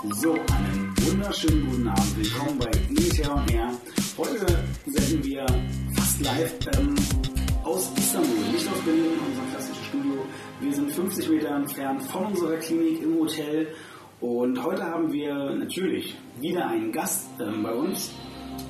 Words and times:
So, 0.00 0.32
einen 0.32 0.94
wunderschönen 1.06 1.70
guten 1.70 1.88
Abend. 1.88 2.16
Willkommen 2.16 2.58
bei 2.58 2.70
Militär 2.88 3.34
on 3.34 3.48
Air. 3.48 3.70
Heute 4.16 4.46
senden 4.86 5.24
wir 5.24 5.46
fast 5.94 6.20
live 6.20 6.54
ähm, 6.76 6.94
aus 7.62 7.92
Istanbul, 7.96 8.52
nicht 8.52 8.68
aus 8.68 8.80
Berlin, 8.84 9.12
unser 9.28 9.42
klassisches 9.52 9.86
Studio. 9.86 10.24
Wir 10.60 10.72
sind 10.72 10.90
50 10.90 11.28
Meter 11.28 11.50
entfernt 11.54 12.02
von 12.04 12.26
unserer 12.26 12.56
Klinik 12.56 13.02
im 13.02 13.18
Hotel. 13.18 13.68
Und 14.20 14.62
heute 14.64 14.82
haben 14.82 15.12
wir 15.12 15.34
natürlich 15.54 16.16
wieder 16.40 16.66
einen 16.66 16.90
Gast 16.90 17.28
ähm, 17.40 17.62
bei 17.62 17.72
uns. 17.72 18.10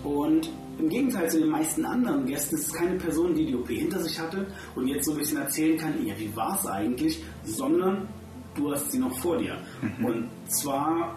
Und 0.05 0.51
im 0.79 0.89
Gegenteil 0.89 1.31
zu 1.31 1.39
den 1.39 1.49
meisten 1.49 1.85
anderen 1.85 2.27
Gästen 2.27 2.57
ist 2.57 2.67
es 2.69 2.73
keine 2.75 2.97
Person, 2.97 3.35
die 3.35 3.47
die 3.47 3.55
OP 3.55 3.69
hinter 3.69 4.01
sich 4.01 4.19
hatte 4.19 4.47
und 4.75 4.89
jetzt 4.89 5.07
so 5.07 5.13
ein 5.13 5.19
bisschen 5.19 5.39
erzählen 5.39 5.79
kann, 5.79 6.07
ja, 6.07 6.15
wie 6.19 6.35
war 6.37 6.59
es 6.59 6.67
eigentlich, 6.67 7.23
sondern 7.45 8.09
du 8.55 8.73
hast 8.73 8.91
sie 8.93 8.99
noch 8.99 9.17
vor 9.19 9.39
dir. 9.39 9.57
Mhm. 9.81 10.05
Und 10.05 10.29
zwar, 10.49 11.15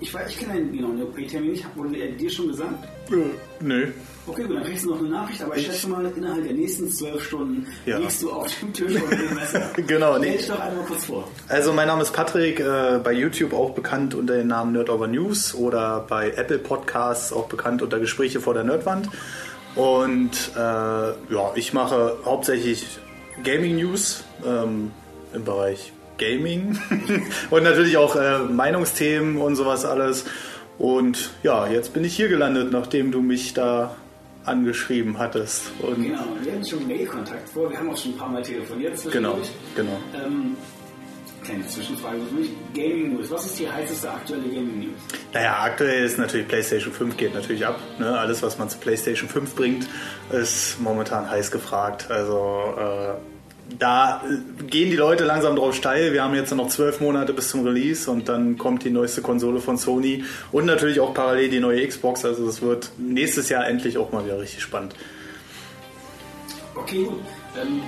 ich 0.00 0.12
weiß, 0.12 0.30
ich 0.30 0.38
kenne 0.38 0.54
den 0.54 0.72
genauen 0.72 1.02
OP-Termin 1.02 1.52
nicht, 1.52 1.66
wurde 1.76 1.96
er 1.96 2.12
dir 2.12 2.30
schon 2.30 2.48
gesagt? 2.48 2.84
Äh, 3.10 3.16
nö. 3.60 3.92
Okay, 4.26 4.44
gut, 4.44 4.56
dann 4.56 4.64
kriegst 4.64 4.84
du 4.84 4.90
noch 4.90 5.00
eine 5.00 5.08
Nachricht, 5.10 5.42
aber 5.42 5.54
ich, 5.54 5.68
ich 5.68 5.72
schätze 5.72 5.88
mal, 5.88 6.10
innerhalb 6.16 6.42
der 6.44 6.54
nächsten 6.54 6.90
zwölf 6.90 7.22
Stunden 7.22 7.66
ja. 7.84 7.98
liegst 7.98 8.22
du 8.22 8.32
auf 8.32 8.48
dem 8.58 8.72
Tisch 8.72 8.94
und 8.94 9.10
dem 9.10 9.34
Messer. 9.34 9.70
genau. 9.86 10.16
Stell 10.16 10.36
dich 10.36 10.46
doch 10.46 10.60
einmal 10.60 10.84
kurz 10.86 11.04
vor. 11.04 11.28
Also 11.48 11.72
mein 11.74 11.88
Name 11.88 12.02
ist 12.02 12.12
Patrick, 12.12 12.58
äh, 12.60 13.00
bei 13.04 13.12
YouTube 13.12 13.52
auch 13.52 13.74
bekannt 13.74 14.14
unter 14.14 14.36
dem 14.36 14.48
Namen 14.48 14.72
Nerd 14.72 14.88
Over 14.88 15.08
News 15.08 15.54
oder 15.54 16.06
bei 16.08 16.30
Apple 16.30 16.58
Podcasts 16.58 17.32
auch 17.34 17.48
bekannt 17.48 17.82
unter 17.82 18.00
Gespräche 18.00 18.40
vor 18.40 18.54
der 18.54 18.64
Nerdwand. 18.64 19.10
Und 19.74 20.52
äh, 20.56 20.58
ja, 20.58 21.52
ich 21.54 21.74
mache 21.74 22.16
hauptsächlich 22.24 22.86
Gaming 23.42 23.76
News 23.76 24.24
ähm, 24.46 24.92
im 25.34 25.44
Bereich 25.44 25.92
Gaming 26.18 26.78
und 27.50 27.62
natürlich 27.62 27.96
auch 27.96 28.16
äh, 28.16 28.38
Meinungsthemen 28.38 29.38
und 29.38 29.56
sowas 29.56 29.84
alles. 29.84 30.24
Und 30.78 31.30
ja, 31.42 31.66
jetzt 31.68 31.92
bin 31.92 32.04
ich 32.04 32.16
hier 32.16 32.28
gelandet, 32.28 32.72
nachdem 32.72 33.12
du 33.12 33.20
mich 33.20 33.54
da 33.54 33.94
angeschrieben 34.44 35.18
hattest. 35.18 35.70
Und 35.80 36.02
genau, 36.02 36.24
wir 36.42 36.52
hatten 36.52 36.66
schon 36.66 36.86
Mail-Kontakt 36.86 37.48
vor, 37.48 37.70
wir 37.70 37.78
haben 37.78 37.90
auch 37.90 37.96
schon 37.96 38.12
ein 38.12 38.18
paar 38.18 38.28
Mal 38.28 38.42
telefoniert 38.42 39.00
Genau, 39.10 39.38
genau. 39.74 39.98
Ähm, 40.14 40.56
kleine 41.44 41.66
Zwischenfrage 41.66 42.18
für 42.28 42.34
mich. 42.34 42.50
Gaming 42.74 43.14
News, 43.14 43.30
was 43.30 43.46
ist 43.46 43.58
die 43.58 43.70
heißeste 43.70 44.10
aktuelle 44.10 44.42
Gaming 44.42 44.80
News? 44.80 44.94
Naja, 45.32 45.60
aktuell 45.62 46.04
ist 46.04 46.18
natürlich 46.18 46.48
PlayStation 46.48 46.92
5 46.92 47.16
geht 47.16 47.34
natürlich 47.34 47.66
ab. 47.66 47.78
Ne? 47.98 48.18
Alles, 48.18 48.42
was 48.42 48.58
man 48.58 48.68
zu 48.68 48.78
PlayStation 48.78 49.28
5 49.28 49.54
bringt, 49.54 49.86
ist 50.32 50.80
momentan 50.80 51.30
heiß 51.30 51.50
gefragt. 51.50 52.10
Also 52.10 52.74
äh, 52.78 53.33
da 53.78 54.22
gehen 54.68 54.90
die 54.90 54.96
Leute 54.96 55.24
langsam 55.24 55.56
drauf 55.56 55.74
steil. 55.74 56.12
Wir 56.12 56.22
haben 56.22 56.34
jetzt 56.34 56.54
noch 56.54 56.68
zwölf 56.68 57.00
Monate 57.00 57.32
bis 57.32 57.48
zum 57.48 57.64
Release 57.64 58.10
und 58.10 58.28
dann 58.28 58.58
kommt 58.58 58.84
die 58.84 58.90
neueste 58.90 59.22
Konsole 59.22 59.60
von 59.60 59.76
Sony 59.76 60.24
und 60.52 60.66
natürlich 60.66 61.00
auch 61.00 61.14
parallel 61.14 61.48
die 61.48 61.60
neue 61.60 61.86
Xbox. 61.86 62.24
Also 62.24 62.46
es 62.48 62.62
wird 62.62 62.90
nächstes 62.98 63.48
Jahr 63.48 63.66
endlich 63.66 63.98
auch 63.98 64.12
mal 64.12 64.24
wieder 64.24 64.40
richtig 64.40 64.62
spannend. 64.62 64.94
Okay, 66.74 67.04
gut. 67.04 67.20
Ähm, 67.60 67.82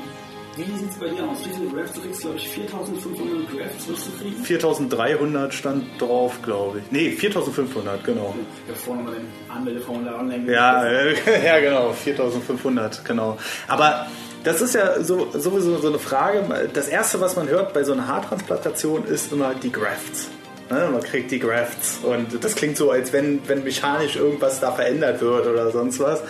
wie 0.56 0.62
sieht 0.62 0.90
es 0.90 0.96
bei 0.96 1.08
dir 1.08 1.28
aus? 1.28 1.38
Wie 1.44 1.54
viele 1.54 1.70
Drafts? 1.70 1.92
Du 1.92 2.00
kriegst, 2.00 2.20
glaube 2.22 2.36
ich, 2.36 2.48
4500 2.48 3.52
Drafts 3.52 3.88
wirst 3.88 4.06
du 4.06 4.10
kriegen? 4.18 4.42
4300 4.42 5.52
stand 5.52 6.00
drauf, 6.00 6.40
glaube 6.42 6.78
ich. 6.78 6.90
Nee, 6.90 7.10
4500, 7.10 8.02
genau. 8.02 8.34
Ja, 8.66 8.74
vorne 8.74 9.02
mal 9.02 9.14
den 9.14 9.26
Anmeldeformular 9.54 10.18
anlegen. 10.20 10.48
Ja, 10.48 10.82
ja, 11.44 11.60
genau, 11.60 11.92
4500, 11.92 13.04
genau. 13.04 13.36
Aber 13.68 14.06
das 14.46 14.60
ist 14.60 14.76
ja 14.76 15.02
so, 15.02 15.26
sowieso 15.32 15.76
so 15.78 15.88
eine 15.88 15.98
Frage. 15.98 16.70
Das 16.72 16.86
erste, 16.86 17.20
was 17.20 17.34
man 17.34 17.48
hört 17.48 17.74
bei 17.74 17.82
so 17.82 17.92
einer 17.92 18.06
Haartransplantation, 18.06 19.04
ist 19.04 19.32
immer 19.32 19.54
die 19.56 19.72
Grafts. 19.72 20.28
Ne? 20.70 20.88
Man 20.92 21.02
kriegt 21.02 21.32
die 21.32 21.40
Grafts 21.40 21.98
und 22.04 22.44
das 22.44 22.54
klingt 22.54 22.76
so, 22.76 22.92
als 22.92 23.12
wenn, 23.12 23.40
wenn 23.48 23.64
mechanisch 23.64 24.14
irgendwas 24.14 24.60
da 24.60 24.70
verändert 24.70 25.20
wird 25.20 25.48
oder 25.48 25.72
sonst 25.72 25.98
was. 25.98 26.22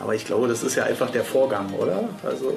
Aber 0.00 0.16
ich 0.16 0.24
glaube, 0.24 0.48
das 0.48 0.64
ist 0.64 0.74
ja 0.74 0.82
einfach 0.82 1.10
der 1.10 1.22
Vorgang, 1.22 1.72
oder? 1.74 2.08
Also 2.24 2.52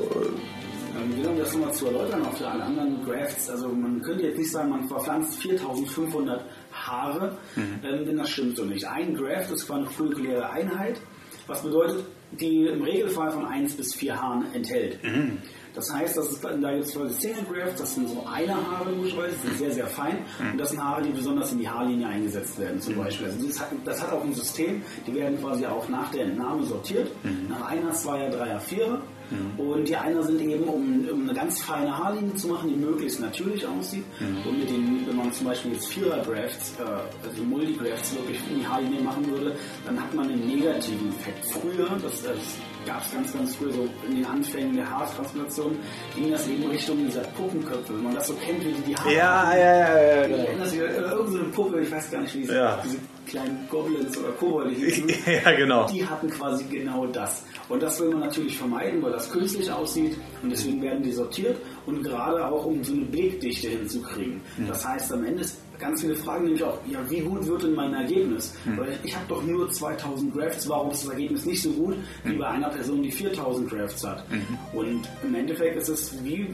genau, 1.16 1.30
um 1.30 1.38
das 1.38 1.54
nochmal 1.54 1.74
zu 1.74 1.86
erläutern, 1.86 2.26
auch 2.26 2.36
für 2.36 2.48
alle 2.48 2.64
anderen 2.64 3.06
Grafts, 3.06 3.52
also 3.52 3.68
man 3.68 4.02
könnte 4.02 4.24
jetzt 4.24 4.40
nicht 4.40 4.52
sagen, 4.52 4.70
man 4.70 4.88
verpflanzt 4.88 5.36
4500 5.44 6.44
Haare, 6.72 7.38
mhm. 7.56 7.80
ähm, 7.84 8.06
denn 8.06 8.18
das 8.18 8.30
stimmt 8.32 8.58
so 8.58 8.66
nicht. 8.66 8.88
Ein 8.88 9.14
Graft 9.14 9.52
ist 9.52 9.68
zwar 9.68 9.78
eine 9.78 9.88
folikuläre 9.88 10.50
Einheit, 10.50 11.00
was 11.46 11.62
bedeutet, 11.62 12.04
die 12.40 12.68
im 12.68 12.84
Regelfall 12.84 13.32
von 13.32 13.46
1 13.46 13.76
bis 13.76 13.94
4 13.96 14.22
Haaren 14.22 14.46
enthält. 14.54 15.04
Mhm. 15.04 15.38
Das 15.76 15.92
heißt, 15.92 16.18
das 16.18 16.30
ist, 16.30 16.44
da 16.44 16.50
gibt 16.72 16.86
es 16.86 16.94
Single 16.94 17.44
Grafts, 17.52 17.82
das 17.82 17.96
sind 17.96 18.10
so 18.10 18.26
eine 18.32 18.54
Haare 18.54 18.92
logischerweise, 18.92 19.36
die 19.42 19.48
sind 19.48 19.58
sehr, 19.58 19.72
sehr 19.72 19.88
fein. 19.88 20.20
Mhm. 20.40 20.52
Und 20.52 20.58
das 20.60 20.70
sind 20.70 20.84
Haare, 20.84 21.02
die 21.02 21.10
besonders 21.10 21.52
in 21.52 21.60
die 21.60 21.70
Haarlinie 21.70 22.08
eingesetzt 22.08 22.60
werden, 22.60 22.80
zum 22.80 22.96
mhm. 22.96 23.00
Beispiel. 23.00 23.28
Also 23.28 23.48
das 23.48 23.60
hat, 23.60 23.68
das 23.84 24.02
hat, 24.02 24.12
auch 24.12 24.24
ein 24.24 24.34
System, 24.34 24.84
die 25.08 25.16
werden 25.16 25.40
quasi 25.40 25.66
auch 25.66 25.88
nach 25.90 26.12
der 26.12 26.26
Entnahme 26.26 26.64
sortiert. 26.64 27.12
Mhm. 27.24 27.48
Nach 27.50 27.68
einer, 27.68 27.92
zweier, 27.92 28.30
dreier, 28.30 28.60
vierer. 28.60 29.02
Mhm. 29.32 29.60
Und 29.60 29.88
die 29.88 29.96
einer 29.96 30.22
sind 30.22 30.40
eben, 30.42 30.66
um, 30.66 31.08
um, 31.10 31.22
eine 31.24 31.34
ganz 31.34 31.62
feine 31.62 31.98
Haarlinie 31.98 32.36
zu 32.36 32.50
machen, 32.50 32.70
die 32.70 32.76
möglichst 32.76 33.20
natürlich 33.20 33.66
aussieht. 33.66 34.04
Mhm. 34.20 34.48
Und 34.48 34.60
mit 34.60 34.70
den, 34.70 35.08
wenn 35.08 35.16
man 35.16 35.32
zum 35.34 35.48
Beispiel 35.48 35.74
jetzt 35.74 35.88
Vierer-Drafts, 35.88 36.76
äh, 36.80 37.28
also 37.28 37.44
Multigrafts 37.44 38.14
wirklich 38.16 38.40
in 38.50 38.60
die 38.60 38.68
Haarlinie 38.68 39.02
machen 39.02 39.28
würde, 39.30 39.56
dann 39.86 40.00
hat 40.00 40.14
man 40.14 40.30
einen 40.30 40.46
negativen 40.46 41.10
Effekt. 41.10 41.46
Früher, 41.46 41.90
das, 42.02 42.22
das 42.22 42.38
gab 42.86 43.06
es 43.06 43.14
ganz, 43.14 43.34
ganz 43.34 43.56
früh, 43.56 43.72
so 43.72 43.88
in 44.08 44.16
den 44.16 44.26
Anfängen 44.26 44.76
der 44.76 44.90
Haartransplantation, 44.90 45.78
ging 46.16 46.32
das 46.32 46.48
eben 46.48 46.68
Richtung 46.70 46.98
dieser 47.06 47.22
Puppenköpfe. 47.22 47.94
Wenn 47.96 48.04
man 48.04 48.16
das 48.16 48.28
so 48.28 48.34
kennt, 48.36 48.64
wie 48.64 48.72
die 48.72 48.82
die 48.82 48.96
Haare 48.96 49.14
Ja, 49.14 49.58
ja, 49.58 49.78
ja, 49.78 50.28
ja. 50.28 50.28
Genau. 50.28 50.66
sich 50.66 50.82
an 50.82 51.12
irgendeine 51.12 51.44
Puppe, 51.50 51.82
ich 51.82 51.92
weiß 51.92 52.12
gar 52.12 52.22
nicht, 52.22 52.36
wie 52.36 52.46
sie 52.46 52.54
ja. 52.54 52.82
diese 52.84 52.98
kleinen 53.26 53.68
Goblins 53.70 54.18
oder 54.18 54.30
Kobolde 54.30 54.72
hießen. 54.76 55.12
ja, 55.26 55.52
genau. 55.54 55.88
Die 55.88 56.06
hatten 56.06 56.30
quasi 56.30 56.64
genau 56.66 57.06
das. 57.08 57.44
Und 57.70 57.82
das 57.82 58.00
will 58.00 58.10
man 58.10 58.22
natürlich 58.22 58.58
vermeiden, 58.58 59.02
weil 59.02 59.12
das 59.12 59.32
künstlich 59.32 59.72
aussieht 59.72 60.18
und 60.42 60.50
deswegen 60.50 60.82
werden 60.82 61.04
die 61.04 61.12
sortiert 61.12 61.58
und 61.86 62.04
gerade 62.04 62.46
auch 62.46 62.66
um 62.66 62.84
so 62.84 62.94
eine 62.94 63.06
Blickdichte 63.06 63.70
hinzukriegen. 63.70 64.42
Mhm. 64.58 64.68
Das 64.68 64.86
heißt, 64.88 65.14
am 65.14 65.24
Ende 65.24 65.42
ist 65.42 65.58
ganz 65.80 66.02
viele 66.02 66.16
Fragen 66.16 66.46
nämlich 66.46 66.64
auch, 66.64 66.78
ja, 66.88 67.00
wie 67.10 67.20
gut 67.20 67.46
wird 67.46 67.64
denn 67.64 67.76
mein 67.76 67.94
Ergebnis? 67.94 68.54
Mhm. 68.66 68.78
Weil 68.78 69.00
ich 69.04 69.16
habe 69.16 69.26
doch 69.28 69.44
nur 69.44 69.70
2000 69.70 70.36
Drafts, 70.36 70.68
warum 70.70 70.92
ist 70.92 71.04
das 71.04 71.12
Ergebnis 71.12 71.46
nicht 71.46 71.62
so 71.62 71.72
gut 71.72 71.96
wie 72.24 72.34
mhm. 72.34 72.40
bei 72.40 72.48
einer 72.48 72.70
Person, 72.70 73.04
die 73.04 73.12
4000 73.12 73.72
Drafts 73.72 74.04
hat? 74.06 74.30
Mhm. 74.32 74.58
Und 74.74 75.10
im 75.24 75.36
Endeffekt 75.36 75.78
ist 75.78 75.90
es 75.90 76.24
wie 76.24 76.48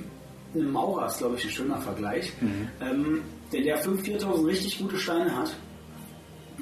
eine 0.53 0.63
Maurer, 0.63 1.07
ist 1.07 1.19
glaube 1.19 1.35
ich 1.35 1.46
ein 1.46 1.52
schöner 1.52 1.78
Vergleich. 1.78 2.31
Mhm. 2.41 2.68
Ähm, 2.81 3.22
denn 3.52 3.63
der 3.63 3.78
4000 3.78 4.47
richtig 4.47 4.80
gute 4.80 4.97
Steine 4.97 5.36
hat, 5.36 5.56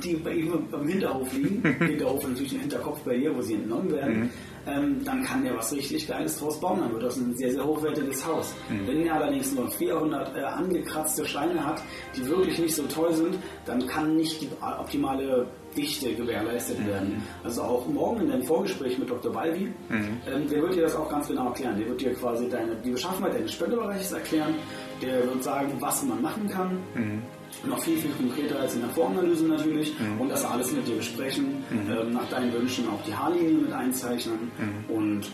die 0.03 0.15
bei 0.15 0.33
ihm 0.33 0.67
am 0.71 0.87
Hinterhof 0.87 1.33
liegen, 1.33 1.63
Hinterhof 1.79 2.27
natürlich 2.27 2.53
ein 2.53 2.61
Hinterkopf 2.61 3.01
bei 3.01 3.17
dir, 3.17 3.35
wo 3.35 3.41
sie 3.41 3.55
entnommen 3.55 3.91
werden, 3.91 4.19
mhm. 4.19 4.29
Ähm, 4.67 5.03
dann 5.03 5.23
kann 5.23 5.43
der 5.43 5.55
was 5.55 5.71
richtig 5.73 6.07
Geiles 6.07 6.39
draus 6.39 6.59
bauen. 6.59 6.79
Dann 6.81 6.93
wird 6.93 7.03
das 7.03 7.17
ein 7.17 7.35
sehr, 7.35 7.51
sehr 7.51 7.65
hochwertiges 7.65 8.25
Haus. 8.25 8.53
Mhm. 8.69 8.87
Wenn 8.87 9.05
er 9.05 9.15
allerdings 9.15 9.53
nur 9.53 9.69
400 9.69 10.35
äh, 10.35 10.41
angekratzte 10.43 11.25
Steine 11.25 11.65
hat, 11.65 11.81
die 12.15 12.27
wirklich 12.27 12.59
nicht 12.59 12.75
so 12.75 12.83
toll 12.83 13.13
sind, 13.13 13.37
dann 13.65 13.85
kann 13.87 14.15
nicht 14.15 14.41
die 14.41 14.49
optimale 14.61 15.47
Dichte 15.75 16.13
gewährleistet 16.13 16.79
mhm. 16.79 16.87
werden. 16.87 17.23
Also 17.43 17.61
auch 17.61 17.87
morgen 17.87 18.21
in 18.21 18.29
deinem 18.29 18.43
Vorgespräch 18.43 18.97
mit 18.97 19.09
Dr. 19.09 19.31
Balvi, 19.31 19.71
mhm. 19.89 20.17
ähm, 20.31 20.49
der 20.49 20.61
wird 20.61 20.75
dir 20.75 20.83
das 20.83 20.95
auch 20.95 21.09
ganz 21.09 21.27
genau 21.27 21.47
erklären. 21.47 21.77
Der 21.77 21.87
wird 21.87 22.01
dir 22.01 22.13
quasi 22.13 22.49
deine, 22.49 22.75
die 22.77 22.91
Beschaffenheit 22.91 23.35
deines 23.35 23.53
Spendebereiches 23.53 24.11
erklären. 24.11 24.55
Der 25.01 25.23
wird 25.25 25.43
sagen, 25.43 25.73
was 25.79 26.03
man 26.03 26.21
machen 26.21 26.49
kann. 26.49 26.79
Mhm 26.95 27.21
noch 27.65 27.81
viel, 27.81 27.97
viel 27.97 28.11
konkreter 28.11 28.59
als 28.59 28.75
in 28.75 28.81
der 28.81 28.89
Voranalyse 28.89 29.45
natürlich 29.45 29.93
mhm. 29.99 30.21
und 30.21 30.29
das 30.29 30.45
alles 30.45 30.71
mit 30.71 30.87
dir 30.87 30.95
besprechen, 30.95 31.63
mhm. 31.69 31.91
ähm, 31.91 32.13
nach 32.13 32.29
deinen 32.29 32.53
Wünschen 32.53 32.87
auch 32.89 33.03
die 33.05 33.13
Haarlinie 33.13 33.53
mit 33.53 33.73
einzeichnen 33.73 34.51
mhm. 34.57 34.95
und 34.95 35.27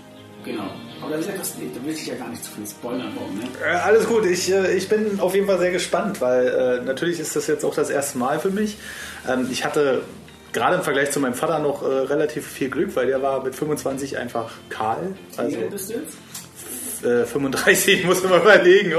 Genau. 0.45 0.69
Aber 1.01 1.11
das 1.11 1.21
ist 1.21 1.29
etwas, 1.29 1.53
da 1.53 1.85
will 1.85 1.93
ich 1.93 2.05
ja 2.05 2.15
gar 2.15 2.29
nicht 2.29 2.43
zu 2.43 2.51
viel 2.51 2.67
spoilern 2.67 3.13
warum, 3.15 3.37
ne? 3.37 3.45
Äh, 3.65 3.77
alles 3.77 4.05
gut, 4.07 4.25
ich, 4.25 4.51
äh, 4.51 4.75
ich 4.75 4.89
bin 4.89 5.19
auf 5.19 5.33
jeden 5.33 5.47
Fall 5.47 5.57
sehr 5.57 5.71
gespannt, 5.71 6.19
weil 6.21 6.47
äh, 6.47 6.85
natürlich 6.85 7.19
ist 7.19 7.35
das 7.35 7.47
jetzt 7.47 7.63
auch 7.63 7.73
das 7.73 7.89
erste 7.89 8.17
Mal 8.17 8.39
für 8.39 8.49
mich. 8.49 8.77
Ähm, 9.27 9.47
ich 9.49 9.63
hatte 9.63 10.01
gerade 10.51 10.75
im 10.75 10.83
Vergleich 10.83 11.11
zu 11.11 11.19
meinem 11.19 11.33
Vater 11.33 11.59
noch 11.59 11.81
äh, 11.81 11.85
relativ 11.85 12.47
viel 12.47 12.69
Glück, 12.69 12.95
weil 12.95 13.07
der 13.07 13.21
war 13.21 13.43
mit 13.43 13.55
25 13.55 14.17
einfach 14.17 14.51
kahl. 14.69 15.15
Also, 15.37 15.57
Wie 15.57 15.61
alt 15.61 15.71
bist 15.71 15.89
du 15.89 15.93
jetzt? 15.93 16.17
35, 17.25 18.03
muss 18.05 18.23
man 18.23 18.41
überlegen. 18.41 18.93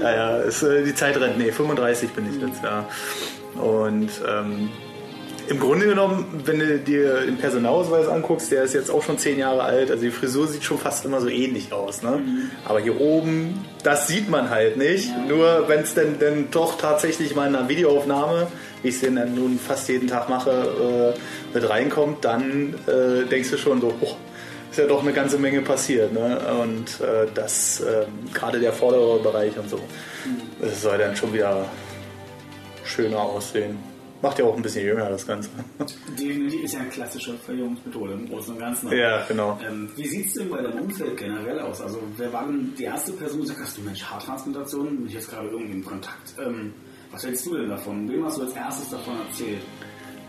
Naja, 0.00 0.38
ist, 0.38 0.62
äh, 0.62 0.84
die 0.84 0.94
Zeit 0.94 1.18
rennt. 1.18 1.38
Nee, 1.38 1.52
35 1.52 2.10
bin 2.10 2.28
ich 2.28 2.40
jetzt, 2.40 2.62
ja. 2.62 2.88
Und 3.60 4.10
ähm, 4.28 4.70
im 5.46 5.60
Grunde 5.60 5.86
genommen, 5.86 6.42
wenn 6.44 6.58
du 6.58 6.78
dir 6.78 7.20
den 7.26 7.36
Personalausweis 7.36 8.08
anguckst, 8.08 8.50
der 8.50 8.62
ist 8.62 8.72
jetzt 8.72 8.90
auch 8.90 9.02
schon 9.02 9.18
zehn 9.18 9.38
Jahre 9.38 9.62
alt, 9.62 9.90
also 9.90 10.02
die 10.02 10.10
Frisur 10.10 10.48
sieht 10.48 10.64
schon 10.64 10.78
fast 10.78 11.04
immer 11.04 11.20
so 11.20 11.28
ähnlich 11.28 11.72
aus. 11.72 12.02
Ne? 12.02 12.12
Mhm. 12.12 12.50
Aber 12.64 12.80
hier 12.80 12.98
oben, 12.98 13.64
das 13.82 14.08
sieht 14.08 14.30
man 14.30 14.48
halt 14.48 14.78
nicht. 14.78 15.10
Ja. 15.10 15.24
Nur 15.28 15.68
wenn 15.68 15.80
es 15.80 15.94
denn, 15.94 16.18
denn 16.18 16.48
doch 16.50 16.78
tatsächlich 16.78 17.34
mal 17.34 17.46
in 17.46 17.54
einer 17.54 17.68
Videoaufnahme, 17.68 18.46
wie 18.82 18.88
ich 18.88 18.94
es 18.94 19.00
denn 19.02 19.14
nun 19.34 19.58
fast 19.58 19.88
jeden 19.88 20.08
Tag 20.08 20.30
mache, 20.30 21.14
äh, 21.14 21.54
mit 21.54 21.68
reinkommt, 21.68 22.24
dann 22.24 22.74
äh, 22.86 23.28
denkst 23.28 23.50
du 23.50 23.58
schon 23.58 23.82
so, 23.82 23.92
oh, 24.00 24.16
ist 24.74 24.78
ja 24.78 24.86
doch 24.88 25.02
eine 25.02 25.12
ganze 25.12 25.38
Menge 25.38 25.62
passiert. 25.62 26.12
Ne? 26.12 26.36
Und 26.60 27.00
äh, 27.00 27.28
das, 27.32 27.78
äh, 27.80 28.06
gerade 28.32 28.58
der 28.58 28.72
vordere 28.72 29.20
Bereich 29.20 29.56
und 29.56 29.70
so, 29.70 29.78
das 30.60 30.82
soll 30.82 30.98
dann 30.98 31.14
schon 31.14 31.32
wieder 31.32 31.64
schöner 32.84 33.20
aussehen. 33.20 33.78
Macht 34.20 34.40
ja 34.40 34.46
auch 34.46 34.56
ein 34.56 34.62
bisschen 34.62 34.84
jünger 34.84 35.08
das 35.10 35.24
Ganze. 35.24 35.48
Definitiv 36.18 36.64
ist 36.64 36.74
ja 36.74 36.80
eine 36.80 36.88
klassische 36.88 37.34
Verjüngungsmethode 37.34 38.14
im 38.14 38.28
Großen 38.28 38.54
und 38.54 38.58
Ganzen. 38.58 38.90
Ja, 38.90 39.24
genau. 39.28 39.60
Ähm, 39.64 39.90
wie 39.94 40.08
sieht 40.08 40.26
es 40.26 40.32
denn 40.32 40.50
bei 40.50 40.60
deinem 40.60 40.80
Umfeld 40.80 41.16
generell 41.18 41.60
aus? 41.60 41.80
Also, 41.80 42.00
wer 42.16 42.32
war 42.32 42.44
denn 42.44 42.74
die 42.76 42.84
erste 42.84 43.12
Person, 43.12 43.42
die 43.42 43.46
gesagt 43.46 43.66
hast, 43.66 43.78
du 43.78 43.82
Mensch, 43.82 44.02
Haartransplantation, 44.02 44.96
bin 44.96 45.06
ich 45.06 45.14
jetzt 45.14 45.30
gerade 45.30 45.48
irgendwie 45.48 45.74
in 45.74 45.84
Kontakt? 45.84 46.34
Ähm, 46.44 46.72
was 47.12 47.22
hältst 47.22 47.46
du 47.46 47.56
denn 47.56 47.68
davon? 47.68 48.10
Wem 48.10 48.24
hast 48.24 48.38
du 48.38 48.42
als 48.42 48.54
erstes 48.54 48.90
davon 48.90 49.14
erzählt? 49.28 49.62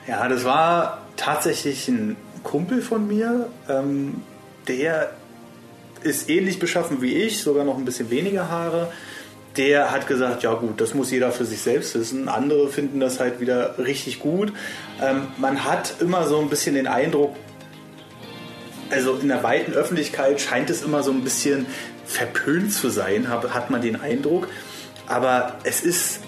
Ja, 0.07 0.27
das 0.27 0.43
war 0.43 1.01
tatsächlich 1.15 1.87
ein 1.87 2.15
Kumpel 2.43 2.81
von 2.81 3.07
mir, 3.07 3.49
ähm, 3.69 4.21
der 4.67 5.11
ist 6.03 6.29
ähnlich 6.29 6.59
beschaffen 6.59 7.01
wie 7.01 7.13
ich, 7.15 7.39
sogar 7.39 7.65
noch 7.65 7.77
ein 7.77 7.85
bisschen 7.85 8.09
weniger 8.09 8.49
Haare 8.49 8.91
der 9.57 9.91
hat 9.91 10.07
gesagt, 10.07 10.43
ja 10.43 10.53
gut, 10.53 10.81
das 10.81 10.93
muss 10.93 11.11
jeder 11.11 11.31
für 11.31 11.45
sich 11.45 11.61
selbst 11.61 11.95
wissen. 11.95 12.27
Andere 12.27 12.69
finden 12.69 12.99
das 12.99 13.19
halt 13.19 13.39
wieder 13.39 13.77
richtig 13.77 14.19
gut. 14.19 14.51
Ähm, 15.01 15.27
man 15.37 15.63
hat 15.63 15.95
immer 16.01 16.27
so 16.27 16.39
ein 16.39 16.49
bisschen 16.49 16.75
den 16.75 16.87
Eindruck, 16.87 17.35
also 18.89 19.15
in 19.15 19.29
der 19.29 19.43
weiten 19.43 19.73
Öffentlichkeit 19.73 20.39
scheint 20.41 20.69
es 20.69 20.83
immer 20.83 21.03
so 21.03 21.11
ein 21.11 21.23
bisschen 21.23 21.65
verpönt 22.05 22.71
zu 22.71 22.89
sein, 22.89 23.29
hat 23.29 23.69
man 23.69 23.81
den 23.81 23.99
Eindruck. 23.99 24.47
Aber 25.07 25.57
es 25.63 25.81
ist 25.81 26.19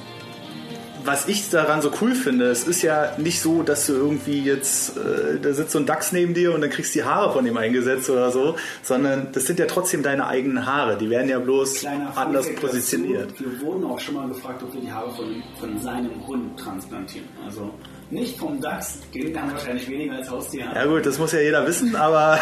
was 1.07 1.27
ich 1.27 1.49
daran 1.49 1.81
so 1.81 1.89
cool 2.01 2.13
finde, 2.13 2.51
es 2.51 2.67
ist 2.67 2.81
ja 2.81 3.13
nicht 3.17 3.39
so, 3.39 3.63
dass 3.63 3.87
du 3.87 3.93
irgendwie 3.93 4.43
jetzt, 4.43 4.97
äh, 4.97 5.39
da 5.41 5.53
sitzt 5.53 5.71
so 5.71 5.79
ein 5.79 5.85
Dachs 5.85 6.11
neben 6.11 6.33
dir 6.33 6.53
und 6.53 6.59
dann 6.59 6.69
kriegst 6.69 6.93
du 6.93 6.99
die 6.99 7.05
Haare 7.05 7.31
von 7.31 7.47
ihm 7.47 7.55
eingesetzt 7.55 8.09
oder 8.09 8.29
so, 8.29 8.57
sondern 8.83 9.29
das 9.31 9.45
sind 9.45 9.57
ja 9.57 9.65
trotzdem 9.65 10.03
deine 10.03 10.27
eigenen 10.27 10.65
Haare. 10.65 10.97
Die 10.97 11.09
werden 11.09 11.29
ja 11.29 11.39
bloß 11.39 11.85
anders 12.13 12.53
positioniert. 12.55 13.31
Dazu. 13.31 13.45
Wir 13.45 13.61
wurden 13.61 13.85
auch 13.85 13.99
schon 13.99 14.15
mal 14.15 14.27
gefragt, 14.27 14.61
ob 14.63 14.73
wir 14.73 14.81
die 14.81 14.91
Haare 14.91 15.09
von, 15.15 15.41
von 15.57 15.81
seinem 15.81 16.27
Hund 16.27 16.59
transplantieren. 16.59 17.27
Also 17.45 17.73
nicht 18.09 18.37
vom 18.37 18.59
Dachs, 18.59 18.99
den 19.13 19.33
dann 19.33 19.51
wahrscheinlich 19.51 19.89
weniger 19.89 20.15
als 20.15 20.29
Haustier. 20.29 20.65
Ja 20.75 20.85
gut, 20.85 21.05
das 21.05 21.17
muss 21.17 21.31
ja 21.31 21.39
jeder 21.39 21.65
wissen, 21.65 21.95
aber 21.95 22.37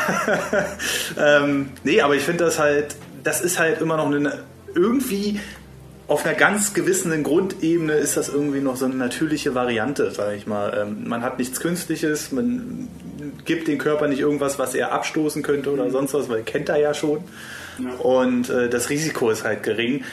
ähm, 1.19 1.69
nee, 1.83 2.01
aber 2.01 2.15
ich 2.15 2.23
finde 2.23 2.45
das 2.45 2.57
halt, 2.57 2.95
das 3.23 3.41
ist 3.41 3.59
halt 3.59 3.79
immer 3.79 3.97
noch 3.97 4.07
eine 4.07 4.43
irgendwie 4.73 5.39
auf 6.07 6.25
einer 6.25 6.35
ganz 6.35 6.73
gewissen 6.73 7.23
Grundebene 7.23 7.93
ist 7.93 8.15
das 8.15 8.29
irgendwie 8.29 8.59
noch 8.59 8.75
so 8.75 8.85
eine 8.85 8.95
natürliche 8.95 9.55
Variante, 9.55 10.11
sage 10.11 10.35
ich 10.35 10.45
mal. 10.45 10.77
Ähm, 10.79 11.07
man 11.07 11.23
hat 11.23 11.39
nichts 11.39 11.59
Künstliches, 11.59 12.31
man 12.31 12.87
gibt 13.45 13.67
dem 13.67 13.79
Körper 13.79 14.07
nicht 14.07 14.19
irgendwas, 14.19 14.59
was 14.59 14.75
er 14.75 14.91
abstoßen 14.91 15.41
könnte 15.41 15.71
oder 15.71 15.89
sonst 15.89 16.13
was, 16.13 16.29
weil 16.29 16.43
kennt 16.43 16.69
er 16.69 16.77
ja 16.77 16.93
schon. 16.93 17.23
Ja. 17.79 17.95
Und 17.95 18.49
äh, 18.49 18.69
das 18.69 18.89
Risiko 18.89 19.31
ist 19.31 19.43
halt 19.43 19.63
gering. 19.63 20.03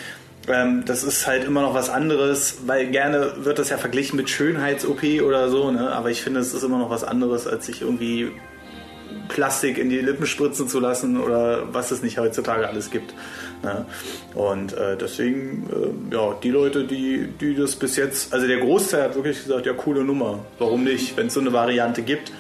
Ähm, 0.48 0.84
das 0.86 1.04
ist 1.04 1.26
halt 1.26 1.44
immer 1.44 1.60
noch 1.60 1.74
was 1.74 1.90
anderes, 1.90 2.58
weil 2.66 2.86
gerne 2.86 3.32
wird 3.44 3.58
das 3.58 3.68
ja 3.68 3.76
verglichen 3.76 4.16
mit 4.16 4.30
Schönheits-OP 4.30 5.22
oder 5.22 5.50
so, 5.50 5.70
ne? 5.70 5.92
aber 5.92 6.10
ich 6.10 6.22
finde, 6.22 6.40
es 6.40 6.52
ist 6.52 6.64
immer 6.64 6.78
noch 6.78 6.90
was 6.90 7.04
anderes, 7.04 7.46
als 7.46 7.66
sich 7.66 7.82
irgendwie 7.82 8.32
Plastik 9.28 9.78
in 9.78 9.88
die 9.88 9.98
Lippen 9.98 10.26
spritzen 10.26 10.68
zu 10.68 10.80
lassen 10.80 11.20
oder 11.20 11.72
was 11.72 11.90
es 11.90 12.02
nicht 12.02 12.18
heutzutage 12.18 12.66
alles 12.66 12.90
gibt. 12.90 13.14
Ne? 13.62 13.86
Und 14.34 14.72
äh, 14.72 14.96
deswegen, 14.96 15.68
äh, 15.70 16.14
ja, 16.14 16.34
die 16.42 16.50
Leute, 16.50 16.84
die, 16.84 17.28
die 17.40 17.54
das 17.54 17.76
bis 17.76 17.96
jetzt, 17.96 18.32
also 18.32 18.46
der 18.46 18.58
Großteil 18.58 19.02
hat 19.02 19.14
wirklich 19.14 19.42
gesagt, 19.42 19.66
ja, 19.66 19.72
coole 19.72 20.04
Nummer. 20.04 20.40
Warum 20.58 20.84
nicht? 20.84 21.16
Wenn 21.16 21.28
es 21.28 21.34
so 21.34 21.40
eine 21.40 21.52
Variante 21.52 22.02
gibt, 22.02 22.32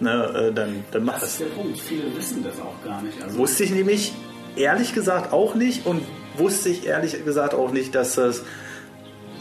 ne, 0.00 0.48
äh, 0.50 0.52
dann, 0.52 0.84
dann 0.90 1.04
mach 1.04 1.14
das. 1.14 1.22
Das 1.22 1.30
ist 1.32 1.40
der 1.40 1.46
Punkt. 1.46 1.78
Viele 1.78 2.16
wissen 2.16 2.42
das 2.42 2.60
auch 2.60 2.84
gar 2.84 3.02
nicht. 3.02 3.22
Also 3.22 3.38
wusste 3.38 3.64
ich 3.64 3.70
nämlich 3.70 4.12
ehrlich 4.56 4.94
gesagt 4.94 5.32
auch 5.32 5.54
nicht 5.54 5.86
und 5.86 6.02
wusste 6.36 6.70
ich 6.70 6.86
ehrlich 6.86 7.24
gesagt 7.24 7.54
auch 7.54 7.72
nicht, 7.72 7.94
dass 7.94 8.14
das 8.14 8.42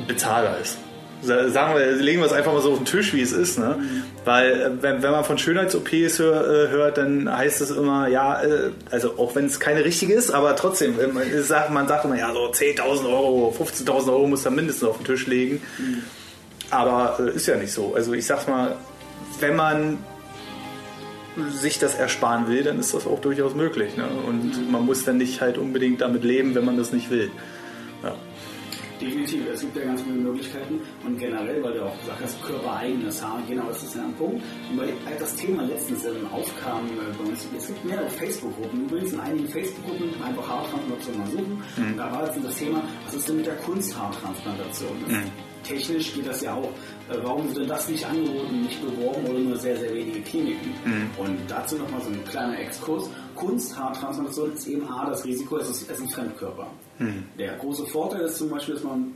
bezahlbar 0.07 0.59
ist 0.59 0.77
sagen 1.21 1.77
wir, 1.77 1.91
legen 1.93 2.19
wir 2.19 2.25
es 2.25 2.33
einfach 2.33 2.53
mal 2.53 2.61
so 2.61 2.71
auf 2.71 2.77
den 2.77 2.85
Tisch, 2.85 3.13
wie 3.13 3.21
es 3.21 3.31
ist. 3.31 3.59
Ne? 3.59 3.77
Weil 4.25 4.51
äh, 4.51 4.69
wenn, 4.81 5.03
wenn 5.03 5.11
man 5.11 5.23
von 5.23 5.37
Schönheits-OPs 5.37 6.19
hör, 6.19 6.47
äh, 6.47 6.69
hört, 6.69 6.97
dann 6.97 7.35
heißt 7.35 7.61
es 7.61 7.71
immer, 7.71 8.07
ja, 8.07 8.41
äh, 8.41 8.71
also 8.89 9.17
auch 9.17 9.35
wenn 9.35 9.45
es 9.45 9.59
keine 9.59 9.83
richtige 9.83 10.13
ist, 10.13 10.31
aber 10.31 10.55
trotzdem, 10.55 10.95
man 11.13 11.87
sagt, 11.87 12.05
immer, 12.05 12.17
ja, 12.17 12.31
so 12.33 12.51
10.000 12.51 13.05
Euro, 13.05 13.55
15.000 13.57 14.07
Euro 14.09 14.27
muss 14.27 14.45
man 14.45 14.55
mindestens 14.55 14.87
auf 14.87 14.97
den 14.97 15.05
Tisch 15.05 15.27
legen. 15.27 15.61
Mhm. 15.77 16.03
Aber 16.71 17.19
ist 17.33 17.47
ja 17.47 17.55
nicht 17.55 17.73
so. 17.73 17.95
Also 17.95 18.13
ich 18.13 18.25
sag 18.25 18.47
mal, 18.47 18.75
wenn 19.39 19.55
man 19.55 19.97
sich 21.49 21.79
das 21.79 21.95
ersparen 21.95 22.47
will, 22.47 22.63
dann 22.63 22.79
ist 22.79 22.93
das 22.93 23.07
auch 23.07 23.19
durchaus 23.21 23.55
möglich. 23.55 23.97
Ne? 23.97 24.05
Und 24.27 24.71
man 24.71 24.85
muss 24.85 25.05
dann 25.05 25.17
nicht 25.17 25.41
halt 25.41 25.57
unbedingt 25.57 26.01
damit 26.01 26.23
leben, 26.23 26.53
wenn 26.55 26.65
man 26.65 26.77
das 26.77 26.91
nicht 26.91 27.09
will. 27.09 27.31
Ja. 28.03 28.13
Definitiv, 28.99 29.47
es 29.47 29.61
gibt 29.61 29.77
ja 29.77 29.83
ganz 29.85 30.01
viele 30.01 30.15
Möglichkeiten 30.15 30.81
und 31.05 31.17
generell, 31.17 31.63
weil 31.63 31.73
du 31.73 31.85
auch 31.85 31.97
gesagt 31.99 32.21
hast, 32.21 32.43
körpereigenes 32.43 33.23
Haar, 33.23 33.41
genau, 33.47 33.67
das 33.67 33.83
ist 33.83 33.95
ja 33.95 34.03
ein 34.03 34.13
Punkt. 34.13 34.43
Und 34.69 34.77
weil 34.77 34.93
das 35.17 35.35
Thema 35.35 35.63
letztens 35.63 36.05
aufkam 36.31 36.85
äh, 36.87 37.17
bei 37.17 37.29
uns, 37.29 37.47
es 37.55 37.67
gibt 37.67 37.85
mehrere 37.85 38.09
Facebook-Gruppen, 38.09 38.85
übrigens 38.85 39.13
in 39.13 39.19
einigen 39.19 39.47
Facebook-Gruppen 39.47 40.21
einfach 40.21 40.49
Haartransplantation 40.49 41.17
mal 41.17 41.27
suchen. 41.27 41.63
Mhm. 41.77 41.97
Da 41.97 42.11
war 42.11 42.25
jetzt 42.25 42.43
das 42.43 42.55
Thema, 42.55 42.83
was 43.05 43.15
ist 43.15 43.29
denn 43.29 43.37
mit 43.37 43.45
der 43.45 43.55
Kunsthaartransplantation? 43.55 44.97
Mhm. 45.07 45.31
Technisch 45.69 46.13
geht 46.15 46.27
das 46.27 46.41
ja 46.41 46.55
auch. 46.55 46.71
Äh, 47.09 47.17
warum 47.21 47.47
wird 47.47 47.57
denn 47.57 47.67
das 47.67 47.87
nicht 47.87 48.03
angeboten, 48.03 48.63
nicht 48.63 48.81
beworben 48.81 49.23
oder 49.27 49.39
nur 49.39 49.55
sehr, 49.55 49.77
sehr 49.77 49.93
wenige 49.93 50.19
Kliniken? 50.21 50.73
Mhm. 50.83 51.09
Und 51.17 51.37
dazu 51.47 51.75
nochmal 51.75 52.01
so 52.01 52.09
ein 52.09 52.25
kleiner 52.25 52.59
Exkurs. 52.59 53.07
Kunsthaartransplantation 53.35 54.53
ist 54.53 54.67
eben 54.67 54.89
A, 54.89 55.05
das 55.05 55.23
Risiko, 55.23 55.57
es 55.57 55.69
ist, 55.69 55.83
es 55.83 55.97
ist 55.97 56.01
ein 56.01 56.09
Fremdkörper. 56.09 56.67
Mhm. 56.97 57.23
Der 57.37 57.55
große 57.57 57.85
Vorteil 57.85 58.21
ist 58.21 58.39
zum 58.39 58.49
Beispiel, 58.49 58.73
dass 58.73 58.83
man 58.83 59.13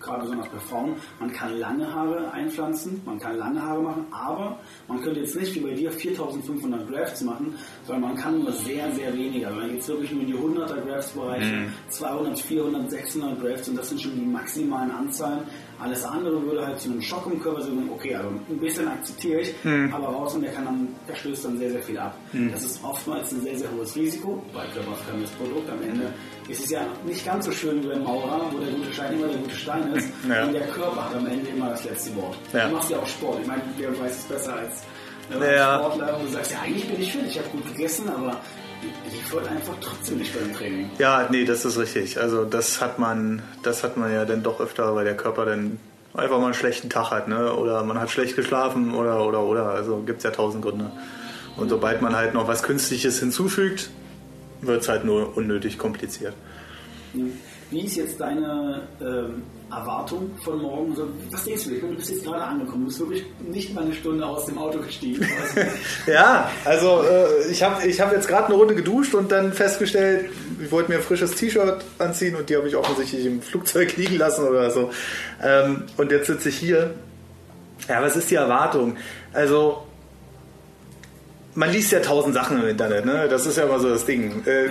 gerade 0.00 0.22
besonders 0.22 0.48
bei 0.48 0.58
Frauen, 0.58 0.96
man 1.18 1.32
kann 1.32 1.58
lange 1.58 1.92
Haare 1.92 2.30
einpflanzen, 2.32 3.00
man 3.04 3.18
kann 3.18 3.36
lange 3.36 3.60
Haare 3.60 3.82
machen, 3.82 4.06
aber 4.10 4.58
man 4.86 5.00
könnte 5.00 5.20
jetzt 5.20 5.34
nicht 5.34 5.54
wie 5.54 5.60
bei 5.60 5.74
dir 5.74 5.90
4500 5.90 6.88
Grafts 6.88 7.22
machen, 7.22 7.54
sondern 7.84 8.10
man 8.10 8.16
kann 8.16 8.38
nur 8.38 8.52
sehr, 8.52 8.90
sehr 8.92 9.12
weniger. 9.14 9.50
Dann 9.50 9.70
geht 9.70 9.80
es 9.80 9.88
wirklich 9.88 10.12
nur 10.12 10.22
in 10.22 10.26
die 10.28 10.34
100er 10.34 10.80
Grafts-Bereiche, 10.86 11.52
mhm. 11.52 11.72
200, 11.88 12.38
400, 12.38 12.90
600 12.90 13.40
Grafts 13.40 13.68
und 13.68 13.76
das 13.76 13.88
sind 13.88 14.00
schon 14.00 14.14
die 14.14 14.26
maximalen 14.26 14.90
Anzahlen. 14.90 15.40
Alles 15.80 16.04
andere 16.04 16.42
würde 16.42 16.66
halt 16.66 16.80
zu 16.80 16.90
einem 16.90 17.00
Schock 17.00 17.26
im 17.32 17.40
Körper 17.40 17.62
sagen, 17.62 17.88
okay, 17.92 18.14
also 18.14 18.28
ein 18.28 18.58
bisschen 18.58 18.88
akzeptiere 18.88 19.40
ich, 19.42 19.54
mhm. 19.62 19.92
aber 19.94 20.08
raus 20.08 20.34
und 20.34 20.42
der 20.42 20.52
kann 20.52 20.64
dann, 20.64 20.88
der 21.08 21.14
stößt 21.14 21.44
dann 21.44 21.58
sehr, 21.58 21.70
sehr 21.70 21.82
viel 21.82 21.98
ab. 21.98 22.16
Mhm. 22.32 22.50
Das 22.50 22.64
ist 22.64 22.82
oftmals 22.82 23.30
ein 23.32 23.42
sehr, 23.42 23.58
sehr 23.58 23.70
hohes 23.70 23.94
Risiko 23.94 24.42
bei 24.52 24.64
körperfremdes 24.74 25.30
Produkt. 25.32 25.70
Am 25.70 25.82
Ende 25.82 26.12
ist 26.48 26.64
es 26.64 26.70
ja 26.70 26.80
nicht 27.06 27.24
ganz 27.24 27.44
so 27.44 27.52
schön 27.52 27.82
wie 27.84 27.88
beim 27.88 28.02
Maurer, 28.02 28.50
wo 28.50 28.58
der 28.58 28.72
gute 28.72 28.92
Stein 28.92 29.14
immer 29.14 29.28
der 29.28 29.38
gute 29.38 29.54
Stein 29.54 29.92
ist, 29.92 30.08
ja. 30.28 30.44
und 30.44 30.52
der 30.52 30.66
Körper 30.66 31.04
hat 31.04 31.14
am 31.14 31.26
Ende 31.26 31.48
immer 31.48 31.70
das 31.70 31.84
letzte 31.84 32.16
Wort. 32.16 32.36
Ja. 32.52 32.66
Du 32.66 32.74
machst 32.74 32.90
ja 32.90 32.98
auch 32.98 33.06
Sport. 33.06 33.38
Ich 33.42 33.46
meine, 33.46 33.62
der 33.78 33.96
weiß 34.00 34.18
es 34.18 34.24
besser 34.24 34.54
als 34.54 34.82
äh, 35.30 35.56
ja. 35.56 35.78
Sportler 35.78 36.18
und 36.18 36.26
du 36.26 36.32
sagst, 36.32 36.52
ja, 36.52 36.60
eigentlich 36.62 36.88
bin 36.88 37.00
ich 37.00 37.12
fit, 37.12 37.22
ich 37.26 37.38
habe 37.38 37.48
gut 37.50 37.66
gegessen, 37.66 38.08
aber 38.08 38.40
ich 39.06 39.32
wollte 39.32 39.50
einfach 39.50 39.74
trotzdem 39.80 40.18
nicht 40.18 40.32
beim 40.38 40.54
Training. 40.54 40.90
Ja, 40.98 41.28
nee, 41.30 41.44
das 41.44 41.64
ist 41.64 41.78
richtig. 41.78 42.18
Also 42.18 42.44
das 42.44 42.80
hat 42.80 42.98
man, 42.98 43.42
das 43.62 43.84
hat 43.84 43.96
man 43.96 44.12
ja 44.12 44.24
dann 44.24 44.42
doch 44.42 44.60
öfter, 44.60 44.94
weil 44.94 45.04
der 45.04 45.16
Körper 45.16 45.44
dann 45.44 45.78
einfach 46.14 46.38
mal 46.38 46.46
einen 46.46 46.54
schlechten 46.54 46.90
Tag 46.90 47.10
hat, 47.10 47.28
ne? 47.28 47.54
Oder 47.54 47.82
man 47.84 48.00
hat 48.00 48.10
schlecht 48.10 48.36
geschlafen 48.36 48.94
oder 48.94 49.26
oder 49.26 49.42
oder. 49.42 49.66
Also 49.70 49.98
gibt 49.98 50.18
es 50.18 50.24
ja 50.24 50.30
tausend 50.30 50.62
Gründe. 50.64 50.90
Und 51.56 51.68
sobald 51.68 52.02
man 52.02 52.14
halt 52.14 52.34
noch 52.34 52.46
was 52.46 52.62
Künstliches 52.62 53.18
hinzufügt, 53.18 53.90
wird 54.60 54.82
es 54.82 54.88
halt 54.88 55.04
nur 55.04 55.36
unnötig 55.36 55.78
kompliziert. 55.78 56.34
Wie 57.70 57.80
ist 57.80 57.96
jetzt 57.96 58.20
deine 58.20 58.82
ähm, 59.00 59.42
Erwartung 59.70 60.30
von 60.42 60.60
morgen? 60.60 60.96
Was 61.30 61.44
denkst 61.44 61.64
du? 61.64 61.70
Du 61.70 61.94
bist 61.94 62.10
jetzt 62.10 62.24
gerade 62.24 62.42
angekommen, 62.42 62.82
du 62.82 62.86
bist 62.86 63.00
wirklich 63.00 63.24
nicht 63.40 63.74
mal 63.74 63.84
eine 63.84 63.94
Stunde 63.94 64.24
aus 64.24 64.46
dem 64.46 64.58
Auto 64.58 64.78
gestiegen. 64.78 65.26
ja, 66.06 66.50
also 66.64 67.02
äh, 67.02 67.50
ich 67.50 67.62
habe 67.62 67.86
ich 67.86 68.00
hab 68.00 68.12
jetzt 68.12 68.28
gerade 68.28 68.46
eine 68.46 68.54
Runde 68.54 68.74
geduscht 68.74 69.14
und 69.14 69.30
dann 69.30 69.52
festgestellt, 69.52 70.30
ich 70.62 70.70
wollte 70.70 70.90
mir 70.90 70.98
ein 70.98 71.02
frisches 71.02 71.34
T-Shirt 71.34 71.84
anziehen 71.98 72.36
und 72.36 72.48
die 72.48 72.56
habe 72.56 72.68
ich 72.68 72.76
offensichtlich 72.76 73.26
im 73.26 73.42
Flugzeug 73.42 73.96
liegen 73.96 74.16
lassen 74.16 74.46
oder 74.46 74.70
so. 74.70 74.90
Ähm, 75.42 75.84
und 75.96 76.10
jetzt 76.10 76.26
sitze 76.26 76.48
ich 76.48 76.56
hier. 76.56 76.94
Ja, 77.88 78.02
was 78.02 78.16
ist 78.16 78.30
die 78.30 78.34
Erwartung? 78.34 78.96
Also 79.32 79.87
man 81.58 81.72
liest 81.72 81.90
ja 81.90 81.98
tausend 81.98 82.34
Sachen 82.34 82.62
im 82.62 82.68
Internet, 82.68 83.04
ne? 83.04 83.26
Das 83.28 83.44
ist 83.44 83.58
ja 83.58 83.64
immer 83.64 83.80
so 83.80 83.88
das 83.88 84.06
Ding. 84.06 84.46
Äh, 84.46 84.68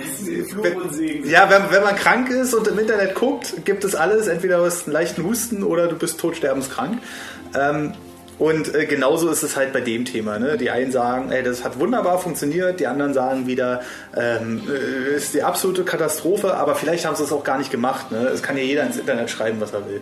wenn, 0.62 1.28
ja, 1.28 1.50
wenn, 1.50 1.70
wenn 1.70 1.82
man 1.82 1.94
krank 1.94 2.30
ist 2.30 2.54
und 2.54 2.66
im 2.66 2.78
Internet 2.78 3.14
guckt, 3.14 3.66
gibt 3.66 3.84
es 3.84 3.94
alles. 3.94 4.26
Entweder 4.26 4.56
du 4.56 4.64
hast 4.64 4.86
einen 4.86 4.94
leichten 4.94 5.22
Husten 5.22 5.62
oder 5.62 5.86
du 5.88 5.96
bist 5.96 6.18
totsterbenskrank. 6.18 7.02
Ähm, 7.54 7.92
und 8.38 8.74
äh, 8.74 8.86
genauso 8.86 9.28
ist 9.28 9.42
es 9.42 9.54
halt 9.54 9.74
bei 9.74 9.82
dem 9.82 10.06
Thema. 10.06 10.38
Ne? 10.38 10.56
Die 10.56 10.70
einen 10.70 10.90
sagen, 10.90 11.30
ey, 11.30 11.42
das 11.42 11.62
hat 11.62 11.78
wunderbar 11.78 12.20
funktioniert, 12.20 12.80
die 12.80 12.86
anderen 12.86 13.12
sagen 13.12 13.46
wieder, 13.46 13.82
ähm, 14.16 14.62
äh, 14.66 15.14
ist 15.14 15.34
die 15.34 15.42
absolute 15.42 15.84
Katastrophe, 15.84 16.54
aber 16.54 16.74
vielleicht 16.74 17.04
haben 17.04 17.16
sie 17.16 17.24
es 17.24 17.32
auch 17.32 17.44
gar 17.44 17.58
nicht 17.58 17.70
gemacht. 17.70 18.12
Ne? 18.12 18.28
Es 18.28 18.42
kann 18.42 18.56
ja 18.56 18.62
jeder 18.62 18.84
ins 18.84 18.96
Internet 18.96 19.28
schreiben, 19.28 19.60
was 19.60 19.74
er 19.74 19.86
will. 19.86 20.00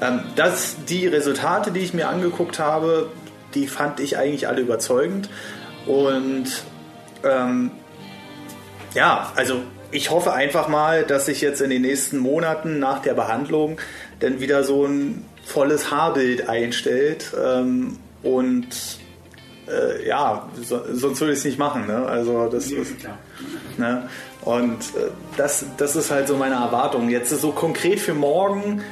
Ähm, 0.00 0.20
das, 0.36 0.76
die 0.88 1.08
Resultate, 1.08 1.72
die 1.72 1.80
ich 1.80 1.92
mir 1.92 2.08
angeguckt 2.08 2.60
habe, 2.60 3.08
die 3.54 3.66
fand 3.66 3.98
ich 3.98 4.16
eigentlich 4.16 4.46
alle 4.46 4.60
überzeugend. 4.60 5.28
Und 5.86 6.46
ähm, 7.24 7.70
ja, 8.94 9.32
also 9.36 9.62
ich 9.92 10.10
hoffe 10.10 10.32
einfach 10.32 10.68
mal, 10.68 11.04
dass 11.04 11.26
sich 11.26 11.40
jetzt 11.40 11.60
in 11.60 11.70
den 11.70 11.82
nächsten 11.82 12.18
Monaten 12.18 12.78
nach 12.78 13.02
der 13.02 13.14
Behandlung 13.14 13.78
dann 14.20 14.40
wieder 14.40 14.64
so 14.64 14.84
ein 14.84 15.24
volles 15.44 15.90
Haarbild 15.90 16.48
einstellt 16.48 17.32
ähm, 17.42 17.98
und 18.22 18.68
äh, 19.68 20.06
ja, 20.06 20.48
so, 20.62 20.80
sonst 20.92 21.20
würde 21.20 21.32
ich 21.32 21.40
es 21.40 21.44
nicht 21.44 21.58
machen. 21.58 21.86
Ne? 21.86 22.06
Also 22.06 22.48
das 22.48 22.70
ist, 22.70 22.94
ne? 23.78 24.08
Und 24.42 24.78
äh, 24.96 25.10
das, 25.36 25.64
das 25.76 25.96
ist 25.96 26.10
halt 26.10 26.28
so 26.28 26.36
meine 26.36 26.54
Erwartung. 26.54 27.10
Jetzt 27.10 27.30
ist 27.32 27.42
so 27.42 27.52
konkret 27.52 28.00
für 28.00 28.14
morgen 28.14 28.82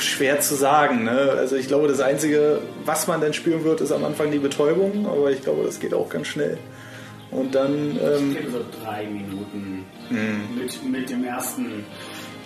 schwer 0.00 0.40
zu 0.40 0.54
sagen. 0.54 1.04
Ne? 1.04 1.34
Also 1.36 1.56
ich 1.56 1.68
glaube, 1.68 1.88
das 1.88 2.00
Einzige, 2.00 2.60
was 2.84 3.06
man 3.06 3.20
dann 3.20 3.32
spüren 3.32 3.64
wird, 3.64 3.80
ist 3.80 3.92
am 3.92 4.04
Anfang 4.04 4.30
die 4.30 4.38
Betäubung, 4.38 5.06
aber 5.06 5.30
ich 5.30 5.42
glaube, 5.42 5.64
das 5.64 5.80
geht 5.80 5.94
auch 5.94 6.08
ganz 6.08 6.28
schnell. 6.28 6.58
Und 7.30 7.54
dann. 7.54 7.72
Ähm, 7.72 8.36
ich 8.38 8.50
so 8.50 8.64
drei 8.82 9.06
Minuten 9.06 9.84
mm. 10.08 10.58
mit, 10.58 10.84
mit 10.90 11.10
dem 11.10 11.24
ersten 11.24 11.84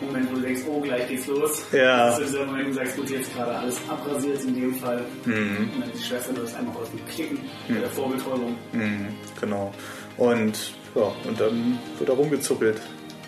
Moment, 0.00 0.31
wo 0.31 0.37
du 0.37 0.43
denkst, 0.43 0.62
oh, 0.69 0.81
gleich 0.81 1.09
geht's 1.09 1.26
los. 1.26 1.64
Ja. 1.73 2.09
Das 2.09 2.21
ist 2.21 2.35
der 2.35 2.47
Moment, 2.47 2.67
wo 2.67 2.71
du 2.71 2.75
sagst, 2.76 2.97
gut, 2.97 3.11
jetzt 3.11 3.35
gerade 3.35 3.55
alles 3.55 3.76
abrasiert 3.88 4.43
in 4.45 4.55
dem 4.55 4.75
Fall. 4.75 5.05
Mhm. 5.25 5.71
Und 5.75 5.81
dann 5.83 5.93
die 5.93 6.02
Schwester 6.02 6.33
das 6.33 6.55
einfach 6.55 6.76
aus 6.76 6.90
dem 6.90 7.05
Klicken 7.07 7.38
mhm. 7.69 7.81
der 7.81 7.90
Vorbetäubung. 7.90 8.57
Mhm. 8.73 9.09
Genau. 9.40 9.73
Und, 10.17 10.73
ja, 10.95 11.12
und 11.28 11.40
dann 11.40 11.78
wird 11.99 12.09
er 12.09 12.14
rumgezuckelt. 12.14 12.81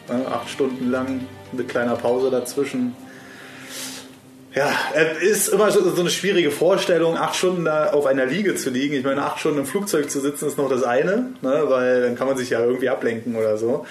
Ne? 0.08 0.26
Acht 0.26 0.48
Stunden 0.48 0.90
lang 0.90 1.20
mit 1.52 1.68
kleiner 1.68 1.96
Pause 1.96 2.30
dazwischen. 2.30 2.94
Ja, 4.54 4.72
ist 5.20 5.48
immer 5.48 5.70
so 5.70 6.00
eine 6.00 6.10
schwierige 6.10 6.50
Vorstellung, 6.50 7.16
acht 7.16 7.36
Stunden 7.36 7.64
da 7.64 7.90
auf 7.90 8.06
einer 8.06 8.26
Liege 8.26 8.56
zu 8.56 8.70
liegen. 8.70 8.96
Ich 8.96 9.04
meine, 9.04 9.22
acht 9.22 9.38
Stunden 9.38 9.60
im 9.60 9.66
Flugzeug 9.66 10.10
zu 10.10 10.20
sitzen 10.20 10.48
ist 10.48 10.58
noch 10.58 10.68
das 10.68 10.82
eine, 10.82 11.32
ne? 11.40 11.62
weil 11.66 12.02
dann 12.02 12.16
kann 12.16 12.26
man 12.26 12.36
sich 12.36 12.50
ja 12.50 12.60
irgendwie 12.64 12.88
ablenken 12.88 13.36
oder 13.36 13.56
so 13.56 13.86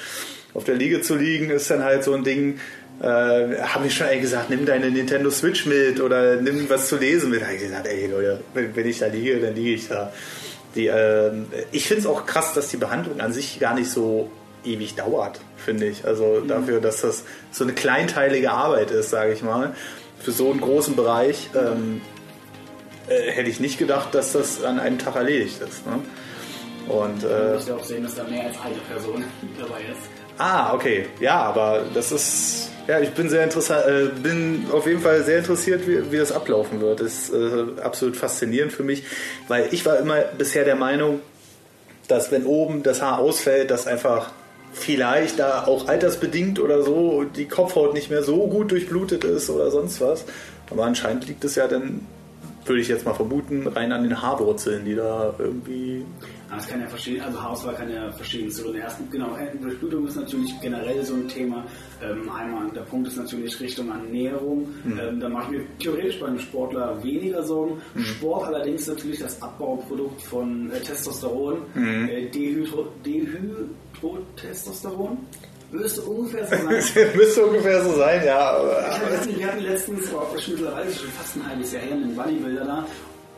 auf 0.53 0.63
der 0.63 0.75
Liege 0.75 1.01
zu 1.01 1.15
liegen, 1.15 1.49
ist 1.49 1.69
dann 1.69 1.83
halt 1.83 2.03
so 2.03 2.13
ein 2.13 2.23
Ding, 2.23 2.59
äh, 3.01 3.05
habe 3.05 3.87
ich 3.87 3.95
schon 3.95 4.07
ey, 4.07 4.19
gesagt, 4.19 4.49
nimm 4.49 4.65
deine 4.65 4.89
Nintendo 4.89 5.29
Switch 5.29 5.65
mit 5.65 6.01
oder 6.01 6.37
nimm 6.37 6.69
was 6.69 6.87
zu 6.87 6.97
lesen 6.97 7.29
mit. 7.29 7.41
Da 7.41 7.45
habe 7.45 7.55
ich 7.55 7.61
gesagt, 7.61 7.87
ey 7.87 8.07
Leute, 8.07 8.41
wenn, 8.53 8.75
wenn, 8.75 8.87
ich 8.87 8.99
da 8.99 9.07
liege, 9.07 9.39
dann 9.39 9.55
liege 9.55 9.71
ich 9.71 9.87
da. 9.87 10.11
Die, 10.75 10.87
äh, 10.87 11.31
ich 11.71 11.87
finde 11.87 12.01
es 12.01 12.07
auch 12.07 12.25
krass, 12.25 12.53
dass 12.53 12.69
die 12.69 12.77
Behandlung 12.77 13.19
an 13.21 13.31
sich 13.31 13.59
gar 13.59 13.73
nicht 13.73 13.89
so 13.89 14.29
ewig 14.65 14.95
dauert, 14.95 15.39
finde 15.57 15.87
ich. 15.87 16.05
Also 16.05 16.41
mhm. 16.43 16.47
dafür, 16.47 16.81
dass 16.81 17.01
das 17.01 17.23
so 17.51 17.63
eine 17.63 17.73
kleinteilige 17.73 18.51
Arbeit 18.51 18.91
ist, 18.91 19.11
sage 19.11 19.33
ich 19.33 19.41
mal, 19.41 19.73
für 20.21 20.31
so 20.31 20.51
einen 20.51 20.61
großen 20.61 20.95
Bereich, 20.95 21.49
ähm, 21.55 22.01
äh, 23.07 23.31
hätte 23.31 23.49
ich 23.49 23.59
nicht 23.59 23.77
gedacht, 23.77 24.13
dass 24.13 24.33
das 24.33 24.63
an 24.63 24.79
einem 24.79 24.99
Tag 24.99 25.15
erledigt 25.15 25.61
ist. 25.61 25.85
Ne? 25.85 25.99
Und, 26.87 27.23
äh, 27.23 27.57
ich 27.57 27.71
auch 27.71 27.83
sehen, 27.83 28.03
dass 28.03 28.15
da 28.15 28.23
mehr 28.23 28.45
als 28.45 28.55
eine 28.61 28.75
Person 28.89 29.23
dabei 29.59 29.81
ist. 29.81 30.19
Ah, 30.37 30.73
okay. 30.73 31.07
Ja, 31.19 31.41
aber 31.41 31.83
das 31.93 32.11
ist. 32.11 32.71
Ja, 32.87 32.99
ich 32.99 33.11
bin 33.11 33.29
sehr 33.29 33.43
interessant, 33.43 33.85
äh, 33.85 34.07
bin 34.07 34.65
auf 34.71 34.87
jeden 34.87 35.01
Fall 35.01 35.23
sehr 35.23 35.37
interessiert, 35.37 35.85
wie, 35.87 36.11
wie 36.11 36.17
das 36.17 36.31
ablaufen 36.31 36.81
wird. 36.81 37.01
Das 37.01 37.29
ist 37.29 37.33
äh, 37.33 37.81
absolut 37.83 38.17
faszinierend 38.17 38.71
für 38.71 38.81
mich, 38.81 39.03
weil 39.47 39.67
ich 39.71 39.85
war 39.85 39.99
immer 39.99 40.21
bisher 40.21 40.65
der 40.65 40.75
Meinung, 40.75 41.19
dass 42.07 42.31
wenn 42.31 42.45
oben 42.45 42.81
das 42.81 43.03
Haar 43.03 43.19
ausfällt, 43.19 43.69
dass 43.69 43.85
einfach 43.85 44.31
vielleicht 44.71 45.39
da 45.39 45.65
auch 45.65 45.87
altersbedingt 45.87 46.59
oder 46.59 46.83
so 46.83 47.23
die 47.23 47.47
Kopfhaut 47.47 47.93
nicht 47.93 48.09
mehr 48.09 48.23
so 48.23 48.47
gut 48.47 48.71
durchblutet 48.71 49.23
ist 49.23 49.49
oder 49.49 49.71
sonst 49.71 50.01
was. 50.01 50.25
Aber 50.69 50.85
anscheinend 50.85 51.27
liegt 51.27 51.43
es 51.43 51.55
ja 51.55 51.67
dann, 51.67 52.05
würde 52.65 52.81
ich 52.81 52.87
jetzt 52.87 53.05
mal 53.05 53.13
vermuten, 53.13 53.67
rein 53.67 53.91
an 53.91 54.03
den 54.03 54.21
Haarwurzeln, 54.21 54.85
die 54.85 54.95
da 54.95 55.33
irgendwie 55.39 56.05
das 56.55 56.67
kann 56.67 56.81
ja 56.81 56.87
verschieden, 56.87 57.21
also 57.21 57.39
Haarausfall 57.41 57.75
kann 57.75 57.91
ja 57.91 58.11
verschiedenste 58.11 58.63
Gründe. 58.63 58.79
Erstens, 58.79 59.11
genau, 59.11 59.37
Durchblutung 59.61 60.07
ist 60.07 60.15
natürlich 60.15 60.59
generell 60.61 61.05
so 61.05 61.13
ein 61.13 61.27
Thema. 61.27 61.63
Ähm, 62.01 62.27
einmal, 62.29 62.71
der 62.71 62.81
Punkt 62.81 63.07
ist 63.07 63.17
natürlich 63.17 63.59
Richtung 63.59 63.89
Ernährung. 63.89 64.67
Mhm. 64.83 64.99
Ähm, 64.99 65.19
da 65.19 65.29
mache 65.29 65.43
ich 65.45 65.51
mir 65.59 65.65
theoretisch 65.77 66.19
bei 66.19 66.25
einem 66.27 66.39
Sportler 66.39 67.03
weniger 67.03 67.43
Sorgen. 67.43 67.79
Mhm. 67.93 68.03
Sport 68.03 68.47
allerdings 68.47 68.87
natürlich 68.87 69.19
das 69.19 69.39
Abbauprodukt 69.41 70.21
von 70.23 70.71
äh, 70.71 70.79
Testosteron, 70.79 71.61
mhm. 71.75 72.09
äh, 72.09 72.27
Dehydro, 72.29 72.87
Dehydrotestosteron. 73.05 75.19
Müsste 75.71 76.01
ungefähr 76.01 76.47
so 76.47 76.55
sein. 76.55 76.67
Müsste 77.15 77.45
ungefähr 77.45 77.83
so 77.83 77.93
sein, 77.93 78.25
ja. 78.25 78.39
Aber, 78.39 78.71
wir 79.27 79.47
hatten 79.47 79.59
letztens, 79.59 80.11
oh, 80.11 80.23
mittlerweile 80.33 80.91
schon 80.91 81.09
fast 81.09 81.35
ein 81.35 81.47
halbes 81.47 81.73
Jahr 81.73 81.83
her, 81.83 81.93
einen 81.93 82.15
Bodybuilder 82.15 82.65
da. 82.65 82.87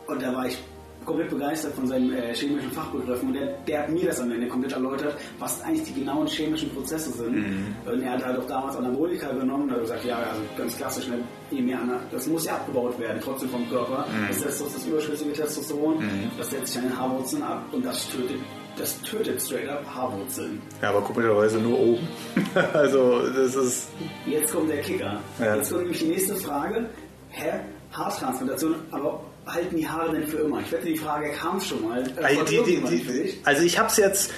Und 0.06 0.22
da 0.22 0.34
war 0.34 0.46
ich 0.46 0.56
komplett 1.04 1.30
begeistert 1.30 1.74
von 1.74 1.86
seinen 1.86 2.12
äh, 2.12 2.34
chemischen 2.34 2.70
Fachbegriffen 2.70 3.28
und 3.28 3.34
der, 3.34 3.58
der, 3.66 3.82
hat 3.82 3.90
mir 3.90 4.06
das 4.06 4.20
am 4.20 4.30
Ende 4.30 4.48
komplett 4.48 4.72
erläutert, 4.72 5.16
was 5.38 5.62
eigentlich 5.62 5.84
die 5.84 6.00
genauen 6.00 6.26
chemischen 6.26 6.70
Prozesse 6.70 7.10
sind. 7.12 7.36
Mhm. 7.36 7.74
Und 7.86 8.02
er 8.02 8.12
hat 8.12 8.24
halt 8.24 8.38
auch 8.38 8.46
damals 8.46 8.76
Anabolika 8.76 9.32
genommen 9.32 9.64
und 9.64 9.72
hat 9.72 9.80
gesagt, 9.80 10.04
ja, 10.04 10.16
also 10.16 10.42
ganz 10.56 10.76
klassisch, 10.76 11.08
ne, 11.08 11.18
je 11.50 11.60
mehr 11.60 11.78
das 12.10 12.26
muss 12.26 12.46
ja 12.46 12.54
abgebaut 12.54 12.98
werden, 12.98 13.20
trotzdem 13.22 13.48
vom 13.48 13.68
Körper. 13.68 14.06
Mhm. 14.08 14.28
Das 14.28 14.36
ist 14.38 14.60
das, 14.60 14.72
das 14.72 14.86
überschüssige 14.86 15.32
Testosteron, 15.32 15.98
mhm. 15.98 16.30
das 16.38 16.50
setzt 16.50 16.68
sich 16.68 16.78
an 16.78 16.88
den 16.88 16.98
Haarwurzeln 16.98 17.42
ab 17.42 17.64
und 17.72 17.84
das 17.84 18.08
tötet 18.08 18.38
das 18.76 19.00
tötet 19.02 19.40
straight 19.40 19.68
up 19.68 19.84
Haarwurzeln. 19.86 20.60
Ja, 20.80 20.88
aber 20.90 21.02
komischerweise 21.02 21.58
nur 21.58 21.78
oben. 21.78 22.08
also, 22.72 23.28
das 23.28 23.54
ist. 23.54 23.88
Jetzt 24.26 24.52
kommt 24.52 24.70
der 24.70 24.80
Kicker. 24.80 25.20
Ja. 25.38 25.56
Jetzt 25.56 25.70
kommt 25.70 25.82
nämlich 25.82 26.00
die 26.00 26.08
nächste 26.08 26.34
Frage. 26.36 26.88
Hä? 27.28 27.60
Haartransplantation, 27.92 28.76
aber 28.90 29.20
halten 29.46 29.76
die 29.76 29.88
Haare 29.88 30.12
denn 30.12 30.26
für 30.26 30.38
immer? 30.38 30.60
Ich 30.60 30.72
wette, 30.72 30.86
die 30.86 30.96
Frage 30.96 31.30
kam 31.32 31.60
schon 31.60 31.82
mal. 31.82 32.04
Also, 32.22 32.44
die, 32.44 32.62
die, 32.62 32.80
die, 32.80 33.38
also 33.44 33.62
ich 33.62 33.78
habe 33.78 33.88
es 33.88 33.96
jetzt 33.96 34.32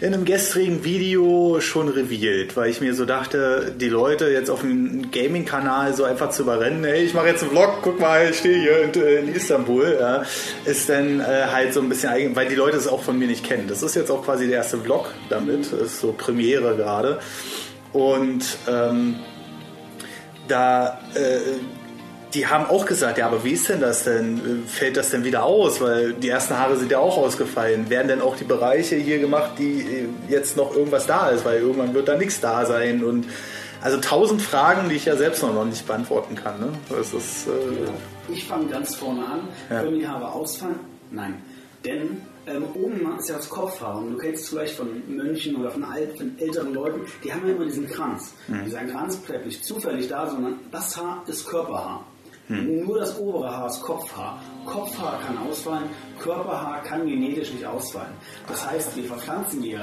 in 0.00 0.12
einem 0.12 0.24
gestrigen 0.24 0.84
Video 0.84 1.60
schon 1.60 1.88
revealed, 1.88 2.56
weil 2.56 2.68
ich 2.68 2.80
mir 2.80 2.94
so 2.94 3.04
dachte, 3.04 3.72
die 3.78 3.88
Leute 3.88 4.28
jetzt 4.28 4.50
auf 4.50 4.60
dem 4.60 5.10
Gaming-Kanal 5.12 5.94
so 5.94 6.02
einfach 6.02 6.30
zu 6.30 6.42
überrennen, 6.42 6.82
hey, 6.84 7.04
ich 7.04 7.14
mache 7.14 7.28
jetzt 7.28 7.42
einen 7.42 7.52
Vlog, 7.52 7.78
guck 7.80 8.00
mal, 8.00 8.28
ich 8.30 8.38
stehe 8.38 8.60
hier 8.60 8.82
in, 8.82 9.28
in 9.28 9.34
Istanbul, 9.34 9.96
ja, 10.00 10.24
ist 10.64 10.88
dann 10.88 11.20
äh, 11.20 11.46
halt 11.52 11.72
so 11.72 11.80
ein 11.80 11.88
bisschen 11.88 12.10
eigen, 12.10 12.34
weil 12.34 12.48
die 12.48 12.56
Leute 12.56 12.76
es 12.76 12.88
auch 12.88 13.02
von 13.02 13.18
mir 13.18 13.28
nicht 13.28 13.44
kennen. 13.44 13.68
Das 13.68 13.82
ist 13.84 13.94
jetzt 13.94 14.10
auch 14.10 14.24
quasi 14.24 14.48
der 14.48 14.56
erste 14.56 14.78
Vlog 14.78 15.12
damit, 15.28 15.72
das 15.72 15.80
ist 15.80 16.00
so 16.00 16.12
Premiere 16.12 16.76
gerade. 16.76 17.20
Und 17.92 18.44
ähm, 18.68 19.20
da 20.48 21.00
äh, 21.14 21.38
die 22.34 22.46
haben 22.46 22.66
auch 22.66 22.84
gesagt, 22.84 23.18
ja, 23.18 23.26
aber 23.26 23.44
wie 23.44 23.52
ist 23.52 23.68
denn 23.68 23.80
das 23.80 24.04
denn? 24.04 24.64
Fällt 24.66 24.96
das 24.96 25.10
denn 25.10 25.24
wieder 25.24 25.44
aus? 25.44 25.80
Weil 25.80 26.14
die 26.14 26.28
ersten 26.28 26.58
Haare 26.58 26.76
sind 26.76 26.90
ja 26.90 26.98
auch 26.98 27.16
ausgefallen. 27.16 27.88
Werden 27.88 28.08
denn 28.08 28.20
auch 28.20 28.36
die 28.36 28.44
Bereiche 28.44 28.96
hier 28.96 29.18
gemacht, 29.18 29.52
die 29.58 29.80
äh, 29.80 30.08
jetzt 30.28 30.56
noch 30.56 30.74
irgendwas 30.74 31.06
da 31.06 31.28
ist? 31.28 31.44
Weil 31.44 31.60
irgendwann 31.60 31.94
wird 31.94 32.08
da 32.08 32.16
nichts 32.16 32.40
da 32.40 32.66
sein. 32.66 33.04
Und 33.04 33.26
also 33.80 33.98
tausend 33.98 34.42
Fragen, 34.42 34.88
die 34.88 34.96
ich 34.96 35.04
ja 35.04 35.16
selbst 35.16 35.42
noch 35.42 35.64
nicht 35.64 35.86
beantworten 35.86 36.34
kann. 36.34 36.58
Ne? 36.58 36.68
Das 36.88 37.12
ist, 37.14 37.46
äh 37.46 38.32
ich 38.32 38.44
fange 38.44 38.66
ganz 38.66 38.96
vorne 38.96 39.24
an. 39.24 39.40
Ja. 39.70 39.82
Können 39.82 40.00
die 40.00 40.08
Haare 40.08 40.32
ausfallen? 40.32 40.80
Nein. 41.10 41.40
Denn 41.84 42.22
ähm, 42.46 42.64
oben 42.74 43.16
ist 43.18 43.28
ja 43.28 43.36
das 43.36 43.48
Kopfhaar 43.48 43.98
und 43.98 44.12
du 44.12 44.18
kennst 44.18 44.44
es 44.44 44.48
vielleicht 44.48 44.74
von 44.74 44.88
Mönchen 45.06 45.56
oder 45.56 45.70
von, 45.70 45.84
alt, 45.84 46.16
von 46.16 46.36
älteren 46.38 46.74
Leuten, 46.74 47.02
die 47.22 47.32
haben 47.32 47.46
ja 47.46 47.54
immer 47.54 47.66
diesen 47.66 47.88
Kranz. 47.88 48.32
Mhm. 48.48 48.64
Dieser 48.64 48.84
Kranz 48.84 49.16
bleibt 49.16 49.46
nicht 49.46 49.64
zufällig 49.64 50.08
da, 50.08 50.28
sondern 50.28 50.58
das 50.72 50.96
Haar 50.96 51.22
ist 51.26 51.46
Körperhaar. 51.46 52.04
Hm. 52.48 52.84
Nur 52.84 52.98
das 52.98 53.18
obere 53.18 53.50
Haar 53.50 53.68
ist 53.68 53.80
Kopfhaar. 53.80 54.40
Kopfhaar 54.66 55.20
kann 55.20 55.38
ausfallen, 55.38 55.88
Körperhaar 56.18 56.82
kann 56.82 57.06
genetisch 57.06 57.52
nicht 57.52 57.64
ausfallen. 57.64 58.12
Das 58.46 58.68
heißt, 58.70 58.96
wir 58.96 59.04
verpflanzen 59.04 59.62
die 59.62 59.78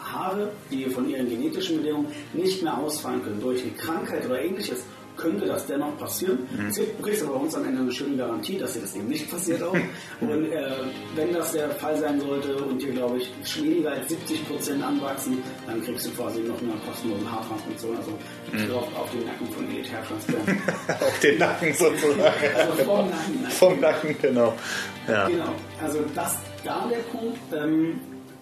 Haare, 0.00 0.52
die 0.70 0.86
von 0.86 1.08
ihren 1.08 1.28
genetischen 1.28 1.78
Bedingungen 1.78 2.06
nicht 2.32 2.62
mehr 2.62 2.78
ausfallen 2.78 3.22
können 3.22 3.40
durch 3.40 3.62
eine 3.62 3.72
Krankheit 3.72 4.24
oder 4.24 4.40
ähnliches, 4.40 4.84
könnte 5.16 5.46
das 5.46 5.66
dennoch 5.66 5.96
passieren. 5.98 6.38
Mhm. 6.50 6.72
Du 6.74 7.02
kriegst 7.02 7.22
aber 7.22 7.34
bei 7.34 7.40
uns 7.40 7.54
am 7.54 7.64
Ende 7.64 7.82
eine 7.82 7.92
schöne 7.92 8.16
Garantie, 8.16 8.58
dass 8.58 8.74
dir 8.74 8.80
das 8.80 8.94
eben 8.94 9.08
nicht 9.08 9.30
passiert 9.30 9.62
auch. 9.62 9.72
und 10.20 10.52
äh, 10.52 10.70
wenn 11.14 11.32
das 11.32 11.52
der 11.52 11.70
Fall 11.70 11.98
sein 11.98 12.20
sollte 12.20 12.56
und 12.56 12.80
dir, 12.80 12.92
glaube 12.92 13.18
ich, 13.18 13.30
weniger 13.62 13.92
als 13.92 14.08
70 14.08 14.48
Prozent 14.48 14.82
anwachsen, 14.82 15.42
dann 15.66 15.82
kriegst 15.82 16.06
du 16.06 16.10
quasi 16.10 16.40
noch 16.40 16.60
eine 16.60 16.72
kostenlose 16.86 17.30
Haartransmission, 17.30 17.96
also 17.96 18.10
mhm. 18.52 18.74
auf, 18.74 18.96
auf 18.96 19.10
den 19.10 19.24
Nacken 19.24 19.46
von 19.48 19.68
Elite 19.70 19.92
Hairtransplant. 19.92 20.48
auf 21.00 21.20
den 21.20 21.38
Nacken 21.38 21.74
sozusagen. 21.74 22.56
also 22.56 22.84
vom 22.84 23.10
Nacken. 23.10 23.42
Nein. 23.42 23.50
Vom 23.50 23.80
Nacken, 23.80 24.16
genau. 24.20 24.54
Ja. 25.08 25.28
Genau, 25.28 25.52
also 25.82 26.00
das 26.14 26.36
da 26.64 26.86
der 26.90 26.98
Punkt. 27.16 27.38
Ähm, 27.54 28.00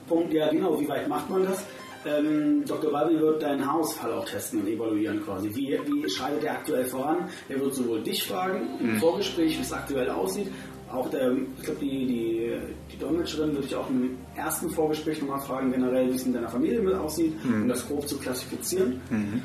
Punkt, 0.08 0.32
ja 0.32 0.48
genau, 0.50 0.78
wie 0.78 0.88
weit 0.88 1.08
macht 1.08 1.30
man 1.30 1.44
das? 1.44 1.64
Ähm, 2.06 2.64
Dr. 2.66 2.90
Balbi 2.92 3.18
wird 3.18 3.42
deinen 3.42 3.64
Haarausfall 3.64 4.12
auch 4.12 4.24
testen 4.24 4.60
und 4.60 4.68
evaluieren 4.68 5.22
quasi. 5.22 5.48
Wie, 5.54 5.78
wie 5.86 6.10
schreitet 6.10 6.44
er 6.44 6.52
aktuell 6.52 6.84
voran? 6.84 7.28
Er 7.48 7.60
wird 7.60 7.74
sowohl 7.74 8.02
dich 8.02 8.24
fragen 8.24 8.68
im 8.80 8.92
mhm. 8.92 8.96
Vorgespräch, 8.98 9.56
wie 9.58 9.62
es 9.62 9.72
aktuell 9.72 10.10
aussieht. 10.10 10.48
Auch 10.90 11.08
der, 11.10 11.32
ich 11.32 11.64
glaube, 11.64 11.80
die, 11.80 12.06
die, 12.06 12.52
die 12.92 12.98
Dolmetscherin 12.98 13.52
würde 13.52 13.66
ich 13.66 13.74
auch 13.74 13.88
im 13.88 14.16
ersten 14.36 14.70
Vorgespräch 14.70 15.20
nochmal 15.20 15.40
fragen, 15.40 15.72
generell, 15.72 16.10
wie 16.10 16.16
es 16.16 16.26
in 16.26 16.32
deiner 16.32 16.48
Familie 16.48 16.80
mit 16.80 16.94
aussieht, 16.94 17.32
mhm. 17.44 17.62
um 17.62 17.68
das 17.68 17.86
grob 17.86 18.06
zu 18.06 18.18
klassifizieren. 18.18 19.00
Mhm. 19.10 19.42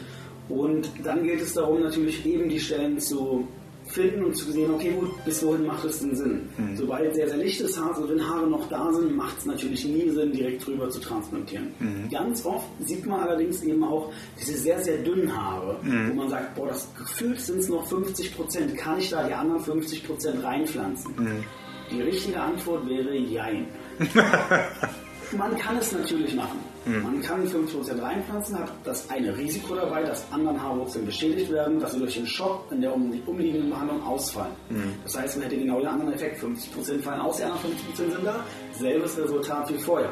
Und 0.49 0.91
dann 1.03 1.23
geht 1.23 1.41
es 1.41 1.53
darum, 1.53 1.81
natürlich 1.81 2.25
eben 2.25 2.49
die 2.49 2.59
Stellen 2.59 2.99
zu 2.99 3.47
finden 3.89 4.23
und 4.25 4.35
zu 4.35 4.51
sehen, 4.51 4.71
okay, 4.71 4.91
gut, 4.91 5.23
bis 5.25 5.43
wohin 5.43 5.65
macht 5.65 5.83
es 5.85 5.99
denn 5.99 6.15
Sinn? 6.15 6.49
Mhm. 6.57 6.77
Sobald 6.77 7.13
sehr, 7.15 7.27
sehr 7.27 7.37
lichtes 7.37 7.79
Haar, 7.79 7.95
also 7.95 8.07
wenn 8.07 8.27
Haare 8.27 8.47
noch 8.47 8.67
da 8.69 8.91
sind, 8.93 9.15
macht 9.15 9.37
es 9.39 9.45
natürlich 9.45 9.85
nie 9.85 10.09
Sinn, 10.09 10.31
direkt 10.31 10.65
drüber 10.65 10.89
zu 10.89 10.99
transplantieren. 10.99 11.71
Mhm. 11.79 12.09
Ganz 12.11 12.45
oft 12.45 12.67
sieht 12.85 13.05
man 13.05 13.21
allerdings 13.21 13.63
eben 13.63 13.83
auch 13.83 14.11
diese 14.39 14.57
sehr, 14.57 14.79
sehr 14.81 14.97
dünnen 14.99 15.35
Haare, 15.35 15.79
mhm. 15.81 16.11
wo 16.11 16.13
man 16.13 16.29
sagt, 16.29 16.55
boah, 16.55 16.67
das 16.67 16.87
gefühlt 16.95 17.39
sind 17.39 17.59
es 17.59 17.69
noch 17.69 17.85
50 17.87 18.35
Prozent, 18.35 18.77
kann 18.77 18.99
ich 18.99 19.09
da 19.09 19.27
die 19.27 19.33
anderen 19.33 19.61
50 19.61 20.05
Prozent 20.05 20.43
reinpflanzen? 20.43 21.13
Mhm. 21.17 21.43
Die 21.91 22.01
richtige 22.01 22.39
Antwort 22.39 22.87
wäre 22.87 23.15
Jein. 23.15 23.65
man 25.37 25.57
kann 25.57 25.77
es 25.77 25.91
natürlich 25.91 26.35
machen. 26.35 26.59
Mhm. 26.85 27.03
Man 27.03 27.21
kann 27.21 27.45
5% 27.45 28.01
reinpflanzen, 28.01 28.59
hat 28.59 28.71
das 28.83 29.09
eine 29.09 29.35
Risiko 29.37 29.75
dabei, 29.75 30.03
dass 30.03 30.25
anderen 30.31 30.61
Haarwurzeln 30.61 31.05
beschädigt 31.05 31.51
werden, 31.51 31.79
dass 31.79 31.93
sie 31.93 31.99
durch 31.99 32.15
den 32.15 32.25
Schock 32.25 32.65
in 32.71 32.81
der 32.81 32.93
umliegenden 32.93 33.69
Behandlung 33.69 34.03
ausfallen. 34.03 34.53
Mhm. 34.69 34.93
Das 35.03 35.17
heißt, 35.17 35.37
man 35.37 35.43
hätte 35.45 35.57
genau 35.57 35.79
den 35.79 35.87
anderen 35.87 36.13
Effekt. 36.13 36.41
50% 36.41 37.01
fallen 37.01 37.21
aus, 37.21 37.37
die 37.37 37.43
anderen 37.43 37.61
50% 37.61 37.95
sind 37.95 38.25
da. 38.25 38.43
Selbes 38.73 39.17
Resultat 39.17 39.73
wie 39.73 39.77
vorher. 39.77 40.11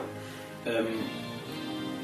Ähm, 0.66 0.88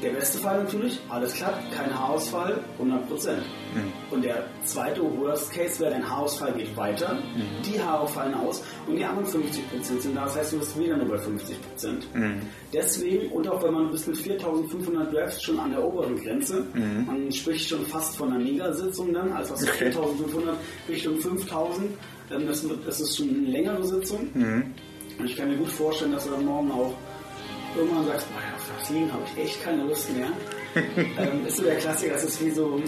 der 0.04 0.10
beste 0.10 0.38
Fall 0.38 0.62
natürlich, 0.62 1.00
alles 1.08 1.34
klappt, 1.34 1.72
kein 1.74 1.98
Haarausfall, 1.98 2.62
100 2.74 3.08
Prozent. 3.08 3.42
Mhm. 3.74 3.92
Und 4.10 4.24
der 4.24 4.44
zweite 4.64 5.00
Worst 5.02 5.50
Case 5.52 5.80
wäre, 5.80 5.92
dein 5.92 6.08
Haarausfall 6.08 6.52
geht 6.52 6.76
weiter, 6.76 7.14
mhm. 7.14 7.62
die 7.64 7.80
Haare 7.80 8.06
fallen 8.06 8.34
aus 8.34 8.62
und 8.86 8.96
die 8.96 9.04
anderen 9.04 9.26
50 9.26 9.70
Prozent 9.70 10.02
sind 10.02 10.14
da. 10.14 10.24
Das 10.24 10.36
heißt, 10.36 10.52
du 10.52 10.58
bist 10.58 10.78
wieder 10.78 10.96
nur 10.96 11.08
bei 11.08 11.18
50 11.18 11.56
Prozent. 11.62 12.14
Mhm. 12.14 12.42
Deswegen, 12.72 13.32
und 13.32 13.48
auch 13.48 13.62
wenn 13.62 13.72
man 13.72 13.90
bis 13.90 14.06
mit 14.06 14.18
4500 14.18 15.12
Drafts 15.12 15.42
schon 15.42 15.58
an 15.58 15.70
der 15.70 15.82
oberen 15.82 16.16
Grenze, 16.16 16.66
mhm. 16.74 17.06
man 17.06 17.32
spricht 17.32 17.68
schon 17.68 17.84
fast 17.86 18.16
von 18.16 18.32
einer 18.32 18.44
Megasitzung 18.44 19.12
dann, 19.12 19.32
also 19.32 19.54
aus 19.54 19.62
okay. 19.62 19.90
4500 19.90 20.56
Richtung 20.88 21.18
5000, 21.18 21.90
das, 22.28 22.66
das 22.84 23.00
ist 23.00 23.16
schon 23.16 23.30
eine 23.30 23.38
längere 23.48 23.84
Sitzung. 23.86 24.28
Mhm. 24.34 24.74
Und 25.18 25.24
ich 25.26 25.36
kann 25.36 25.48
mir 25.48 25.56
gut 25.56 25.68
vorstellen, 25.68 26.12
dass 26.12 26.24
du 26.24 26.32
dann 26.32 26.44
morgen 26.44 26.70
auch 26.72 26.92
irgendwann 27.76 28.06
sagst, 28.06 28.26
boah, 28.32 28.53
auf 28.70 28.86
Fliegen 28.86 29.12
habe 29.12 29.22
ich 29.26 29.44
echt 29.44 29.62
keine 29.62 29.84
Lust 29.84 30.10
mehr. 30.12 30.28
ähm, 30.96 31.46
ist 31.46 31.56
so 31.56 31.64
der 31.64 31.76
Klassiker, 31.76 32.14
das 32.14 32.24
ist 32.24 32.44
wie 32.44 32.50
so, 32.50 32.80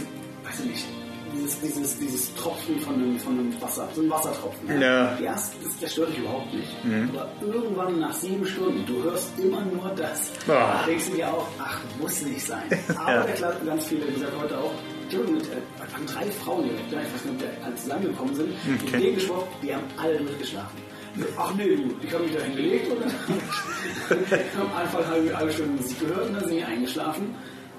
weiß 0.44 0.60
ich 0.60 0.66
nicht, 0.66 0.86
dieses, 1.34 1.60
dieses, 1.60 1.98
dieses 1.98 2.34
Tropfen 2.34 2.78
von 2.80 2.94
einem, 2.94 3.18
von 3.18 3.38
einem 3.38 3.60
Wasser, 3.60 3.88
so 3.94 4.02
ein 4.02 4.10
Wassertropfen. 4.10 4.80
Ja. 4.80 5.18
Ja. 5.18 5.32
Das, 5.32 5.52
das, 5.62 5.80
das 5.80 5.92
stört 5.92 6.10
dich 6.10 6.18
überhaupt 6.18 6.52
nicht. 6.52 6.84
Mhm. 6.84 7.10
Aber 7.10 7.28
irgendwann 7.40 8.00
nach 8.00 8.14
sieben 8.14 8.46
Stunden, 8.46 8.84
du 8.86 9.02
hörst 9.02 9.38
immer 9.38 9.62
nur 9.64 9.90
das. 9.96 10.32
Oh. 10.46 10.52
Da 10.52 10.84
denkst 10.86 11.10
du 11.10 11.16
dir 11.16 11.28
auch, 11.28 11.46
ach, 11.58 11.80
muss 12.00 12.22
nicht 12.22 12.44
sein. 12.44 12.64
Aber 12.96 13.10
ja. 13.10 13.22
der 13.24 13.34
Klasse, 13.34 13.64
ganz 13.64 13.86
viele, 13.86 14.06
gesagt 14.06 14.32
heute 14.40 14.58
auch, 14.58 14.72
mit, 15.12 15.44
äh, 15.44 15.92
waren 15.92 16.06
drei 16.06 16.30
Frauen 16.44 16.64
direkt, 16.64 16.88
ich 16.90 16.96
weiß 16.96 17.24
nicht, 17.24 17.44
ob 17.44 17.74
die 17.74 17.76
zusammengekommen 17.80 18.34
sind, 18.34 18.50
okay. 18.50 18.92
mit 18.92 19.04
denen 19.04 19.14
gesprochen, 19.14 19.48
die 19.62 19.74
haben 19.74 19.84
alle 19.96 20.18
durchgeschlafen. 20.18 20.95
Ach 21.38 21.54
nee, 21.54 21.76
du, 21.76 21.94
ich 22.02 22.12
habe 22.12 22.24
mich 22.24 22.34
da 22.34 22.42
hingelegt 22.42 22.90
und 22.90 22.98
ich 23.06 24.56
habe 24.56 24.76
einfach 24.76 24.98
eine 24.98 25.36
halbe, 25.36 25.52
Stunde 25.52 25.72
Musik 25.82 26.00
gehört 26.00 26.26
und 26.28 26.34
dann 26.34 26.44
sind 26.44 26.56
die 26.56 26.64
eingeschlafen. 26.64 27.34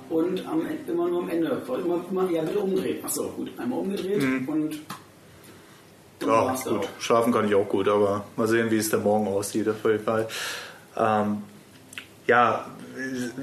Und 0.10 0.46
am, 0.48 0.66
immer 0.88 1.10
nur 1.10 1.24
am 1.24 1.30
Ende, 1.30 1.62
immer, 1.68 2.06
immer 2.10 2.32
ja, 2.32 2.42
bitte 2.42 2.60
umdrehen. 2.60 3.04
Achso, 3.04 3.30
gut, 3.30 3.52
einmal 3.58 3.80
umgedreht 3.80 4.22
mhm. 4.22 4.48
und 4.48 4.80
ja, 6.26 6.56
gut. 6.64 6.80
Auch. 6.80 6.88
Schlafen 7.00 7.32
kann 7.32 7.48
ich 7.48 7.56
auch 7.56 7.68
gut, 7.68 7.88
aber 7.88 8.26
mal 8.36 8.48
sehen, 8.48 8.72
wie 8.72 8.78
es 8.78 8.90
der 8.90 9.00
Morgen 9.00 9.28
aussieht, 9.28 9.68
auf 9.70 9.84
jeden 9.86 10.04
Fall. 10.04 10.28
Ähm, 10.96 11.44
ja, 12.26 12.66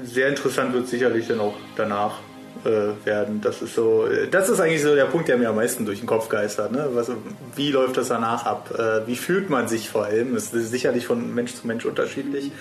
sehr 0.03 0.29
interessant 0.29 0.73
wird 0.73 0.87
sicherlich 0.87 1.27
dann 1.27 1.39
auch 1.39 1.55
danach 1.75 2.19
äh, 2.63 3.05
werden. 3.05 3.41
Das 3.41 3.61
ist 3.61 3.75
so, 3.75 4.07
das 4.31 4.49
ist 4.49 4.59
eigentlich 4.59 4.81
so 4.81 4.95
der 4.95 5.05
Punkt, 5.05 5.27
der 5.27 5.37
mir 5.37 5.49
am 5.49 5.55
meisten 5.55 5.85
durch 5.85 5.99
den 5.99 6.07
Kopf 6.07 6.29
geistert. 6.29 6.71
Ne? 6.71 6.89
Was, 6.93 7.11
wie 7.55 7.71
läuft 7.71 7.97
das 7.97 8.07
danach 8.07 8.45
ab? 8.45 8.73
Äh, 8.77 9.07
wie 9.07 9.15
fühlt 9.15 9.49
man 9.49 9.67
sich 9.67 9.89
vor 9.89 10.05
allem? 10.05 10.33
Das 10.33 10.53
ist 10.53 10.71
sicherlich 10.71 11.05
von 11.05 11.33
Mensch 11.33 11.55
zu 11.55 11.67
Mensch 11.67 11.85
unterschiedlich. 11.85 12.51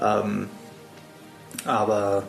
Ähm, 0.00 0.48
aber 1.64 2.24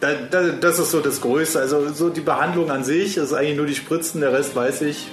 da, 0.00 0.12
da, 0.30 0.48
das 0.50 0.78
ist 0.78 0.90
so 0.90 1.00
das 1.00 1.20
Größte. 1.20 1.60
Also 1.60 1.88
so 1.92 2.10
die 2.10 2.20
Behandlung 2.20 2.70
an 2.70 2.84
sich 2.84 3.16
ist 3.16 3.32
eigentlich 3.32 3.56
nur 3.56 3.66
die 3.66 3.74
Spritzen, 3.74 4.20
der 4.20 4.32
Rest 4.32 4.54
weiß 4.54 4.82
ich, 4.82 5.08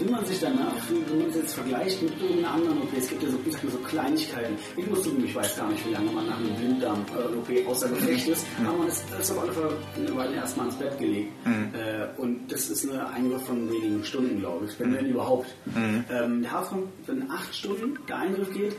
wie 0.00 0.10
man 0.10 0.24
sich 0.24 0.40
danach 0.40 0.76
fühlt, 0.86 1.10
wenn 1.10 1.20
man 1.20 1.30
es 1.30 1.36
jetzt 1.36 1.54
vergleicht 1.54 2.02
mit 2.02 2.20
irgendeiner 2.20 2.54
anderen 2.54 2.78
OP, 2.82 2.88
es 2.96 3.08
gibt 3.08 3.22
ja 3.22 3.28
so, 3.30 3.38
ich 3.44 3.52
sag 3.52 3.64
mal, 3.64 3.70
so 3.70 3.78
Kleinigkeiten. 3.78 4.54
Ich 4.76 4.86
muss 4.86 5.02
zugeben, 5.02 5.24
ich 5.24 5.34
weiß 5.34 5.56
gar 5.56 5.68
nicht, 5.70 5.86
wie 5.86 5.92
lange 5.92 6.10
man 6.12 6.26
nach 6.26 6.38
einem 6.38 6.54
Blinddarm-OP 6.54 7.50
äh, 7.50 7.66
außer 7.66 7.88
Gefecht 7.88 8.28
ist, 8.28 8.46
mhm. 8.58 8.66
aber 8.66 8.78
man 8.78 8.88
ist, 8.88 9.04
ist 9.18 9.30
auf 9.30 9.40
alle 9.40 9.52
Fälle 9.52 9.76
eine 9.96 10.16
Weile 10.16 10.36
erstmal 10.36 10.66
ins 10.66 10.76
Bett 10.76 10.98
gelegt. 10.98 11.32
Mhm. 11.46 11.72
Äh, 11.74 12.20
und 12.20 12.52
das 12.52 12.70
ist 12.70 12.90
ein 12.90 12.98
Eingriff 12.98 13.44
von 13.44 13.70
wenigen 13.70 14.04
Stunden, 14.04 14.40
glaube 14.40 14.66
ich, 14.66 14.78
wenn, 14.78 14.90
mhm. 14.90 15.06
überhaupt. 15.06 15.54
Mhm. 15.66 16.04
Ähm, 16.10 16.42
der 16.42 16.52
Haarfrank, 16.52 16.84
wenn 17.06 17.30
acht 17.30 17.54
Stunden 17.54 17.98
der 18.08 18.16
Eingriff 18.16 18.52
geht, 18.52 18.76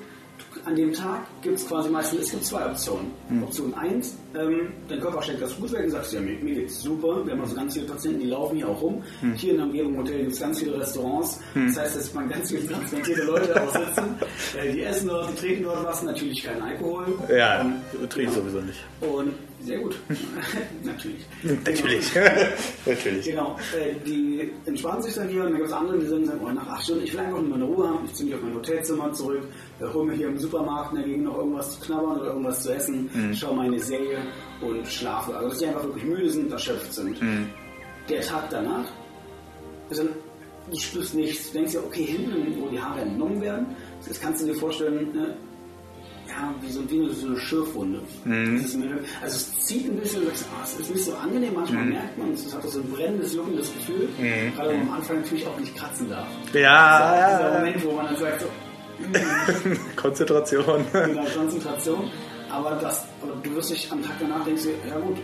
an 0.65 0.75
dem 0.75 0.93
Tag 0.93 1.21
gibt 1.41 1.59
es 1.59 1.67
quasi 1.67 1.89
meistens, 1.89 2.21
es 2.21 2.31
gibt 2.31 2.45
zwei 2.45 2.65
Optionen. 2.65 3.11
Mhm. 3.29 3.43
Option 3.43 3.73
1, 3.73 4.17
ähm, 4.35 4.73
dein 4.87 4.99
Körper 4.99 5.21
steckt 5.21 5.41
das 5.41 5.55
gut 5.57 5.71
weg 5.71 5.83
und 5.85 5.91
sagst, 5.91 6.13
ja, 6.13 6.21
mir, 6.21 6.37
mir 6.39 6.55
geht's 6.55 6.81
super. 6.81 7.25
Wir 7.25 7.33
haben 7.33 7.41
also 7.41 7.55
ganz 7.55 7.73
viele 7.73 7.85
Patienten, 7.85 8.19
die 8.19 8.27
laufen 8.27 8.55
hier 8.55 8.67
auch 8.67 8.81
rum. 8.81 9.03
Mhm. 9.21 9.33
Hier 9.33 9.51
in 9.51 9.57
der 9.57 9.65
Umgebung 9.67 9.97
Hotel 9.97 10.19
gibt 10.19 10.33
es 10.33 10.39
ganz 10.39 10.59
viele 10.59 10.79
Restaurants. 10.79 11.39
Mhm. 11.53 11.67
Das 11.67 11.77
heißt, 11.77 11.95
dass 11.97 12.13
man 12.13 12.29
ganz 12.29 12.49
viele 12.49 12.67
transplantierte 12.67 13.23
Leute 13.23 13.61
auch 13.63 13.73
sitzen. 13.73 14.15
äh, 14.57 14.71
die 14.71 14.81
essen 14.81 15.07
dort, 15.07 15.29
die 15.29 15.35
trinken 15.35 15.63
dort 15.63 15.83
was, 15.83 16.03
natürlich 16.03 16.43
keinen 16.43 16.61
Alkohol. 16.61 17.05
Ja, 17.29 17.61
ähm, 17.61 17.75
trinken 18.09 18.33
genau. 18.33 18.47
sowieso 18.47 18.61
nicht. 18.61 18.79
Und 19.01 19.33
sehr 19.65 19.79
gut. 19.79 19.99
Natürlich. 20.83 21.25
Natürlich. 21.43 22.13
Genau. 22.13 22.25
Natürlich. 22.85 23.25
Genau. 23.25 23.57
Äh, 23.77 23.95
die 24.05 24.51
entspannen 24.65 25.01
sich 25.01 25.13
dann 25.15 25.27
hier 25.27 25.43
und 25.43 25.47
dann 25.47 25.57
gibt 25.57 25.67
es 25.67 25.73
andere, 25.73 25.99
die 25.99 26.05
sagen, 26.05 26.29
oh, 26.43 26.49
nach 26.49 26.67
acht 26.67 26.83
Stunden, 26.83 27.03
ich 27.03 27.13
will 27.13 27.19
einfach 27.19 27.41
nur 27.41 27.49
meine 27.49 27.65
Ruhe 27.65 27.89
haben, 27.89 28.05
ich 28.05 28.13
ziehe 28.13 28.29
mich 28.29 28.35
auf 28.35 28.43
mein 28.43 28.55
Hotelzimmer 28.55 29.11
zurück, 29.13 29.47
äh, 29.79 29.85
hole 29.85 30.05
mir 30.05 30.13
hier 30.13 30.27
im 30.27 30.37
Supermarkt 30.37 30.91
in 30.91 30.99
der 30.99 31.07
Gegend 31.07 31.25
noch 31.25 31.37
irgendwas 31.37 31.71
zu 31.71 31.85
knabbern 31.85 32.19
oder 32.19 32.29
irgendwas 32.29 32.63
zu 32.63 32.73
essen, 32.73 33.09
mhm. 33.13 33.33
schaue 33.33 33.55
meine 33.55 33.79
Serie 33.79 34.19
und 34.61 34.87
schlafe. 34.87 35.35
Also 35.35 35.49
dass 35.49 35.59
die 35.59 35.65
einfach 35.65 35.83
wirklich 35.83 36.05
müde 36.05 36.29
sind, 36.29 36.51
erschöpft 36.51 36.93
sind. 36.93 37.21
Mhm. 37.21 37.49
Der 38.09 38.21
Tag 38.21 38.49
danach, 38.51 38.85
also, 39.89 40.03
du 40.71 40.77
spürst 40.77 41.13
nichts. 41.13 41.51
Du 41.51 41.57
denkst 41.57 41.73
ja, 41.73 41.79
okay, 41.81 42.03
hinten, 42.03 42.59
wo 42.59 42.67
die 42.67 42.81
Haare 42.81 43.01
entnommen 43.01 43.41
werden, 43.41 43.67
das 44.07 44.19
kannst 44.19 44.41
du 44.41 44.47
dir 44.47 44.55
vorstellen, 44.55 45.11
ne, 45.13 45.37
ja, 46.27 46.53
wie 46.61 46.71
so, 46.71 46.89
wie 46.89 47.13
so 47.13 47.27
eine 47.27 47.37
Schürfwunde. 47.37 48.01
Mhm. 48.23 48.65
also 49.21 49.35
es 49.35 49.59
zieht 49.65 49.85
ein 49.85 49.97
bisschen, 49.97 50.23
ah, 50.27 50.63
es 50.63 50.79
ist 50.79 50.89
nicht 50.89 51.05
so 51.05 51.13
angenehm, 51.15 51.53
manchmal 51.53 51.83
mhm. 51.83 51.93
merkt 51.93 52.17
man, 52.17 52.31
es 52.31 52.53
hat 52.53 52.63
so 52.67 52.79
ein 52.79 52.91
brennendes, 52.91 53.33
juckendes 53.33 53.73
Gefühl, 53.73 54.09
mhm. 54.17 54.51
weil 54.55 54.77
man 54.77 54.87
am 54.87 54.93
Anfang 54.95 55.17
natürlich 55.17 55.47
auch 55.47 55.59
nicht 55.59 55.75
kratzen 55.75 56.09
darf. 56.09 56.27
Ja, 56.53 56.99
das 56.99 57.31
ist 57.31 57.39
dieser 57.39 57.59
Moment, 57.59 57.85
wo 57.85 57.91
man 57.91 58.05
dann 58.05 58.17
sagt 58.17 58.41
so, 58.41 58.47
Konzentration. 59.95 60.85
Genau, 60.93 61.25
Konzentration. 61.35 62.11
Aber, 62.49 62.71
das, 62.81 63.05
aber 63.21 63.33
du 63.43 63.55
wirst 63.55 63.71
dich 63.71 63.91
am 63.91 64.01
Tag 64.01 64.13
danach 64.19 64.45
denkst, 64.45 64.63
ja 64.87 64.97
gut, 64.99 65.17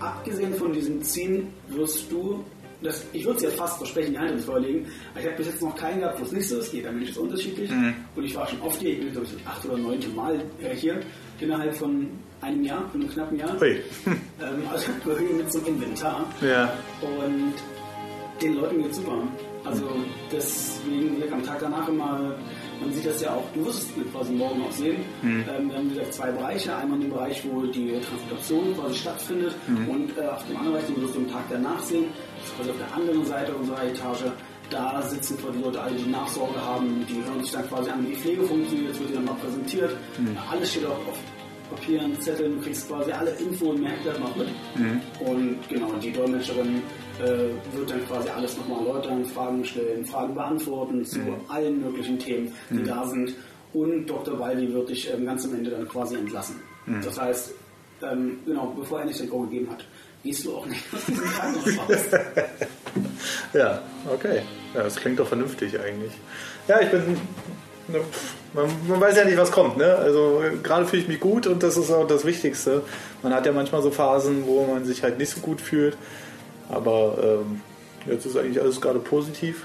abgesehen 0.00 0.54
von 0.54 0.72
diesem 0.72 1.02
Ziehen 1.02 1.52
wirst 1.68 2.10
du 2.10 2.44
das, 2.82 3.04
ich 3.12 3.24
würde 3.24 3.38
es 3.38 3.42
jetzt 3.42 3.56
fast 3.56 3.78
versprechen, 3.78 4.12
die 4.12 4.18
Hand 4.18 4.30
ins 4.30 4.44
Feuer 4.44 4.60
legen, 4.60 4.86
aber 5.10 5.20
ich 5.20 5.26
habe 5.26 5.36
bis 5.36 5.46
jetzt 5.46 5.62
noch 5.62 5.74
keinen 5.74 6.00
gehabt, 6.00 6.20
wo 6.20 6.24
es 6.24 6.32
nicht 6.32 6.48
so 6.48 6.58
ist. 6.58 6.72
Jeder 6.72 6.92
Mensch 6.92 7.10
ist 7.10 7.18
unterschiedlich. 7.18 7.70
Mhm. 7.70 7.94
Und 8.14 8.24
ich 8.24 8.34
war 8.36 8.46
schon 8.46 8.60
oft 8.62 8.80
hier, 8.80 8.92
ich 8.92 9.00
bin 9.00 9.12
glaube 9.12 9.26
ich 9.26 9.46
acht 9.46 9.64
oder 9.64 9.76
neunte 9.76 10.08
Mal 10.10 10.40
äh, 10.60 10.74
hier, 10.74 11.00
innerhalb 11.40 11.74
von 11.74 12.08
einem 12.40 12.62
Jahr, 12.62 12.88
von 12.90 13.00
einem 13.00 13.10
knappen 13.10 13.38
Jahr. 13.38 13.60
Ui. 13.60 13.80
Ähm, 14.40 14.62
also 14.72 14.86
gehöre 15.04 15.20
mit 15.34 15.50
zum 15.50 15.66
Inventar. 15.66 16.24
Ja. 16.40 16.72
Und 17.00 17.54
den 18.40 18.54
Leuten 18.54 18.80
geht 18.84 18.94
super. 18.94 19.26
Also 19.64 19.84
deswegen 20.30 21.20
am 21.32 21.42
Tag 21.42 21.58
danach 21.58 21.88
immer 21.88 22.36
man 22.80 22.92
sieht 22.92 23.06
das 23.06 23.20
ja 23.20 23.34
auch, 23.34 23.44
du 23.54 23.64
wirst 23.64 23.90
es 23.96 24.12
quasi 24.12 24.32
morgen 24.32 24.62
auch 24.62 24.72
sehen. 24.72 25.04
Mhm. 25.22 25.44
Ähm, 25.48 25.70
wir 25.70 25.76
haben 25.76 25.90
wieder 25.90 26.10
zwei 26.10 26.30
Bereiche. 26.30 26.76
Einmal 26.76 26.98
den 26.98 27.10
Bereich, 27.10 27.42
wo 27.50 27.66
die 27.66 27.92
Transplantation 28.00 28.76
quasi 28.76 28.94
stattfindet 28.94 29.54
mhm. 29.66 29.88
und 29.88 30.18
äh, 30.18 30.26
auf 30.26 30.46
dem 30.46 30.56
anderen 30.56 30.74
Bereich, 30.74 30.86
den 30.86 31.02
wirst 31.02 31.14
du 31.14 31.18
am 31.20 31.30
Tag 31.30 31.44
danach 31.50 31.82
sehen. 31.82 32.06
Das 32.38 32.48
ist 32.48 32.56
quasi 32.56 32.70
auf 32.70 32.76
der 32.78 32.94
anderen 32.94 33.24
Seite 33.24 33.54
unserer 33.54 33.84
Etage. 33.84 34.24
Da 34.70 35.00
sitzen 35.02 35.38
quasi 35.38 35.58
Leute, 35.60 35.80
alle, 35.80 35.94
die 35.96 36.10
Nachsorge 36.10 36.60
haben, 36.60 37.06
die 37.08 37.24
hören 37.24 37.42
sich 37.42 37.52
dann 37.52 37.66
quasi 37.68 37.90
an, 37.90 38.04
wie 38.04 38.10
die 38.10 38.16
Pflege 38.16 38.42
funktioniert. 38.42 38.88
Jetzt 38.88 39.00
wird 39.00 39.14
dann 39.14 39.24
mal 39.24 39.34
präsentiert. 39.34 39.96
Mhm. 40.18 40.36
Alles 40.50 40.70
steht 40.70 40.84
auch 40.84 40.90
auf 40.90 41.18
Papieren, 41.70 42.20
Zetteln, 42.20 42.56
du 42.56 42.62
kriegst 42.62 42.88
quasi 42.88 43.12
alle 43.12 43.30
Info 43.32 43.70
und 43.70 43.82
Merkblatt 43.82 44.20
noch 44.20 44.36
mit. 44.36 44.48
Mhm. 44.74 45.00
Und 45.20 45.68
genau, 45.68 45.92
die 46.02 46.12
Dolmetscherin 46.12 46.82
äh, 47.20 47.76
wird 47.76 47.90
dann 47.90 48.06
quasi 48.06 48.28
alles 48.28 48.56
nochmal 48.56 48.86
erläutern, 48.86 49.24
Fragen 49.24 49.64
stellen, 49.64 50.04
Fragen 50.04 50.34
beantworten 50.34 51.04
zu 51.04 51.18
mhm. 51.18 51.36
allen 51.48 51.80
möglichen 51.82 52.18
Themen, 52.18 52.52
die 52.70 52.74
mhm. 52.74 52.84
da 52.84 53.06
sind. 53.06 53.34
Und 53.72 54.06
Dr. 54.06 54.38
Waldi 54.38 54.72
wird 54.72 54.88
dich 54.88 55.12
ähm, 55.12 55.26
ganz 55.26 55.44
am 55.44 55.54
Ende 55.54 55.70
dann 55.70 55.86
quasi 55.88 56.16
entlassen. 56.16 56.56
Mhm. 56.86 57.02
Das 57.02 57.20
heißt, 57.20 57.52
ähm, 58.02 58.38
genau, 58.46 58.72
bevor 58.76 59.00
er 59.00 59.06
nicht 59.06 59.20
den 59.20 59.28
Go 59.28 59.40
gegeben 59.40 59.70
hat, 59.70 59.84
gehst 60.22 60.44
du 60.44 60.56
auch 60.56 60.66
nicht 60.66 60.82
aus 60.94 61.04
diesem 61.06 61.24
Krankenhaus 61.24 61.78
raus. 61.78 62.04
ja, 63.52 63.82
okay. 64.12 64.42
Ja, 64.74 64.82
das 64.82 64.96
klingt 64.96 65.18
doch 65.18 65.28
vernünftig 65.28 65.78
eigentlich. 65.78 66.12
Ja, 66.66 66.80
ich 66.80 66.90
bin. 66.90 67.16
Ne, 67.88 68.00
man, 68.52 68.66
man, 68.86 69.00
weiß 69.00 69.16
ja 69.16 69.24
nicht, 69.24 69.38
was 69.38 69.50
kommt. 69.50 69.78
Ne? 69.78 69.94
Also 69.94 70.42
gerade 70.62 70.86
fühle 70.86 71.02
ich 71.02 71.08
mich 71.08 71.20
gut 71.20 71.46
und 71.46 71.62
das 71.62 71.76
ist 71.76 71.90
auch 71.90 72.06
das 72.06 72.24
Wichtigste. 72.24 72.82
Man 73.22 73.32
hat 73.34 73.46
ja 73.46 73.52
manchmal 73.52 73.82
so 73.82 73.90
Phasen, 73.90 74.46
wo 74.46 74.66
man 74.66 74.84
sich 74.84 75.02
halt 75.02 75.18
nicht 75.18 75.30
so 75.30 75.40
gut 75.40 75.60
fühlt. 75.60 75.96
Aber 76.68 77.16
ähm, 77.22 77.62
jetzt 78.06 78.26
ist 78.26 78.36
eigentlich 78.36 78.60
alles 78.60 78.80
gerade 78.80 78.98
positiv. 78.98 79.64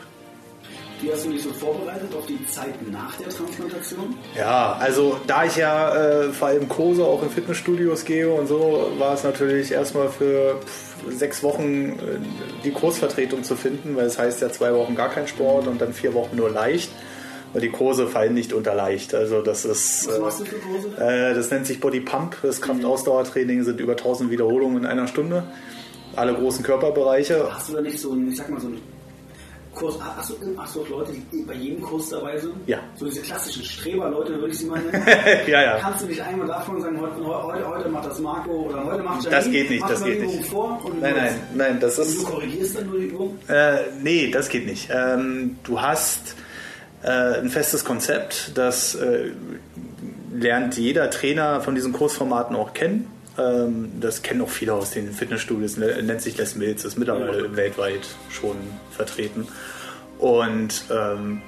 Wie 1.01 1.11
hast 1.11 1.25
du 1.25 1.31
dich 1.31 1.43
so 1.43 1.51
vorbereitet 1.51 2.15
auf 2.17 2.25
die 2.27 2.47
Zeit 2.47 2.75
nach 2.89 3.13
der 3.17 3.27
Transplantation? 3.27 4.15
Ja, 4.37 4.77
also 4.79 5.17
da 5.27 5.43
ich 5.43 5.57
ja 5.57 5.93
äh, 5.93 6.29
vor 6.29 6.47
allem 6.47 6.69
Kurse 6.69 7.03
auch 7.03 7.21
in 7.23 7.29
Fitnessstudios 7.29 8.05
gehe 8.05 8.31
und 8.31 8.47
so, 8.47 8.89
war 8.97 9.13
es 9.13 9.25
natürlich 9.25 9.73
erstmal 9.73 10.07
für 10.07 10.61
pff, 10.61 11.17
sechs 11.17 11.43
Wochen 11.43 11.89
äh, 11.89 12.19
die 12.63 12.71
Kursvertretung 12.71 13.43
zu 13.43 13.57
finden, 13.57 13.97
weil 13.97 14.05
es 14.05 14.17
heißt 14.17 14.41
ja 14.41 14.49
zwei 14.49 14.73
Wochen 14.73 14.95
gar 14.95 15.09
kein 15.09 15.27
Sport 15.27 15.67
und 15.67 15.81
dann 15.81 15.91
vier 15.91 16.13
Wochen 16.13 16.37
nur 16.37 16.49
leicht. 16.49 16.89
Und 17.53 17.61
die 17.61 17.69
Kurse 17.69 18.07
fallen 18.07 18.33
nicht 18.33 18.51
unter 18.51 18.73
leicht. 18.73 19.13
Also 19.13 19.41
das 19.41 19.63
ist. 19.65 20.07
Was 20.07 20.19
machst 20.19 20.39
du 20.41 20.45
für 20.45 20.55
Kurse? 20.55 20.87
Äh, 20.97 21.35
das 21.35 21.51
nennt 21.51 21.67
sich 21.67 21.79
Body 21.79 21.99
Pump. 21.99 22.35
Das 22.41 22.61
Kraftausdauertraining 22.61 23.63
sind 23.63 23.79
über 23.79 23.93
1000 23.93 24.31
Wiederholungen 24.31 24.77
in 24.79 24.85
einer 24.85 25.07
Stunde. 25.07 25.43
Alle 26.15 26.33
großen 26.33 26.63
Körperbereiche. 26.63 27.47
Hast 27.51 27.69
du 27.69 27.73
da 27.73 27.81
nicht 27.81 27.99
so 27.99 28.11
einen, 28.11 28.29
ich 28.29 28.37
sag 28.37 28.49
mal, 28.49 28.59
so 28.59 28.67
einen 28.67 28.81
Kurs, 29.73 29.97
hast 29.99 30.29
du, 30.29 30.35
hast 30.55 30.75
du 30.75 30.81
auch 30.81 30.89
Leute, 30.89 31.13
die 31.31 31.41
bei 31.41 31.55
jedem 31.55 31.81
Kurs 31.81 32.09
dabei 32.09 32.37
sind? 32.37 32.53
Ja. 32.67 32.79
So 32.95 33.05
diese 33.05 33.21
klassischen 33.21 33.63
Streberleute, 33.63 34.33
würde 34.33 34.49
ich 34.49 34.59
sie 34.59 34.67
mal 34.67 34.79
nennen. 34.79 35.03
ja, 35.47 35.61
ja. 35.63 35.77
Kannst 35.79 36.03
du 36.03 36.07
dich 36.07 36.21
einmal 36.21 36.47
davon 36.47 36.79
sagen, 36.79 36.99
heute, 37.01 37.25
heute, 37.25 37.67
heute 37.67 37.89
macht 37.89 38.05
das 38.05 38.19
Marco 38.19 38.51
oder 38.51 38.85
heute 38.85 39.01
macht 39.01 39.31
Das 39.31 39.49
geht 39.49 39.71
nicht, 39.71 39.83
das 39.89 40.03
geht 40.03 40.19
Übung 40.19 40.35
nicht. 40.37 40.49
Vor 40.49 40.79
und 40.85 41.01
Nein, 41.01 41.15
nein, 41.15 41.39
nein, 41.55 41.79
das 41.79 41.97
Und 41.97 42.05
ist. 42.05 42.21
du 42.21 42.25
korrigierst 42.25 42.77
dann 42.77 42.85
nur 42.87 42.99
die 42.99 43.05
Übung? 43.05 43.39
Äh, 43.47 43.77
nee, 44.01 44.29
das 44.29 44.49
geht 44.49 44.67
nicht. 44.67 44.89
Ähm, 44.93 45.57
du 45.63 45.81
hast 45.81 46.35
äh, 46.37 46.42
ein 47.07 47.49
festes 47.49 47.83
Konzept, 47.83 48.51
das 48.55 48.95
äh, 48.95 49.31
lernt 50.33 50.77
jeder 50.77 51.09
Trainer 51.09 51.61
von 51.61 51.75
diesen 51.75 51.93
Kursformaten 51.93 52.55
auch 52.55 52.73
kennen. 52.73 53.07
Ähm, 53.37 53.91
das 53.99 54.21
kennen 54.21 54.41
auch 54.41 54.49
viele 54.49 54.73
aus 54.73 54.91
den 54.91 55.11
Fitnessstudios, 55.11 55.77
ne- 55.77 56.01
nennt 56.03 56.21
sich 56.21 56.37
Les 56.37 56.55
Mills, 56.55 56.85
ist 56.85 56.97
mittlerweile 56.97 57.55
weltweit 57.55 58.07
schon 58.29 58.57
vertreten. 58.91 59.47
Und 60.19 60.85
ähm, 60.91 61.41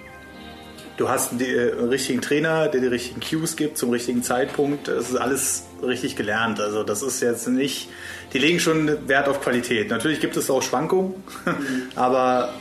du 0.98 1.10
hast 1.10 1.40
den 1.40 1.42
äh, 1.42 1.84
richtigen 1.86 2.22
Trainer, 2.22 2.68
der 2.68 2.82
die 2.82 2.88
richtigen 2.88 3.22
Cues 3.22 3.56
gibt 3.56 3.78
zum 3.78 3.92
richtigen 3.92 4.24
Zeitpunkt. 4.24 4.88
Das 4.88 5.10
ist 5.12 5.16
alles 5.16 5.64
richtig 5.84 6.16
gelernt. 6.16 6.60
Also 6.60 6.84
das 6.84 7.02
ist 7.02 7.22
jetzt 7.22 7.48
nicht, 7.48 7.90
die 8.34 8.40
legen 8.40 8.60
schon 8.60 9.08
Wert 9.08 9.28
auf 9.28 9.42
Qualität. 9.42 9.90
Natürlich 9.90 10.20
gibt 10.20 10.36
es 10.38 10.50
auch 10.50 10.62
Schwankungen, 10.62 11.14
aber 11.96 12.54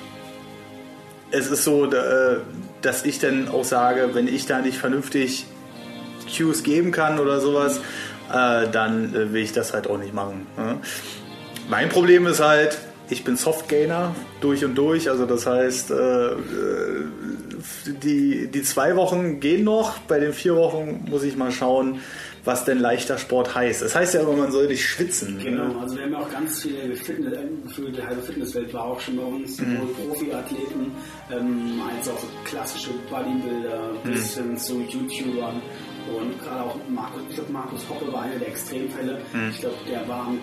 es 1.30 1.50
ist 1.50 1.64
so, 1.64 1.90
äh, 1.90 2.36
dass 2.84 3.04
ich 3.04 3.18
dann 3.18 3.48
auch 3.48 3.64
sage, 3.64 4.10
wenn 4.12 4.28
ich 4.28 4.46
da 4.46 4.60
nicht 4.60 4.78
vernünftig 4.78 5.46
Cues 6.36 6.62
geben 6.62 6.90
kann 6.90 7.18
oder 7.18 7.40
sowas, 7.40 7.80
äh, 8.32 8.68
dann 8.70 9.14
äh, 9.14 9.32
will 9.32 9.42
ich 9.42 9.52
das 9.52 9.72
halt 9.72 9.88
auch 9.88 9.98
nicht 9.98 10.14
machen. 10.14 10.46
Ne? 10.56 10.78
Mein 11.68 11.88
Problem 11.88 12.26
ist 12.26 12.40
halt, 12.40 12.78
ich 13.08 13.24
bin 13.24 13.36
Softgainer 13.36 14.14
durch 14.40 14.64
und 14.64 14.74
durch, 14.76 15.10
also 15.10 15.26
das 15.26 15.46
heißt, 15.46 15.90
äh, 15.90 15.94
äh, 15.94 16.36
die, 18.02 18.48
die 18.48 18.62
zwei 18.62 18.96
Wochen 18.96 19.40
gehen 19.40 19.64
noch, 19.64 19.98
bei 19.98 20.18
den 20.18 20.32
vier 20.32 20.56
Wochen 20.56 21.06
muss 21.08 21.22
ich 21.22 21.36
mal 21.36 21.52
schauen, 21.52 22.00
was 22.44 22.64
denn 22.64 22.78
leichter 22.78 23.16
Sport 23.18 23.54
heißt. 23.54 23.82
Es 23.82 23.94
heißt 23.94 24.14
ja 24.14 24.20
immer, 24.20 24.32
man 24.34 24.52
soll 24.52 24.66
nicht 24.68 24.84
schwitzen. 24.84 25.36
ne? 25.38 25.44
Genau, 25.44 25.78
also 25.80 25.96
wir 25.96 26.04
haben 26.04 26.12
ja 26.12 26.18
auch 26.18 26.30
ganz 26.30 26.62
viele 26.62 26.94
Fitness, 26.94 27.38
für 27.74 27.90
die 27.90 28.02
halbe 28.02 28.20
Fitnesswelt 28.22 28.72
war 28.74 28.84
auch 28.84 29.00
schon 29.00 29.16
bei 29.16 29.22
uns, 29.24 29.58
Mhm. 29.60 29.76
sowohl 29.76 29.94
Profiathleten 29.94 30.92
ähm, 31.32 31.82
als 31.96 32.08
auch 32.08 32.18
so 32.18 32.26
klassische 32.44 32.90
Bodybuilder 33.10 33.90
Mhm. 34.04 34.10
bis 34.10 34.36
hin 34.36 34.56
zu 34.58 34.80
YouTubern 34.80 35.62
und 36.18 36.42
gerade 36.42 36.62
auch 36.64 36.76
Markus, 36.88 37.22
ich 37.30 37.34
glaube 37.36 37.52
Markus 37.52 37.88
Hoppe 37.88 38.12
war 38.12 38.22
einer 38.22 38.38
der 38.38 38.48
Extremfälle. 38.48 39.20
Mhm. 39.32 39.50
Ich 39.50 39.60
glaube, 39.60 39.76
der 39.90 40.06
war 40.06 40.26
am 40.26 40.38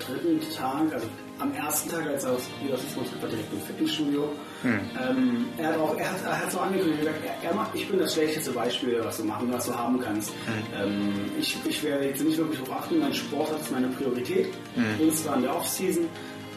dritten 0.00 0.40
Tag, 0.56 0.92
also 0.94 1.06
am 1.38 1.52
ersten 1.54 1.90
Tag, 1.90 2.06
als 2.06 2.24
er 2.24 2.32
aus 2.32 2.48
Wiederschuss 2.62 3.12
war, 3.20 3.28
direkt 3.28 3.52
im 3.52 3.60
Fitnessstudio. 3.60 4.28
Mhm. 4.62 4.80
Ähm, 5.00 5.46
er 5.58 5.68
hat 5.68 5.78
auch, 5.78 5.96
er 5.98 6.10
hat, 6.10 6.24
er 6.24 6.38
hat 6.40 6.52
so 6.52 6.60
angekündigt, 6.60 7.00
gesagt, 7.00 7.18
er, 7.42 7.48
er 7.50 7.54
macht, 7.54 7.74
ich 7.74 7.88
bin 7.88 7.98
das 7.98 8.14
schlechteste 8.14 8.50
Beispiel, 8.52 9.00
was 9.04 9.16
du 9.16 9.24
machen, 9.24 9.48
was 9.52 9.66
du 9.66 9.74
haben 9.74 9.98
kannst. 10.00 10.32
Ähm, 10.80 11.12
ich, 11.38 11.56
ich 11.68 11.82
werde 11.82 12.04
jetzt 12.06 12.22
nicht 12.24 12.38
wirklich 12.38 12.60
darauf 12.62 12.82
achten, 12.84 12.98
mein 13.00 13.12
Sport 13.14 13.50
hat 13.52 13.70
meine 13.72 13.88
Priorität. 13.88 14.48
Und 15.00 15.16
zwar 15.16 15.36
in 15.36 15.42
der 15.42 15.56
Offseason. 15.56 16.06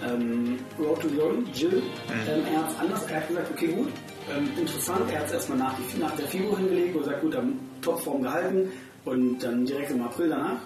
Ähm, 0.05 0.57
Road 0.77 0.99
to 1.01 1.07
Glory, 1.07 1.37
Jill. 1.53 1.81
Ähm, 2.27 2.41
er 2.53 2.61
hat 2.63 2.71
es 2.71 2.79
anders, 2.79 3.05
er 3.09 3.15
hat 3.15 3.27
gesagt, 3.29 3.49
okay 3.51 3.67
gut, 3.67 3.87
ähm, 4.29 4.49
interessant, 4.59 5.09
er 5.11 5.19
hat 5.19 5.27
es 5.27 5.31
erstmal 5.33 5.57
nach, 5.57 5.73
die- 5.77 5.99
nach 5.99 6.11
der 6.17 6.27
Figur 6.27 6.57
hingelegt 6.57 6.95
und 6.97 7.05
sagt, 7.05 7.21
gut, 7.21 7.33
dann 7.33 7.57
Topform 7.81 8.21
gehalten 8.21 8.71
und 9.05 9.39
dann 9.39 9.65
direkt 9.65 9.91
im 9.91 10.03
April 10.03 10.29
danach. 10.29 10.57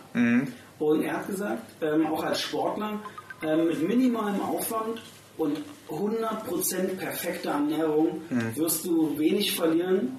Und 0.80 1.04
er 1.04 1.14
hat 1.18 1.28
gesagt, 1.28 1.62
ähm, 1.82 2.08
auch 2.08 2.24
als 2.24 2.42
Sportler, 2.42 3.00
ähm, 3.44 3.68
mit 3.68 3.88
minimalem 3.88 4.42
Aufwand 4.42 5.00
und 5.40 5.58
100% 5.90 6.98
perfekter 6.98 7.52
Ernährung 7.52 8.22
wirst 8.56 8.86
du 8.86 9.18
wenig 9.18 9.56
verlieren. 9.56 10.16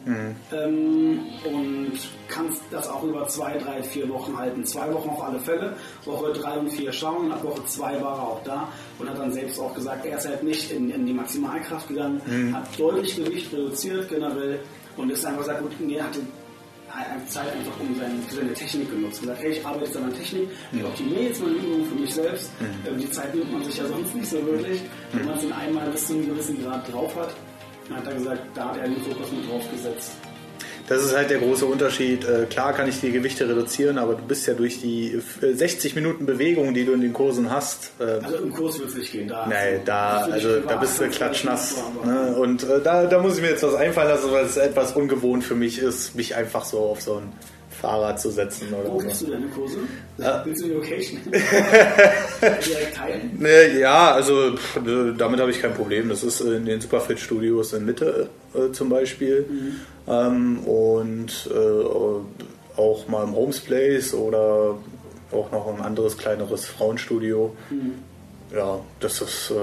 Ähm, 0.52 1.20
und 1.44 1.92
kannst 2.28 2.62
das 2.70 2.88
auch 2.88 3.04
über 3.04 3.28
zwei, 3.28 3.56
drei, 3.58 3.82
vier 3.82 4.08
Wochen 4.08 4.36
halten. 4.36 4.64
Zwei 4.64 4.92
Wochen 4.92 5.10
auf 5.10 5.22
alle 5.22 5.38
Fälle, 5.38 5.76
Woche 6.04 6.32
drei 6.32 6.58
und 6.58 6.70
vier 6.70 6.90
schauen, 6.90 7.30
ab 7.30 7.44
Woche 7.44 7.64
zwei 7.66 8.00
war 8.00 8.16
er 8.16 8.22
auch 8.22 8.42
da 8.44 8.68
und 8.98 9.08
hat 9.08 9.18
dann 9.18 9.32
selbst 9.32 9.60
auch 9.60 9.74
gesagt, 9.74 10.06
er 10.06 10.18
ist 10.18 10.26
halt 10.26 10.42
nicht 10.42 10.72
in, 10.72 10.90
in 10.90 11.06
die 11.06 11.12
Maximalkraft 11.12 11.88
gegangen, 11.88 12.20
hat 12.52 12.78
deutlich 12.78 13.14
Gewicht 13.16 13.52
reduziert 13.52 14.08
generell 14.08 14.60
und 14.96 15.10
ist 15.10 15.24
einfach 15.24 15.40
gesagt, 15.40 15.60
gut, 15.60 15.72
nee, 15.80 16.00
hatte 16.00 16.20
Zeit 17.26 17.52
einfach 17.52 17.78
um 17.80 17.94
seine, 17.98 18.20
für 18.22 18.34
seine 18.36 18.52
Technik 18.52 18.90
genutzt. 18.90 19.20
Gesagt, 19.20 19.40
hey, 19.42 19.52
ich 19.52 19.64
arbeite 19.64 19.84
jetzt 19.84 19.96
an 19.96 20.10
der 20.10 20.18
Technik, 20.18 20.48
ich 20.72 20.84
optimiere 20.84 21.22
jetzt 21.22 21.40
meine 21.40 21.54
Übungen 21.54 21.86
für 21.86 21.94
mich 21.94 22.14
selbst. 22.14 22.50
Ähm, 22.60 22.98
Die 22.98 23.10
Zeit 23.10 23.34
nimmt 23.34 23.52
man 23.52 23.64
sich 23.64 23.76
ja 23.76 23.86
sonst 23.86 24.14
nicht 24.14 24.28
so 24.28 24.44
wirklich. 24.44 24.80
Wenn 25.12 25.24
man 25.26 25.36
es 25.36 25.44
in 25.44 25.52
einmal 25.52 25.88
bis 25.90 26.06
zu 26.06 26.14
einem 26.14 26.26
gewissen 26.26 26.62
Grad 26.62 26.92
drauf 26.92 27.14
hat, 27.16 27.34
dann 27.88 27.98
hat 27.98 28.06
er 28.06 28.14
gesagt, 28.14 28.42
da 28.54 28.68
hat 28.68 28.76
er 28.78 28.84
den 28.84 29.00
Fokus 29.02 29.30
mit 29.32 29.48
drauf 29.48 29.62
gesetzt. 29.70 30.12
Das 30.90 31.04
ist 31.04 31.16
halt 31.16 31.30
der 31.30 31.38
große 31.38 31.64
Unterschied. 31.66 32.24
Äh, 32.24 32.46
klar 32.50 32.72
kann 32.72 32.88
ich 32.88 33.00
die 33.00 33.12
Gewichte 33.12 33.48
reduzieren, 33.48 33.96
aber 33.96 34.14
du 34.14 34.22
bist 34.22 34.48
ja 34.48 34.54
durch 34.54 34.80
die 34.80 35.20
äh, 35.40 35.52
60 35.54 35.94
Minuten 35.94 36.26
Bewegung, 36.26 36.74
die 36.74 36.84
du 36.84 36.92
in 36.92 37.00
den 37.00 37.12
Kursen 37.12 37.48
hast, 37.48 37.92
äh, 38.00 38.18
Also 38.24 38.38
im 38.38 38.52
Kurs 38.52 38.76
wird 38.80 38.88
es 38.88 38.96
nicht 38.96 39.12
gehen. 39.12 39.28
Da 39.28 39.46
Nee, 39.46 39.80
da, 39.84 40.22
also 40.24 40.58
da 40.58 40.76
bist 40.78 41.00
du 41.00 41.08
klatschnass. 41.08 41.76
Ne? 42.04 42.34
Und 42.36 42.64
äh, 42.64 42.80
da, 42.82 43.06
da 43.06 43.20
muss 43.20 43.36
ich 43.36 43.40
mir 43.40 43.50
jetzt 43.50 43.62
was 43.62 43.76
einfallen 43.76 44.08
lassen, 44.08 44.32
weil 44.32 44.44
es 44.44 44.56
etwas 44.56 44.90
ungewohnt 44.96 45.44
für 45.44 45.54
mich 45.54 45.78
ist, 45.78 46.16
mich 46.16 46.34
einfach 46.34 46.64
so 46.64 46.80
auf 46.80 47.00
so 47.00 47.18
ein 47.18 47.32
Fahrrad 47.80 48.20
zu 48.20 48.30
setzen 48.30 48.66
Wo 48.72 48.90
oder 48.90 49.04
gibst 49.04 49.20
so. 49.20 49.26
du 49.26 49.32
deine 49.32 49.46
Kurse? 49.46 49.78
Ja. 50.18 50.42
Willst 50.44 50.60
du 50.60 50.66
die 50.66 50.74
Location? 50.74 51.20
Direkt 51.30 52.96
teilen? 52.96 53.30
Ne, 53.38 53.78
ja, 53.78 54.12
also 54.12 54.48
äh, 54.48 55.14
damit 55.16 55.38
habe 55.38 55.52
ich 55.52 55.62
kein 55.62 55.72
Problem. 55.72 56.08
Das 56.08 56.24
ist 56.24 56.40
in 56.40 56.66
den 56.66 56.80
Superfit-Studios 56.80 57.74
in 57.74 57.86
Mitte 57.86 58.28
äh, 58.54 58.72
zum 58.72 58.88
Beispiel. 58.88 59.46
Ähm, 60.08 60.60
und 60.60 61.48
äh, 61.52 62.80
auch 62.80 63.08
mal 63.08 63.24
im 63.24 63.34
Homes 63.34 63.60
Place 63.60 64.14
oder 64.14 64.76
auch 65.32 65.52
noch 65.52 65.72
ein 65.74 65.80
anderes 65.80 66.16
kleineres 66.16 66.66
Frauenstudio. 66.66 67.54
Ja, 68.54 68.80
das 68.98 69.20
ist, 69.20 69.50
äh, 69.50 69.54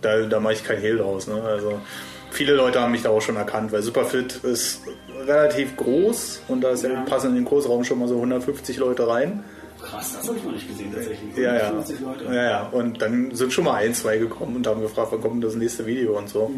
da, 0.00 0.22
da 0.22 0.40
mache 0.40 0.54
ich 0.54 0.64
kein 0.64 0.78
Hehl 0.78 0.98
draus. 0.98 1.26
Ne? 1.26 1.40
Also 1.42 1.80
viele 2.30 2.54
Leute 2.54 2.80
haben 2.80 2.92
mich 2.92 3.02
da 3.02 3.10
auch 3.10 3.22
schon 3.22 3.36
erkannt, 3.36 3.70
weil 3.72 3.82
Superfit 3.82 4.36
ist 4.42 4.82
relativ 5.26 5.76
groß 5.76 6.42
und 6.48 6.62
da 6.62 6.74
ja. 6.74 7.00
Passen 7.02 7.30
in 7.30 7.36
den 7.36 7.44
Kursraum 7.44 7.84
schon 7.84 7.98
mal 7.98 8.08
so 8.08 8.16
150 8.16 8.78
Leute 8.78 9.06
rein. 9.06 9.44
Krass, 9.80 10.16
das 10.16 10.28
habe 10.28 10.38
ich 10.38 10.44
noch 10.44 10.52
nicht 10.52 10.68
gesehen 10.68 10.92
tatsächlich. 10.92 11.36
Ja, 11.36 11.56
ja. 11.56 11.70
50 11.70 12.00
Leute. 12.00 12.24
ja, 12.24 12.42
ja. 12.44 12.68
Und 12.72 13.00
dann 13.00 13.34
sind 13.34 13.52
schon 13.52 13.64
mal 13.64 13.74
ein, 13.74 13.94
zwei 13.94 14.18
gekommen 14.18 14.56
und 14.56 14.66
haben 14.66 14.80
gefragt, 14.80 15.08
wann 15.12 15.20
kommt 15.20 15.44
das 15.44 15.54
nächste 15.54 15.86
Video 15.86 16.18
und 16.18 16.28
so. 16.28 16.50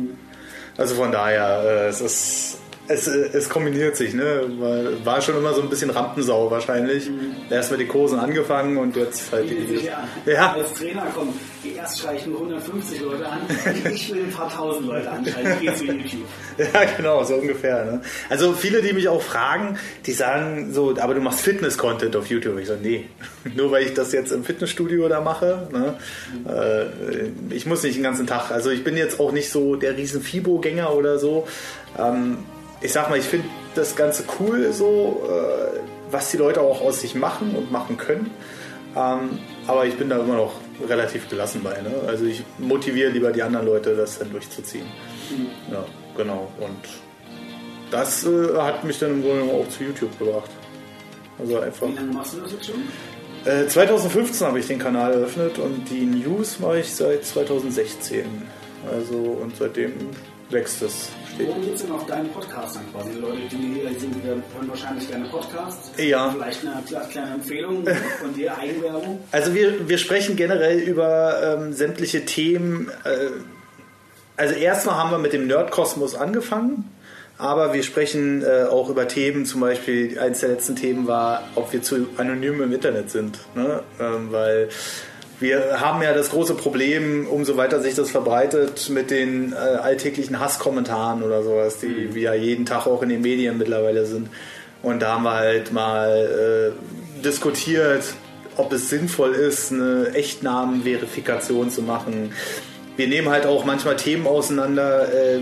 Also 0.77 0.95
von 0.95 1.13
daher, 1.13 1.63
äh, 1.65 1.89
es 1.89 2.01
ist. 2.01 2.60
Es, 2.91 3.07
äh, 3.07 3.31
es 3.33 3.49
kombiniert 3.49 3.97
sich, 3.97 4.15
ne? 4.15 4.43
War 5.05 5.21
schon 5.21 5.37
immer 5.37 5.55
so 5.55 5.63
ein 5.63 5.71
bisschen 5.71 5.91
Rampensau 5.91 6.51
wahrscheinlich. 6.51 7.09
Erst 7.49 7.71
mit 7.71 7.81
den 7.81 7.89
Kursen 7.89 8.19
angefangen 8.19 8.77
und 8.79 8.97
jetzt 8.97 9.31
halt 9.31 9.49
die 9.49 9.89
an. 9.91 10.09
Ja. 10.27 10.53
Als 10.55 10.75
Trainer 10.75 11.07
kommen, 11.15 11.33
erst 11.77 12.01
schreie 12.01 12.17
ich 12.17 12.27
nur 12.27 12.39
150 12.39 13.01
Leute 13.01 13.29
an, 13.29 13.41
ich 13.93 14.13
will 14.13 14.25
ein 14.25 14.31
paar 14.31 14.51
tausend 14.51 14.89
Leute 14.89 15.09
anschreiben, 15.09 15.53
ich 15.53 15.61
gehe 15.61 15.75
zu 15.75 15.85
YouTube. 15.85 16.27
Ja, 16.59 16.85
genau, 16.97 17.23
so 17.25 17.35
ungefähr. 17.37 17.85
Ne? 17.85 18.03
Also 18.29 18.53
viele, 18.53 18.83
die 18.83 18.93
mich 18.93 19.09
auch 19.09 19.23
fragen, 19.23 19.79
die 20.05 20.13
sagen 20.13 20.73
so, 20.73 20.95
aber 20.99 21.15
du 21.15 21.21
machst 21.21 21.41
Fitness-Content 21.41 22.17
auf 22.17 22.27
YouTube. 22.27 22.59
Ich 22.59 22.69
sage, 22.69 22.81
nee, 22.83 23.09
nur 23.57 23.71
weil 23.71 23.85
ich 23.85 23.95
das 23.95 24.13
jetzt 24.13 24.33
im 24.33 24.45
Fitnessstudio 24.45 25.09
da 25.09 25.21
mache. 25.21 25.69
Ne? 25.73 25.97
Äh, 26.53 27.55
ich 27.55 27.67
muss 27.67 27.83
nicht 27.85 27.97
den 27.97 28.03
ganzen 28.03 28.27
Tag, 28.27 28.51
also 28.51 28.71
ich 28.71 28.83
bin 28.83 28.97
jetzt 28.97 29.21
auch 29.21 29.33
nicht 29.33 29.51
so 29.51 29.77
der 29.77 29.97
riesen 29.97 30.21
Fibo-Gänger 30.21 30.93
oder 30.93 31.19
so. 31.19 31.47
Ähm, 31.97 32.39
ich 32.81 32.93
sag 32.93 33.11
mal, 33.11 33.19
ich 33.19 33.25
finde 33.25 33.49
das 33.75 33.97
Ganze 33.97 34.25
cool 34.39 34.73
so, 34.73 35.29
äh, 35.29 35.79
was 36.11 36.31
die 36.31 36.37
Leute 36.37 36.61
auch 36.61 36.81
aus 36.81 37.01
sich 37.01 37.15
machen 37.15 37.55
und 37.55 37.71
machen 37.71 37.97
können. 37.97 38.31
Ähm, 38.97 39.39
aber 39.67 39.87
ich 39.87 39.97
bin 39.97 40.09
da 40.09 40.19
immer 40.19 40.37
noch 40.37 40.55
relativ 40.89 41.29
gelassen 41.29 41.63
bei. 41.63 41.81
Ne? 41.81 41.95
Also 42.07 42.25
ich 42.25 42.43
motiviere 42.59 43.11
lieber 43.11 43.31
die 43.31 43.43
anderen 43.43 43.67
Leute, 43.67 43.95
das 43.95 44.19
dann 44.19 44.33
durchzuziehen. 44.33 44.87
Ja, 45.71 45.85
genau. 46.17 46.51
Und 46.59 46.89
das 47.91 48.25
äh, 48.25 48.57
hat 48.57 48.83
mich 48.85 48.99
dann 48.99 49.11
im 49.11 49.23
Grunde 49.23 49.43
genommen 49.43 49.63
auch 49.63 49.69
zu 49.69 49.85
YouTube 49.85 50.19
gebracht. 50.19 50.51
Also 51.39 51.61
einfach. 51.61 51.89
Wie 51.89 51.95
lange 51.95 52.13
machst 52.13 52.35
du 52.35 52.41
das 52.41 52.53
jetzt 52.53 52.67
schon? 52.67 52.83
Äh, 53.45 53.67
2015 53.67 54.47
habe 54.47 54.59
ich 54.59 54.67
den 54.67 54.79
Kanal 54.79 55.13
eröffnet 55.13 55.59
und 55.59 55.89
die 55.89 56.05
News 56.05 56.59
mache 56.59 56.81
ich 56.81 56.95
seit 56.95 57.25
2016. 57.25 58.25
Also 58.91 59.17
und 59.17 59.57
seitdem 59.57 59.93
wächst 60.51 60.83
es. 60.83 61.09
Worum 61.39 61.63
geht 61.63 61.75
es 61.75 61.83
denn 61.83 61.93
auf 61.93 62.07
deinen 62.07 62.29
Podcast 62.31 62.77
dann 62.77 62.93
quasi? 62.93 63.19
Leute, 63.19 63.39
die 63.51 63.81
hier 63.81 63.99
sind, 63.99 64.23
hören 64.23 64.43
wahrscheinlich 64.67 65.09
gerne 65.09 65.27
Podcasts. 65.27 65.91
Ja. 65.97 66.31
Vielleicht 66.31 66.61
eine 66.67 67.05
kleine 67.09 67.35
Empfehlung 67.35 67.87
von 68.21 68.35
dir, 68.35 68.57
Eigenwerbung. 68.57 69.21
Also 69.33 69.55
wir, 69.55 69.89
wir 69.89 69.99
sprechen 69.99 70.37
generell 70.37 70.79
über 70.79 71.59
ähm, 71.59 71.73
sämtliche 71.73 72.25
Themen. 72.25 72.91
Äh, 73.05 73.31
also 74.37 74.55
erstmal 74.55 74.97
haben 74.97 75.11
wir 75.11 75.19
mit 75.19 75.33
dem 75.33 75.47
Nerdkosmos 75.47 76.15
angefangen. 76.15 76.91
Aber 77.39 77.73
wir 77.73 77.83
sprechen 77.83 78.43
äh, 78.43 78.65
auch 78.65 78.91
über 78.91 79.09
Themen, 79.09 79.47
zum 79.47 79.63
Beispiel 79.63 80.19
eines 80.19 80.41
der 80.41 80.51
letzten 80.51 80.77
Themen 80.77 81.07
war, 81.07 81.43
ob 81.55 81.73
wir 81.73 81.81
zu 81.81 82.07
anonym 82.19 82.61
im 82.61 82.71
Internet 82.71 83.11
sind. 83.11 83.39
Ne? 83.55 83.83
Ähm, 83.99 84.31
weil 84.31 84.69
wir 85.41 85.81
haben 85.81 86.03
ja 86.03 86.13
das 86.13 86.31
große 86.31 86.55
Problem, 86.55 87.27
umso 87.27 87.57
weiter 87.57 87.81
sich 87.81 87.95
das 87.95 88.11
verbreitet, 88.11 88.91
mit 88.91 89.11
den 89.11 89.53
äh, 89.53 89.57
alltäglichen 89.57 90.39
Hasskommentaren 90.39 91.23
oder 91.23 91.43
sowas, 91.43 91.79
die 91.79 91.87
mhm. 91.87 92.15
wir 92.15 92.23
ja 92.23 92.35
jeden 92.35 92.67
Tag 92.67 92.87
auch 92.87 93.03
in 93.03 93.09
den 93.09 93.23
Medien 93.23 93.57
mittlerweile 93.57 94.05
sind. 94.05 94.29
Und 94.83 95.01
da 95.01 95.15
haben 95.15 95.25
wir 95.25 95.35
halt 95.35 95.73
mal 95.73 96.75
äh, 96.79 97.23
diskutiert, 97.23 98.05
ob 98.57 98.73
es 98.73 98.91
sinnvoll 98.91 99.33
ist, 99.33 99.73
eine 99.73 100.11
Echtnamenverifikation 100.15 101.71
zu 101.71 101.83
machen. 101.83 102.33
Wir 102.97 103.09
nehmen 103.09 103.31
halt 103.31 103.47
auch 103.47 103.65
manchmal 103.65 103.97
Themen 103.97 104.27
auseinander, 104.27 105.13
äh, 105.13 105.41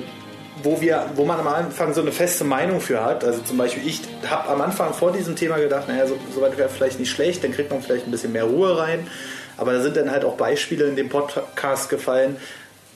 wo, 0.62 0.80
wir, 0.80 1.06
wo 1.16 1.24
man 1.24 1.40
am 1.40 1.48
Anfang 1.48 1.92
so 1.92 2.00
eine 2.00 2.12
feste 2.12 2.44
Meinung 2.44 2.80
für 2.80 3.04
hat. 3.04 3.24
Also 3.24 3.40
zum 3.42 3.56
Beispiel, 3.56 3.84
ich 3.87 4.02
habe 4.28 4.48
am 4.48 4.61
Anfang 4.61 4.92
vor 4.92 5.12
diesem 5.12 5.34
Thema 5.34 5.56
gedacht, 5.56 5.88
naja, 5.88 6.06
so, 6.06 6.16
so 6.32 6.40
weit 6.40 6.56
wäre 6.56 6.68
vielleicht 6.68 7.00
nicht 7.00 7.11
schlecht, 7.11 7.42
dann 7.42 7.52
kriegt 7.52 7.70
man 7.70 7.82
vielleicht 7.82 8.06
ein 8.06 8.12
bisschen 8.12 8.32
mehr 8.32 8.44
Ruhe 8.44 8.78
rein. 8.78 9.08
Aber 9.58 9.74
da 9.74 9.80
sind 9.80 9.96
dann 9.96 10.10
halt 10.10 10.24
auch 10.24 10.36
Beispiele 10.36 10.86
in 10.86 10.96
dem 10.96 11.08
Podcast 11.08 11.90
gefallen, 11.90 12.36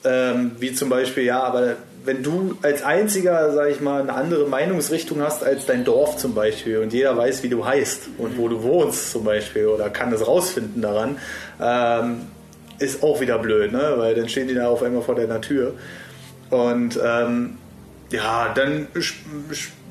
ähm, 0.05 0.53
wie 0.59 0.73
zum 0.73 0.89
Beispiel, 0.89 1.23
ja, 1.23 1.43
aber 1.43 1.75
wenn 2.05 2.23
du 2.23 2.57
als 2.61 2.83
einziger, 2.83 3.53
sag 3.53 3.69
ich 3.69 3.79
mal, 3.79 4.01
eine 4.01 4.13
andere 4.13 4.47
Meinungsrichtung 4.47 5.21
hast 5.21 5.43
als 5.43 5.65
dein 5.65 5.85
Dorf 5.85 6.17
zum 6.17 6.33
Beispiel 6.33 6.79
und 6.79 6.91
jeder 6.91 7.15
weiß, 7.15 7.43
wie 7.43 7.49
du 7.49 7.65
heißt 7.65 8.09
und 8.17 8.37
wo 8.37 8.49
du 8.49 8.63
wohnst 8.63 9.11
zum 9.11 9.23
Beispiel 9.23 9.67
oder 9.67 9.89
kann 9.89 10.11
es 10.11 10.25
rausfinden 10.25 10.81
daran, 10.81 11.17
ähm, 11.61 12.21
ist 12.79 13.03
auch 13.03 13.21
wieder 13.21 13.37
blöd, 13.37 13.71
ne? 13.71 13.93
weil 13.97 14.15
dann 14.15 14.27
stehen 14.27 14.47
die 14.47 14.55
da 14.55 14.67
auf 14.67 14.83
einmal 14.83 15.01
vor 15.01 15.15
deiner 15.15 15.39
Tür. 15.39 15.73
Und 16.49 16.99
ähm, 17.01 17.57
ja, 18.11 18.53
dann 18.53 18.87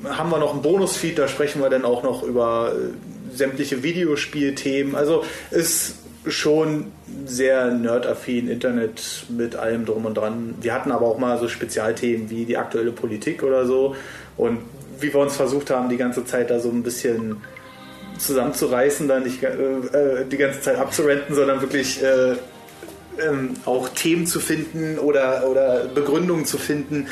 haben 0.05 0.29
wir 0.29 0.37
noch 0.37 0.53
einen 0.53 0.61
Bonusfeed, 0.61 1.17
da 1.17 1.27
sprechen 1.27 1.61
wir 1.61 1.69
dann 1.69 1.83
auch 1.83 2.03
noch 2.03 2.23
über 2.23 2.73
äh, 2.73 3.35
sämtliche 3.35 3.81
Videospielthemen. 3.81 4.95
Also 4.95 5.25
ist 5.49 5.95
schon 6.25 6.91
sehr 7.25 7.71
nerdaffin, 7.71 8.47
Internet 8.47 9.25
mit 9.29 9.55
allem 9.55 9.85
drum 9.85 10.05
und 10.05 10.15
dran. 10.15 10.55
Wir 10.61 10.73
hatten 10.73 10.91
aber 10.91 11.05
auch 11.05 11.17
mal 11.17 11.37
so 11.37 11.47
Spezialthemen 11.47 12.29
wie 12.29 12.45
die 12.45 12.57
aktuelle 12.57 12.91
Politik 12.91 13.43
oder 13.43 13.65
so. 13.65 13.95
Und 14.37 14.59
wie 14.99 15.13
wir 15.13 15.19
uns 15.19 15.35
versucht 15.35 15.69
haben, 15.69 15.89
die 15.89 15.97
ganze 15.97 16.25
Zeit 16.25 16.49
da 16.49 16.59
so 16.59 16.69
ein 16.69 16.83
bisschen 16.83 17.37
zusammenzureißen, 18.17 19.07
dann 19.07 19.23
nicht 19.23 19.43
äh, 19.43 19.47
äh, 19.47 20.25
die 20.25 20.37
ganze 20.37 20.61
Zeit 20.61 20.77
abzurenten, 20.77 21.35
sondern 21.35 21.61
wirklich 21.61 22.01
äh, 22.01 22.35
ähm, 23.21 23.55
auch 23.65 23.89
Themen 23.89 24.25
zu 24.25 24.39
finden 24.39 24.99
oder, 24.99 25.47
oder 25.49 25.85
Begründungen 25.85 26.45
zu 26.45 26.57
finden, 26.57 27.07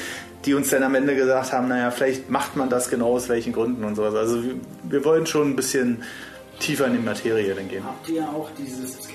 die 0.46 0.54
uns 0.54 0.70
dann 0.70 0.84
am 0.84 0.96
Ende 0.96 1.16
gesagt 1.16 1.52
haben, 1.52 1.68
naja, 1.68 1.92
vielleicht 1.92 2.30
macht 2.30 2.56
man 2.56 2.70
das 2.70 2.90
genau 2.90 3.14
aus 3.14 3.30
welchen 3.30 3.54
Gründen 3.54 3.84
und 3.84 3.96
sowas. 3.96 4.16
Also 4.16 4.44
wir, 4.44 4.56
wir 4.84 5.06
wollen 5.06 5.26
schon 5.26 5.50
ein 5.50 5.56
bisschen 5.56 6.04
tiefer 6.62 6.88
in 6.88 6.94
die 6.94 7.00
Materie 7.00 7.54
dann 7.54 7.68
gehen. 7.68 7.84
Habt 7.84 8.08
ihr 8.10 8.28
auch 8.30 8.50
dieses, 8.58 9.10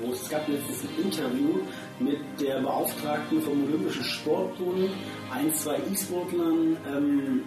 wo, 0.00 0.12
es 0.12 0.28
gab 0.28 0.46
letztens 0.48 0.82
ein 0.82 1.04
Interview 1.04 1.60
mit 1.98 2.18
der 2.40 2.60
Beauftragten 2.60 3.40
vom 3.42 3.64
Olympischen 3.64 4.04
Sportbund, 4.04 4.90
ein, 5.32 5.52
zwei 5.54 5.76
E-Sportlern, 5.90 6.76
ähm, 6.86 7.42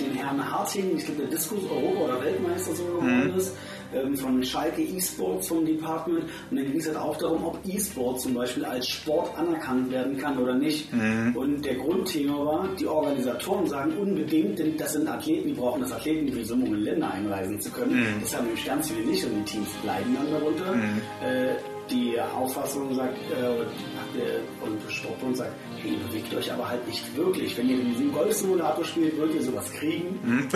den 0.00 0.14
Herrn 0.14 0.50
Harting, 0.50 0.96
ich 0.96 1.04
glaube 1.04 1.22
der 1.22 1.30
Diskus 1.30 1.60
Europa- 1.70 2.04
oder 2.04 2.24
Weltmeister 2.24 2.74
so 2.74 2.84
geworden 2.84 3.32
mhm. 3.32 3.38
ist, 3.38 3.54
ähm, 3.94 4.16
von 4.16 4.42
Schalke 4.42 4.82
E-Sports 4.82 5.48
vom 5.48 5.64
Department 5.64 6.24
und 6.50 6.56
dann 6.56 6.66
ging 6.66 6.78
es 6.78 6.86
halt 6.86 6.96
auch 6.96 7.16
darum, 7.16 7.44
ob 7.44 7.58
E-Sport 7.66 8.20
zum 8.20 8.34
Beispiel 8.34 8.64
als 8.64 8.88
Sport 8.88 9.36
anerkannt 9.36 9.90
werden 9.90 10.16
kann 10.16 10.38
oder 10.38 10.54
nicht. 10.54 10.92
Mhm. 10.92 11.36
Und 11.36 11.64
der 11.64 11.76
Grundthema 11.76 12.44
war, 12.44 12.68
die 12.78 12.86
Organisatoren 12.86 13.66
sagen 13.66 13.92
unbedingt, 13.98 14.58
denn 14.58 14.76
das 14.76 14.92
sind 14.92 15.08
Athleten, 15.08 15.48
die 15.48 15.54
brauchen 15.54 15.82
das 15.82 15.92
Athleten, 15.92 16.26
die 16.26 16.36
Visum, 16.36 16.62
um 16.62 16.74
in 16.74 16.82
Länder 16.82 17.12
einreisen 17.12 17.60
zu 17.60 17.70
können. 17.70 18.00
Mhm. 18.00 18.20
Das 18.20 18.36
haben 18.36 18.46
nämlich 18.46 18.64
ganz 18.64 18.90
viele 18.90 19.06
nicht 19.06 19.24
und 19.24 19.36
die 19.36 19.52
Teams 19.52 19.68
bleiben 19.82 20.14
dann 20.14 20.30
darunter. 20.32 20.74
Mhm. 20.74 21.00
Äh, 21.22 21.79
die 21.90 22.20
Auffassung 22.20 22.94
sagt, 22.94 23.16
äh, 23.30 24.16
der 24.16 24.40
Olympische 24.62 24.98
Sportbund 24.98 25.36
sagt, 25.36 25.52
hey, 25.82 25.96
bewegt 26.08 26.34
euch 26.34 26.52
aber 26.52 26.68
halt 26.68 26.86
nicht 26.86 27.16
wirklich. 27.16 27.56
Wenn 27.56 27.68
ihr 27.68 27.80
in 27.80 27.90
diesem 27.90 28.12
Golfsimulator 28.12 28.84
spielt, 28.84 29.18
wollt 29.18 29.34
ihr 29.34 29.42
sowas 29.42 29.70
kriegen. 29.72 30.18
Mhm. 30.22 30.48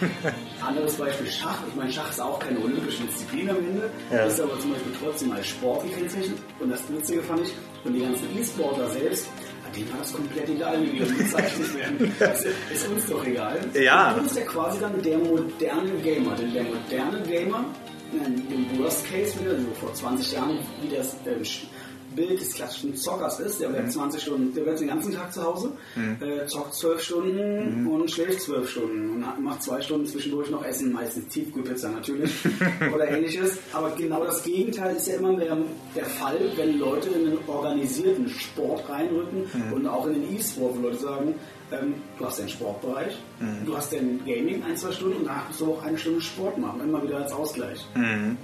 Anderes 0.66 0.94
Beispiel 0.96 1.30
Schach. 1.30 1.58
Ich 1.68 1.74
meine, 1.74 1.92
Schach 1.92 2.10
ist 2.10 2.20
auch 2.20 2.38
keine 2.38 2.58
olympische 2.60 3.02
Disziplin 3.04 3.50
am 3.50 3.56
Ende, 3.56 3.90
ja. 4.10 4.24
ist 4.24 4.40
aber 4.40 4.58
zum 4.60 4.72
Beispiel 4.72 4.92
trotzdem 5.02 5.32
als 5.32 5.46
Sport 5.46 5.84
gekennzeichnet. 5.84 6.38
Und 6.60 6.70
das 6.70 6.82
Witzige 6.90 7.22
fand 7.22 7.40
ich, 7.42 7.52
und 7.84 7.92
die 7.92 8.00
ganzen 8.00 8.24
E-Sportler 8.38 8.88
selbst, 8.90 9.28
denen 9.76 9.90
war 9.90 9.98
das 9.98 10.12
komplett 10.12 10.48
egal, 10.48 10.82
wie 10.82 10.92
wir 10.98 11.06
bezeichnet 11.06 11.74
werden. 11.78 12.12
Das 12.18 12.44
ist 12.44 12.88
uns 12.88 13.06
doch 13.06 13.24
egal. 13.26 13.58
Ja. 13.74 14.10
Und 14.10 14.18
du 14.18 14.22
bist 14.22 14.36
ja 14.36 14.44
quasi 14.44 14.80
dann 14.80 15.02
der 15.02 15.18
moderne 15.18 15.90
Gamer. 16.02 16.34
Denn 16.36 16.52
der 16.52 16.64
moderne 16.64 17.22
Gamer, 17.22 17.64
im 18.12 18.78
Worst 18.78 19.04
Case 19.06 19.38
wieder, 19.40 19.52
also 19.52 19.66
vor 19.80 19.92
20 19.92 20.32
Jahren, 20.32 20.58
wie 20.82 20.94
das 20.94 21.16
ähm, 21.26 21.68
Bild 22.14 22.40
des 22.40 22.54
klassischen 22.54 22.96
Zockers 22.96 23.40
ist. 23.40 23.60
Der 23.60 23.68
bleibt 23.68 23.92
20 23.92 24.20
mhm. 24.20 24.24
Stunden, 24.24 24.54
der 24.54 24.62
bleibt 24.62 24.80
den 24.80 24.88
ganzen 24.88 25.12
Tag 25.12 25.32
zu 25.32 25.42
Hause, 25.42 25.72
mhm. 25.96 26.16
äh, 26.20 26.46
zockt 26.46 26.74
12 26.74 27.02
Stunden 27.02 27.82
mhm. 27.82 27.88
und 27.88 28.10
schläft 28.10 28.42
12 28.42 28.70
Stunden 28.70 29.10
und 29.10 29.42
macht 29.42 29.62
zwei 29.62 29.80
Stunden 29.80 30.06
zwischendurch 30.06 30.50
noch 30.50 30.64
Essen, 30.64 30.92
meistens 30.92 31.32
Tiefkühlpizza 31.32 31.88
natürlich 31.90 32.32
oder 32.94 33.08
ähnliches. 33.08 33.58
Aber 33.72 33.90
genau 33.90 34.24
das 34.24 34.42
Gegenteil 34.42 34.96
ist 34.96 35.08
ja 35.08 35.16
immer 35.16 35.32
mehr 35.32 35.56
der 35.94 36.04
Fall, 36.04 36.38
wenn 36.56 36.78
Leute 36.78 37.08
in 37.10 37.28
einen 37.28 37.38
organisierten 37.46 38.28
Sport 38.28 38.88
reinrücken 38.88 39.44
mhm. 39.52 39.72
und 39.72 39.86
auch 39.86 40.06
in 40.06 40.14
den 40.14 40.36
E-Sport, 40.36 40.76
wo 40.76 40.82
Leute 40.82 40.98
sagen, 40.98 41.34
ähm, 41.72 41.94
du 42.18 42.26
hast 42.26 42.38
den 42.38 42.48
Sportbereich, 42.48 43.16
mhm. 43.40 43.66
du 43.66 43.76
hast 43.76 43.92
den 43.92 44.24
Gaming 44.24 44.62
ein, 44.64 44.76
zwei 44.76 44.92
Stunden 44.92 45.18
und 45.18 45.26
danach 45.26 45.48
musst 45.48 45.60
du 45.60 45.72
auch 45.72 45.82
eine 45.82 45.98
Stunde 45.98 46.20
Sport 46.20 46.58
machen, 46.58 46.80
immer 46.82 47.02
wieder 47.02 47.18
als 47.18 47.32
Ausgleich. 47.32 47.84
Mhm. 47.94 48.36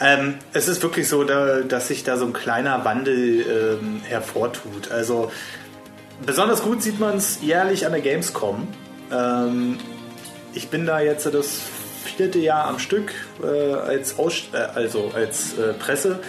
Ähm, 0.00 0.36
es 0.54 0.66
ist 0.66 0.82
wirklich 0.82 1.08
so, 1.08 1.24
da, 1.24 1.60
dass 1.60 1.88
sich 1.88 2.04
da 2.04 2.16
so 2.16 2.24
ein 2.24 2.32
kleiner 2.32 2.84
Wandel 2.84 3.78
ähm, 3.80 4.00
hervortut. 4.02 4.90
Also 4.90 5.30
besonders 6.24 6.62
gut 6.62 6.82
sieht 6.82 6.98
man 6.98 7.18
es 7.18 7.42
jährlich 7.42 7.84
an 7.84 7.92
der 7.92 8.00
Gamescom. 8.00 8.66
Ähm, 9.12 9.78
ich 10.54 10.68
bin 10.68 10.86
da 10.86 11.00
jetzt 11.00 11.26
das 11.26 11.60
vierte 12.04 12.38
Jahr 12.38 12.64
am 12.64 12.78
Stück 12.78 13.12
äh, 13.42 13.74
als, 13.74 14.18
Aus 14.18 14.48
äh, 14.52 14.56
also 14.56 15.12
als 15.14 15.58
äh, 15.58 15.74
Presse. 15.74 16.20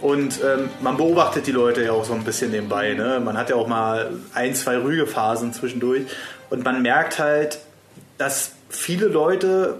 Und 0.00 0.40
ähm, 0.44 0.70
man 0.80 0.96
beobachtet 0.96 1.46
die 1.46 1.52
Leute 1.52 1.84
ja 1.84 1.92
auch 1.92 2.04
so 2.04 2.14
ein 2.14 2.24
bisschen 2.24 2.50
nebenbei. 2.50 2.94
Ne? 2.94 3.20
Man 3.20 3.36
hat 3.36 3.50
ja 3.50 3.56
auch 3.56 3.66
mal 3.66 4.10
ein, 4.34 4.54
zwei 4.54 4.76
Rügephasen 4.76 5.52
zwischendurch. 5.52 6.02
Und 6.50 6.64
man 6.64 6.82
merkt 6.82 7.18
halt, 7.18 7.58
dass 8.16 8.52
viele 8.68 9.06
Leute 9.06 9.76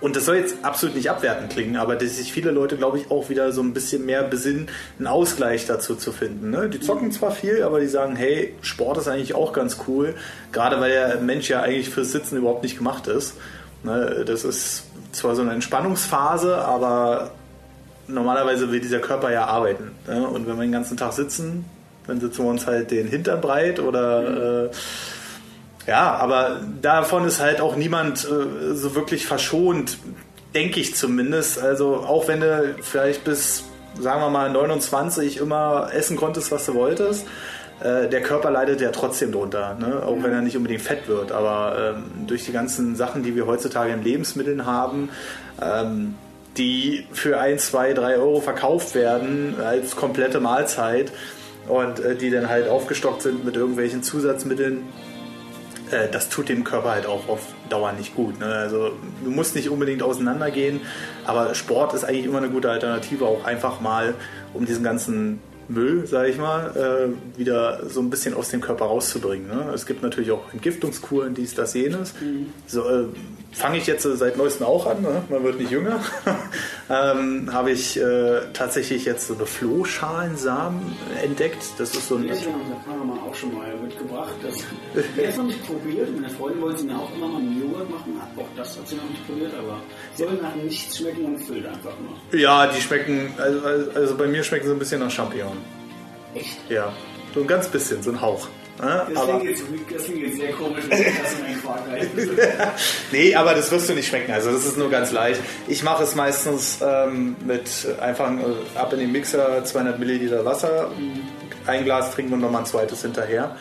und 0.00 0.16
das 0.16 0.24
soll 0.24 0.36
jetzt 0.36 0.56
absolut 0.62 0.96
nicht 0.96 1.10
abwertend 1.10 1.52
klingen, 1.52 1.76
aber 1.76 1.94
dass 1.96 2.16
sich 2.16 2.32
viele 2.32 2.50
Leute, 2.50 2.76
glaube 2.76 2.98
ich, 2.98 3.10
auch 3.10 3.28
wieder 3.28 3.52
so 3.52 3.62
ein 3.62 3.74
bisschen 3.74 4.06
mehr 4.06 4.22
besinnen, 4.22 4.68
einen 4.98 5.06
Ausgleich 5.06 5.66
dazu 5.66 5.94
zu 5.94 6.12
finden. 6.12 6.50
Ne? 6.50 6.68
Die 6.70 6.80
zocken 6.80 7.12
zwar 7.12 7.32
viel, 7.32 7.62
aber 7.62 7.80
die 7.80 7.86
sagen, 7.86 8.16
hey, 8.16 8.54
Sport 8.62 8.98
ist 8.98 9.08
eigentlich 9.08 9.34
auch 9.34 9.52
ganz 9.52 9.78
cool, 9.86 10.14
gerade 10.52 10.80
weil 10.80 10.90
der 10.90 11.20
Mensch 11.20 11.50
ja 11.50 11.60
eigentlich 11.60 11.90
fürs 11.90 12.12
Sitzen 12.12 12.38
überhaupt 12.38 12.62
nicht 12.62 12.78
gemacht 12.78 13.06
ist. 13.08 13.34
Ne? 13.82 14.24
Das 14.26 14.44
ist 14.44 14.84
zwar 15.12 15.34
so 15.34 15.42
eine 15.42 15.52
Entspannungsphase, 15.52 16.56
aber 16.56 17.32
normalerweise 18.08 18.72
will 18.72 18.80
dieser 18.80 19.00
Körper 19.00 19.30
ja 19.30 19.46
arbeiten. 19.46 19.92
Ne? 20.06 20.26
Und 20.26 20.46
wenn 20.46 20.56
wir 20.56 20.62
den 20.62 20.72
ganzen 20.72 20.96
Tag 20.96 21.12
sitzen, 21.12 21.66
dann 22.06 22.20
sitzen 22.20 22.44
wir 22.44 22.50
uns 22.50 22.66
halt 22.66 22.90
den 22.90 23.06
Hintern 23.06 23.40
breit 23.40 23.80
oder... 23.80 24.66
Äh, 24.66 24.70
ja, 25.90 26.14
aber 26.14 26.60
davon 26.80 27.24
ist 27.24 27.40
halt 27.40 27.60
auch 27.60 27.74
niemand 27.74 28.24
äh, 28.24 28.74
so 28.74 28.94
wirklich 28.94 29.26
verschont, 29.26 29.98
denke 30.54 30.78
ich 30.78 30.94
zumindest. 30.94 31.60
Also 31.60 31.96
auch 31.96 32.28
wenn 32.28 32.42
du 32.42 32.76
vielleicht 32.80 33.24
bis, 33.24 33.64
sagen 33.98 34.20
wir 34.20 34.30
mal, 34.30 34.48
29 34.50 35.38
immer 35.38 35.90
essen 35.92 36.16
konntest, 36.16 36.52
was 36.52 36.64
du 36.66 36.74
wolltest, 36.74 37.26
äh, 37.80 38.08
der 38.08 38.22
Körper 38.22 38.52
leidet 38.52 38.80
ja 38.80 38.92
trotzdem 38.92 39.32
drunter, 39.32 39.74
ne? 39.80 40.04
auch 40.06 40.22
wenn 40.22 40.30
er 40.30 40.42
nicht 40.42 40.56
unbedingt 40.56 40.82
fett 40.82 41.08
wird. 41.08 41.32
Aber 41.32 41.96
ähm, 41.96 42.04
durch 42.28 42.44
die 42.44 42.52
ganzen 42.52 42.94
Sachen, 42.94 43.24
die 43.24 43.34
wir 43.34 43.48
heutzutage 43.48 43.92
in 43.92 44.04
Lebensmitteln 44.04 44.66
haben, 44.66 45.08
ähm, 45.60 46.14
die 46.56 47.04
für 47.10 47.40
1, 47.40 47.66
2, 47.66 47.94
3 47.94 48.14
Euro 48.18 48.40
verkauft 48.40 48.94
werden 48.94 49.56
als 49.60 49.96
komplette 49.96 50.38
Mahlzeit 50.38 51.10
und 51.66 51.98
äh, 51.98 52.14
die 52.14 52.30
dann 52.30 52.48
halt 52.48 52.68
aufgestockt 52.68 53.22
sind 53.22 53.44
mit 53.44 53.56
irgendwelchen 53.56 54.04
Zusatzmitteln, 54.04 54.84
äh, 55.92 56.08
das 56.10 56.28
tut 56.28 56.48
dem 56.48 56.64
Körper 56.64 56.90
halt 56.90 57.06
auch 57.06 57.28
auf 57.28 57.40
Dauer 57.68 57.92
nicht 57.92 58.14
gut. 58.14 58.38
Ne? 58.40 58.46
Also 58.46 58.92
du 59.24 59.30
musst 59.30 59.54
nicht 59.54 59.68
unbedingt 59.68 60.02
auseinandergehen, 60.02 60.80
aber 61.26 61.54
Sport 61.54 61.94
ist 61.94 62.04
eigentlich 62.04 62.26
immer 62.26 62.38
eine 62.38 62.50
gute 62.50 62.70
Alternative, 62.70 63.26
auch 63.26 63.44
einfach 63.44 63.80
mal, 63.80 64.14
um 64.54 64.66
diesen 64.66 64.82
ganzen 64.82 65.40
Müll, 65.70 66.06
sage 66.06 66.30
ich 66.30 66.36
mal, 66.36 66.74
äh, 66.76 67.38
wieder 67.38 67.88
so 67.88 68.00
ein 68.00 68.10
bisschen 68.10 68.34
aus 68.34 68.48
dem 68.48 68.60
Körper 68.60 68.86
rauszubringen. 68.86 69.46
Ne? 69.46 69.70
Es 69.72 69.86
gibt 69.86 70.02
natürlich 70.02 70.32
auch 70.32 70.52
Entgiftungskuren, 70.52 71.34
dies, 71.34 71.54
das, 71.54 71.74
jenes. 71.74 72.14
Mhm. 72.20 72.46
So, 72.66 72.88
äh, 72.88 73.04
fange 73.52 73.78
ich 73.78 73.86
jetzt 73.86 74.02
seit 74.02 74.36
neuestem 74.36 74.66
auch 74.66 74.86
an, 74.86 75.02
ne? 75.02 75.22
man 75.28 75.44
wird 75.44 75.58
nicht 75.60 75.70
jünger. 75.70 76.00
ähm, 76.90 77.48
Habe 77.52 77.70
ich 77.70 77.96
äh, 78.00 78.40
tatsächlich 78.52 79.04
jetzt 79.04 79.28
so 79.28 79.34
eine 79.34 79.46
Flohschalensamen 79.46 80.82
entdeckt. 81.22 81.62
Das 81.78 81.94
ist 81.94 82.08
so 82.08 82.16
ein. 82.16 82.26
Ja, 82.26 82.34
ich 82.34 82.46
habe 82.46 83.04
mal 83.04 83.18
auch 83.20 83.34
schon 83.34 83.54
mal 83.54 83.72
mitgebracht. 83.76 84.34
Das, 84.42 84.56
wer 85.14 85.36
noch 85.36 85.44
nicht 85.44 85.64
probiert? 85.64 86.12
Meine 86.12 86.30
Freundin 86.30 86.60
wollte 86.60 86.80
sie 86.80 86.86
mir 86.86 86.96
auch 86.96 87.14
immer 87.14 87.28
mal 87.28 87.38
einen 87.38 87.60
Joghurt 87.60 87.88
machen. 87.88 88.20
Auch 88.36 88.46
das 88.56 88.76
hat 88.76 88.88
sie 88.88 88.96
noch 88.96 89.08
nicht 89.08 89.24
probiert, 89.24 89.52
aber 89.56 89.80
soll 90.16 90.32
nach 90.42 90.56
nichts 90.56 90.98
schmecken 90.98 91.26
und 91.26 91.38
füllt 91.38 91.64
einfach 91.64 91.94
nur. 92.00 92.38
Ja, 92.40 92.66
die 92.66 92.80
schmecken, 92.80 93.34
also, 93.38 93.60
also 93.94 94.16
bei 94.16 94.26
mir 94.26 94.42
schmecken 94.42 94.66
sie 94.66 94.72
ein 94.72 94.78
bisschen 94.78 95.00
nach 95.00 95.10
Champignon. 95.10 95.58
Echt? 96.34 96.58
Ja, 96.68 96.92
so 97.34 97.40
ein 97.40 97.46
ganz 97.46 97.68
bisschen, 97.68 98.02
so 98.02 98.10
ein 98.10 98.20
Hauch. 98.20 98.48
Ja, 98.80 99.06
das, 99.08 99.16
aber, 99.16 99.40
klingt 99.40 99.50
jetzt, 99.50 99.62
das 99.92 100.04
klingt 100.04 100.20
jetzt 100.20 100.36
sehr 100.36 100.52
komisch, 100.52 100.84
wenn 100.88 100.98
das 100.98 101.44
einen 101.44 101.62
Quark 101.62 101.80
Nee, 103.12 103.34
aber 103.34 103.54
das 103.54 103.70
wirst 103.70 103.88
du 103.88 103.94
nicht 103.94 104.08
schmecken. 104.08 104.32
Also 104.32 104.52
das 104.52 104.64
ist 104.64 104.78
nur 104.78 104.90
ganz 104.90 105.12
leicht. 105.12 105.40
Ich 105.68 105.82
mache 105.82 106.02
es 106.02 106.14
meistens 106.14 106.78
ähm, 106.82 107.36
mit 107.44 107.68
einfach 108.00 108.30
äh, 108.30 108.78
ab 108.78 108.92
in 108.92 109.00
den 109.00 109.12
Mixer 109.12 109.64
200 109.64 109.98
Milliliter 109.98 110.44
Wasser, 110.44 110.90
mhm. 110.98 111.20
ein 111.66 111.84
Glas 111.84 112.12
trinken 112.12 112.34
und 112.34 112.40
nochmal 112.40 112.62
ein 112.62 112.66
zweites 112.66 113.02
hinterher. 113.02 113.56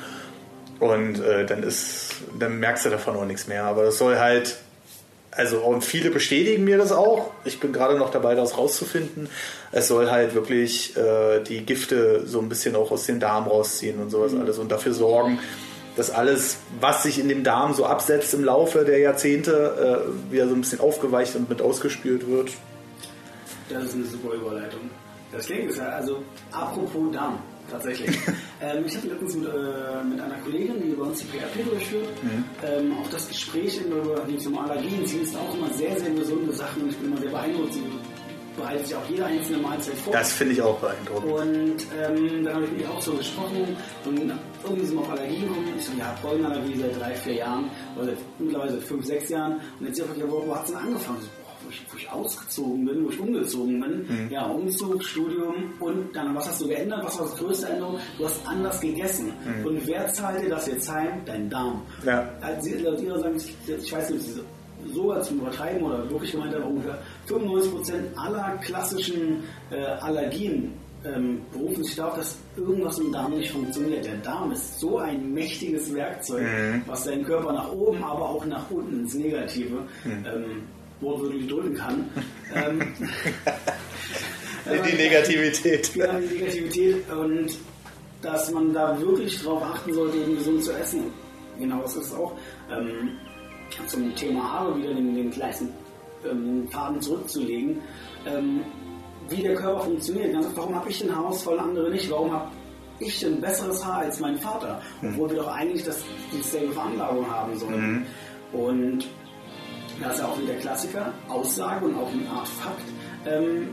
Und 0.80 1.20
äh, 1.22 1.46
dann 1.46 1.64
ist, 1.64 2.12
dann 2.38 2.60
merkst 2.60 2.86
du 2.86 2.90
davon 2.90 3.18
auch 3.18 3.26
nichts 3.26 3.48
mehr. 3.48 3.66
Aber 3.66 3.84
das 3.84 3.98
soll 3.98 4.18
halt 4.18 4.58
also 5.40 5.60
und 5.60 5.86
viele 5.86 6.12
bestätigen 6.12 6.66
mir 6.66 6.78
das 6.78 6.92
auch. 6.92 7.32
Ich 7.46 7.62
bin 7.62 7.72
gerade 7.72 7.98
noch 7.98 8.12
dabei, 8.12 8.36
das 8.36 8.58
rauszufinden. 8.58 9.30
Es 9.72 9.88
soll 9.88 10.12
halt 10.12 10.36
wirklich 10.36 10.98
äh, 10.98 11.42
die 11.42 11.66
Gifte 11.66 12.28
so 12.28 12.40
ein 12.42 12.50
bisschen 12.50 12.76
auch 12.76 12.92
aus 12.92 13.06
dem 13.06 13.22
Darm 13.22 13.48
rausziehen 13.48 14.02
und 14.02 14.10
sowas 14.10 14.34
mhm. 14.34 14.42
alles 14.42 14.58
und 14.58 14.70
dafür 14.70 14.94
sorgen, 14.94 15.40
dass 15.96 16.12
alles, 16.12 16.58
was 16.82 17.04
sich 17.04 17.20
in 17.20 17.30
dem 17.30 17.46
Darm 17.46 17.74
so 17.74 17.86
absetzt 17.86 18.34
im 18.34 18.44
Laufe 18.44 18.84
der 18.84 19.00
Jahrzehnte, 19.00 20.12
äh, 20.30 20.32
wieder 20.32 20.50
so 20.50 20.56
ein 20.56 20.62
bisschen 20.62 20.82
aufgeweicht 20.82 21.36
und 21.38 21.48
mit 21.48 21.62
ausgespült 21.62 22.28
wird. 22.28 22.52
Das 23.70 23.86
ist 23.86 23.96
eine 23.96 24.06
super 24.06 24.34
Überleitung. 24.34 24.90
Das 25.32 25.46
klingt 25.46 25.76
ja, 25.76 25.90
also 25.90 26.24
apropos 26.52 27.12
Darm 27.12 27.40
tatsächlich. 27.70 28.18
ähm, 28.62 28.84
ich 28.86 28.98
hatte 28.98 29.08
letztens 29.08 29.36
mit, 29.36 29.48
äh, 29.48 30.04
mit, 30.04 30.20
einer 30.20 30.40
Kollegin, 30.44 30.82
die 30.82 30.90
bei 30.90 31.04
uns 31.04 31.20
die 31.20 31.26
PRP 31.26 31.70
durchführt, 31.70 32.24
mhm. 32.24 32.44
ähm, 32.66 32.98
auch 32.98 33.10
das 33.10 33.28
Gespräch 33.28 33.80
über 33.82 34.26
die 34.28 34.38
zum 34.38 34.58
Allergien. 34.58 35.06
Sie 35.06 35.20
ist 35.20 35.36
auch 35.36 35.54
immer 35.54 35.72
sehr, 35.74 35.98
sehr 36.00 36.10
gesunde 36.12 36.54
Sachen 36.54 36.84
und 36.84 36.90
ich 36.90 36.98
bin 36.98 37.12
immer 37.12 37.22
sehr 37.22 37.30
beeindruckt. 37.30 37.74
Sie 37.74 37.84
bereitet 38.58 38.88
sich 38.88 38.96
auch 38.96 39.10
jede 39.10 39.26
einzelne 39.26 39.60
Mahlzeit 39.60 39.96
vor. 39.96 40.14
Das 40.14 40.34
finde 40.34 40.54
ich 40.54 40.62
auch 40.62 40.80
beeindruckend. 40.80 41.32
Und 41.32 41.78
ähm, 41.98 42.44
dann 42.44 42.56
habe 42.56 42.66
ich 42.66 42.72
mit 42.72 42.82
ihr 42.82 42.90
auch 42.90 43.02
so 43.02 43.14
gesprochen 43.14 43.78
und 44.06 44.34
irgendwie 44.64 44.86
sind 44.86 44.96
wir 44.96 45.02
auf 45.02 45.12
Allergien 45.12 45.48
gekommen. 45.48 45.74
Ich 45.78 45.86
so, 45.86 45.92
ja, 45.98 46.16
Pollenallergie 46.22 46.80
seit 46.80 47.00
drei, 47.00 47.16
vier 47.16 47.34
Jahren 47.36 47.70
oder 47.96 48.08
seit 48.08 48.18
mittlerweile 48.40 48.72
seit 48.72 48.84
fünf, 48.84 49.06
sechs 49.06 49.30
Jahren. 49.30 49.60
Und 49.80 49.88
jetzt 49.88 50.02
auch, 50.02 50.18
ja, 50.18 50.26
wo, 50.28 50.46
wo 50.46 50.56
hat 50.56 50.66
es 50.66 50.72
denn 50.72 50.82
angefangen? 50.82 51.30
Wo 51.64 51.70
ich, 51.70 51.86
wo 51.92 51.98
ich 51.98 52.10
ausgezogen 52.12 52.86
bin, 52.86 53.06
wo 53.06 53.10
ich 53.10 53.20
umgezogen 53.20 53.80
bin. 53.80 54.06
Mhm. 54.08 54.32
Ja, 54.32 54.46
Umzug, 54.46 55.04
Studium 55.04 55.74
und 55.80 56.16
dann, 56.16 56.36
was 56.36 56.48
hast 56.48 56.62
du 56.62 56.68
geändert? 56.68 57.04
Was 57.04 57.20
war 57.20 57.26
das 57.26 57.36
größte 57.38 57.70
Änderung? 57.70 58.00
Du 58.18 58.26
hast 58.26 58.48
anders 58.48 58.80
gegessen. 58.80 59.32
Mhm. 59.46 59.66
Und 59.66 59.88
wer 59.88 60.08
zahlt 60.14 60.44
dir 60.44 60.50
das 60.50 60.68
jetzt 60.68 60.90
heim? 60.92 61.22
Dein 61.26 61.50
Darm. 61.50 61.82
Ja. 62.06 62.30
Also, 62.42 62.70
laut 62.84 63.02
ihrer 63.02 63.20
sagen, 63.20 63.38
ich 63.68 63.92
weiß 63.92 64.10
nicht, 64.12 64.26
so 64.94 65.12
als 65.12 65.30
übertreiben 65.30 65.84
oder 65.84 66.10
wirklich 66.10 66.32
gemeint 66.32 66.56
haben, 66.56 66.64
ungefähr 66.64 66.98
95% 67.28 67.94
aller 68.16 68.58
klassischen 68.62 69.44
äh, 69.72 69.84
Allergien 69.84 70.74
ähm, 71.06 71.42
berufen 71.52 71.84
sich 71.84 71.96
darauf, 71.96 72.16
dass 72.16 72.38
irgendwas 72.58 73.00
im 73.00 73.12
Darm 73.12 73.34
nicht 73.34 73.52
funktioniert. 73.52 74.06
Der 74.06 74.18
Darm 74.18 74.52
ist 74.52 74.80
so 74.80 74.98
ein 74.98 75.34
mächtiges 75.34 75.94
Werkzeug, 75.94 76.44
mhm. 76.44 76.84
was 76.88 77.06
deinen 77.06 77.24
Körper 77.24 77.54
nach 77.54 77.72
oben, 77.72 78.04
aber 78.04 78.30
auch 78.30 78.46
nach 78.46 78.70
unten 78.70 79.02
ins 79.02 79.14
Negative 79.14 79.76
mhm. 80.04 80.26
ähm, 80.26 80.62
wortwörtlich 81.02 81.48
drücken 81.48 81.76
kann. 81.76 82.10
ähm, 82.56 82.82
die 84.66 84.98
Negativität. 84.98 85.96
Ja, 85.96 86.20
die 86.20 86.36
Negativität 86.36 87.10
und 87.12 87.58
dass 88.22 88.52
man 88.52 88.74
da 88.74 89.00
wirklich 89.00 89.42
darauf 89.42 89.64
achten 89.64 89.94
sollte, 89.94 90.18
eben 90.18 90.36
gesund 90.36 90.64
zu 90.64 90.74
essen. 90.74 91.06
Genau, 91.58 91.82
das 91.82 91.96
ist 91.96 92.14
auch 92.14 92.34
ähm, 92.72 93.18
zum 93.88 94.16
Thema 94.16 94.52
Haare 94.52 94.78
wieder 94.78 94.94
den, 94.94 95.16
den 95.16 95.32
gleichen 95.32 95.70
ähm, 96.30 96.68
Faden 96.70 97.02
zurückzulegen. 97.02 97.82
Ähm, 98.26 98.62
wie 99.30 99.44
der 99.44 99.56
Körper 99.56 99.82
funktioniert. 99.82 100.34
Ganz 100.34 100.48
warum 100.56 100.76
habe 100.76 100.90
ich 100.90 101.00
den 101.00 101.16
Haarausfall, 101.16 101.60
andere 101.60 101.90
nicht? 101.92 102.10
Warum 102.10 102.32
habe 102.32 102.50
ich 103.00 103.26
ein 103.26 103.40
besseres 103.40 103.86
Haar 103.86 104.00
als 104.00 104.20
mein 104.20 104.38
Vater? 104.38 104.82
Mhm. 105.02 105.10
Obwohl 105.10 105.30
wir 105.30 105.38
doch 105.38 105.56
eigentlich 105.56 105.84
das, 105.84 106.04
dieselbe 106.34 106.74
Veranlagung 106.74 107.30
haben 107.30 107.58
sollen. 107.58 107.92
Mhm. 107.92 108.60
Und 108.60 109.08
das 110.02 110.16
ist 110.16 110.20
ja 110.22 110.28
auch 110.28 110.40
wieder 110.40 110.54
Klassiker, 110.56 111.14
Aussage 111.28 111.86
und 111.86 111.96
auch 111.96 112.12
eine 112.12 112.30
Art 112.30 112.48
Fakt. 112.48 112.84
Ähm, 113.26 113.70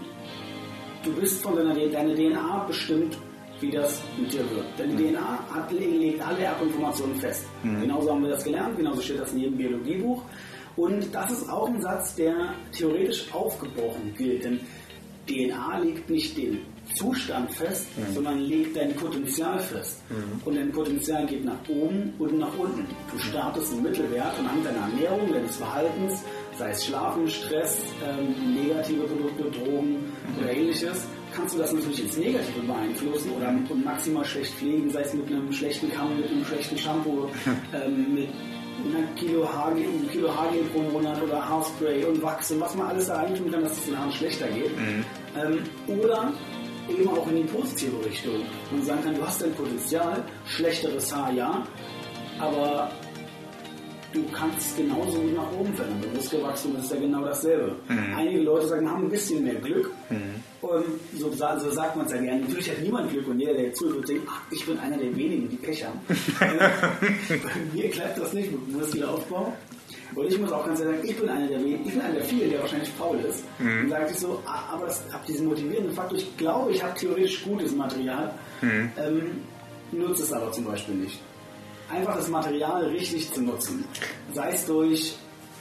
du 1.04 1.12
bist 1.12 1.42
von 1.42 1.56
deiner 1.56 1.74
deine 1.74 2.14
DNA 2.14 2.64
bestimmt, 2.66 3.16
wie 3.60 3.70
das 3.70 4.02
mit 4.18 4.32
dir 4.32 4.48
wird. 4.50 4.66
Deine 4.76 4.92
mhm. 4.92 5.14
DNA 5.14 5.54
hat, 5.54 5.72
legt 5.72 6.26
alle 6.26 6.40
Erbinformationen 6.40 7.16
fest. 7.16 7.46
Mhm. 7.62 7.82
Genauso 7.82 8.10
haben 8.10 8.22
wir 8.22 8.30
das 8.30 8.44
gelernt, 8.44 8.76
genauso 8.76 9.00
steht 9.00 9.20
das 9.20 9.32
in 9.32 9.38
jedem 9.40 9.56
Biologiebuch. 9.56 10.22
Und 10.76 11.14
das 11.14 11.30
ist 11.30 11.48
auch 11.48 11.68
ein 11.68 11.80
Satz, 11.80 12.14
der 12.16 12.54
theoretisch 12.72 13.32
aufgebrochen 13.32 14.14
gilt, 14.16 14.44
denn 14.44 14.60
DNA 15.26 15.78
legt 15.78 16.10
nicht 16.10 16.36
den 16.36 16.60
Zustand 16.94 17.52
fest, 17.52 17.86
mhm. 17.96 18.14
sondern 18.14 18.40
legt 18.40 18.76
dein 18.76 18.94
Potenzial 18.94 19.58
fest. 19.58 20.00
Mhm. 20.08 20.42
Und 20.44 20.56
dein 20.56 20.72
Potenzial 20.72 21.26
geht 21.26 21.44
nach 21.44 21.58
oben 21.68 22.14
und 22.18 22.38
nach 22.38 22.56
unten. 22.58 22.86
Du 23.12 23.18
startest 23.18 23.72
im 23.72 23.82
Mittelwert 23.82 24.38
und 24.38 24.46
anhand 24.46 24.66
deiner 24.66 24.80
Ernährung, 24.80 25.32
deines 25.32 25.56
Verhaltens, 25.56 26.22
sei 26.58 26.70
es 26.70 26.84
Schlafen, 26.86 27.28
Stress, 27.28 27.78
ähm, 28.06 28.54
negative 28.54 29.04
Produkte, 29.04 29.44
Drogen 29.50 29.92
mhm. 29.92 30.38
oder 30.38 30.52
ähnliches, 30.52 31.06
kannst 31.34 31.54
du 31.54 31.58
das 31.58 31.72
natürlich 31.72 32.02
ins 32.02 32.16
Negative 32.16 32.60
beeinflussen 32.66 33.30
oder 33.32 33.48
und 33.48 33.84
maximal 33.84 34.24
schlecht 34.24 34.54
pflegen, 34.54 34.90
sei 34.90 35.02
es 35.02 35.12
mit 35.14 35.26
einem 35.26 35.52
schlechten 35.52 35.90
Kamm, 35.90 36.16
mit 36.16 36.30
einem 36.30 36.44
schlechten 36.44 36.78
Shampoo, 36.78 37.28
ähm, 37.74 38.14
mit 38.14 38.28
einer 38.84 39.06
Kilo 39.14 39.48
Haargel, 39.52 39.84
Kilo 40.12 40.34
Haargel 40.34 40.62
pro 40.72 40.80
Monat 40.80 41.20
oder 41.22 41.46
Haarspray 41.46 42.04
und 42.04 42.22
Wachs 42.22 42.50
und 42.50 42.60
was 42.60 42.74
man 42.74 42.88
alles 42.88 43.06
da 43.06 43.16
reintun 43.16 43.50
kann, 43.50 43.62
dass 43.62 43.72
es 43.72 43.84
den 43.86 43.98
Haaren 43.98 44.12
schlechter 44.12 44.48
geht. 44.48 44.76
Mhm. 44.76 45.04
Ähm, 45.36 45.98
oder 46.00 46.32
eben 46.88 47.08
auch 47.08 47.26
in 47.28 47.36
die 47.36 47.42
positive 47.44 48.04
Richtung 48.04 48.42
und 48.72 48.84
sagen 48.84 49.02
kann, 49.02 49.14
du 49.14 49.26
hast 49.26 49.42
dein 49.42 49.52
Potenzial, 49.54 50.22
schlechteres 50.46 51.14
Haar 51.14 51.32
ja, 51.32 51.66
aber 52.38 52.90
du 54.12 54.24
kannst 54.32 54.76
genauso 54.76 55.18
gut 55.20 55.34
nach 55.34 55.52
oben 55.52 55.72
verändern. 55.74 56.10
Du 56.10 56.16
Muskelwachstum 56.16 56.76
ist 56.76 56.90
ja 56.90 56.96
genau 56.98 57.24
dasselbe. 57.24 57.76
Mhm. 57.88 58.16
Einige 58.16 58.40
Leute 58.40 58.68
sagen, 58.68 58.90
haben 58.90 59.04
ein 59.04 59.10
bisschen 59.10 59.44
mehr 59.44 59.56
Glück. 59.56 59.90
Mhm. 60.10 60.42
Und 60.62 60.84
so, 61.16 61.30
so 61.30 61.70
sagt 61.70 61.96
man 61.96 62.06
es 62.06 62.12
ja 62.12 62.20
gerne. 62.20 62.40
Natürlich 62.40 62.70
hat 62.70 62.80
niemand 62.80 63.10
Glück 63.10 63.28
und 63.28 63.38
jeder, 63.38 63.54
der 63.54 63.72
zuhört, 63.72 63.98
wird 63.98 64.08
denken, 64.08 64.28
ach, 64.30 64.40
ich 64.50 64.66
bin 64.66 64.78
einer 64.78 64.96
der 64.96 65.14
wenigen, 65.14 65.48
die 65.48 65.56
Pech 65.56 65.84
haben. 65.84 66.00
Bei 66.38 67.60
mir 67.72 67.90
klappt 67.90 68.18
das 68.18 68.32
nicht 68.32 68.50
mit 68.50 68.72
Muskelaufbau. 68.72 69.52
Und 70.14 70.26
ich 70.26 70.38
muss 70.38 70.52
auch 70.52 70.64
ganz 70.64 70.80
ehrlich 70.80 70.96
sagen, 70.96 71.08
ich 71.08 71.20
bin 71.20 71.28
einer 71.28 71.46
der 71.46 71.60
wenigen, 71.60 71.86
ich 71.86 71.92
bin 71.92 72.00
einer 72.00 72.14
der 72.14 72.24
vielen, 72.24 72.50
der 72.50 72.60
wahrscheinlich 72.60 72.90
faul 72.90 73.18
ist. 73.18 73.44
Mhm. 73.58 73.80
Und 73.82 73.90
sage 73.90 74.06
ich 74.10 74.18
so, 74.18 74.42
ah, 74.46 74.72
aber 74.72 74.86
ich 74.86 75.12
habe 75.12 75.26
diesen 75.26 75.46
motivierenden 75.46 75.94
Faktor, 75.94 76.18
ich 76.18 76.36
glaube, 76.36 76.72
ich 76.72 76.82
habe 76.82 76.94
theoretisch 76.94 77.44
gutes 77.44 77.74
Material, 77.74 78.32
mhm. 78.60 78.90
ähm, 78.98 79.30
nutze 79.92 80.22
es 80.22 80.32
aber 80.32 80.52
zum 80.52 80.64
Beispiel 80.64 80.94
nicht. 80.94 81.20
Einfach 81.90 82.16
das 82.16 82.28
Material 82.28 82.86
richtig 82.86 83.32
zu 83.32 83.42
nutzen. 83.42 83.84
Sei 84.32 84.50
es 84.50 84.66
durch 84.66 85.16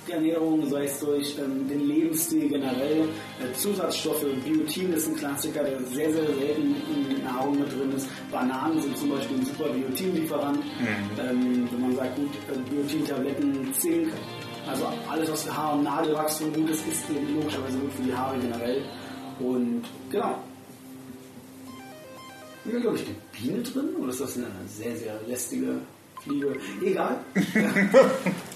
die 0.07 0.11
Ernährung, 0.11 0.67
sei 0.69 0.85
es 0.85 0.99
durch 0.99 1.37
ähm, 1.39 1.67
den 1.67 1.87
Lebensstil 1.87 2.49
generell, 2.49 3.07
äh, 3.39 3.53
Zusatzstoffe, 3.53 4.25
Biotin 4.43 4.93
ist 4.93 5.07
ein 5.07 5.15
Klassiker, 5.15 5.63
der 5.63 5.79
sehr, 5.85 6.11
sehr 6.11 6.27
selten 6.27 6.75
in 6.89 7.23
Nahrung 7.23 7.59
mit 7.59 7.71
drin 7.71 7.91
ist. 7.95 8.07
Bananen 8.31 8.81
sind 8.81 8.97
zum 8.97 9.09
Beispiel 9.09 9.37
ein 9.37 9.45
super 9.45 9.69
Biotin-Lieferant. 9.69 10.57
Mhm. 10.57 11.19
Ähm, 11.19 11.69
wenn 11.71 11.81
man 11.81 11.95
sagt, 11.95 12.15
gut, 12.15 12.29
äh, 12.51 12.69
Biotin-Tabletten, 12.69 13.73
Zink, 13.73 14.09
also 14.67 14.87
alles, 15.09 15.31
was 15.31 15.43
für 15.43 15.55
Haar- 15.55 15.73
und 15.73 15.83
Nadelwachstum 15.83 16.53
gut 16.53 16.69
ist, 16.69 16.87
ist 16.87 17.09
eben 17.09 17.35
logischerweise 17.35 17.77
gut 17.77 17.93
für 17.93 18.03
die 18.03 18.15
Haare 18.15 18.37
generell. 18.39 18.81
Und 19.39 19.83
genau. 20.11 20.39
Hier 22.63 22.79
glaube 22.79 22.97
ich, 22.97 23.05
die 23.05 23.15
Biene 23.31 23.61
drin 23.61 23.89
oder 23.99 24.09
ist 24.09 24.21
das 24.21 24.37
eine 24.37 24.47
sehr, 24.67 24.95
sehr 24.95 25.19
lästige 25.27 25.75
Fliege? 26.23 26.55
Egal. 26.81 27.19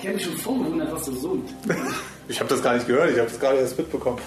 ich 0.00 0.04
habe 0.06 0.14
mich 0.14 0.24
schon 0.24 0.36
vorgewundert, 0.36 0.92
was 0.92 1.06
so 1.06 1.12
summt. 1.20 1.50
ich 2.28 2.38
habe 2.40 2.48
das 2.50 2.62
gar 2.62 2.74
nicht 2.74 2.86
gehört, 2.86 3.10
ich 3.10 3.18
habe 3.18 3.28
es 3.28 3.38
gerade 3.40 3.58
erst 3.58 3.78
mitbekommen. 3.78 4.18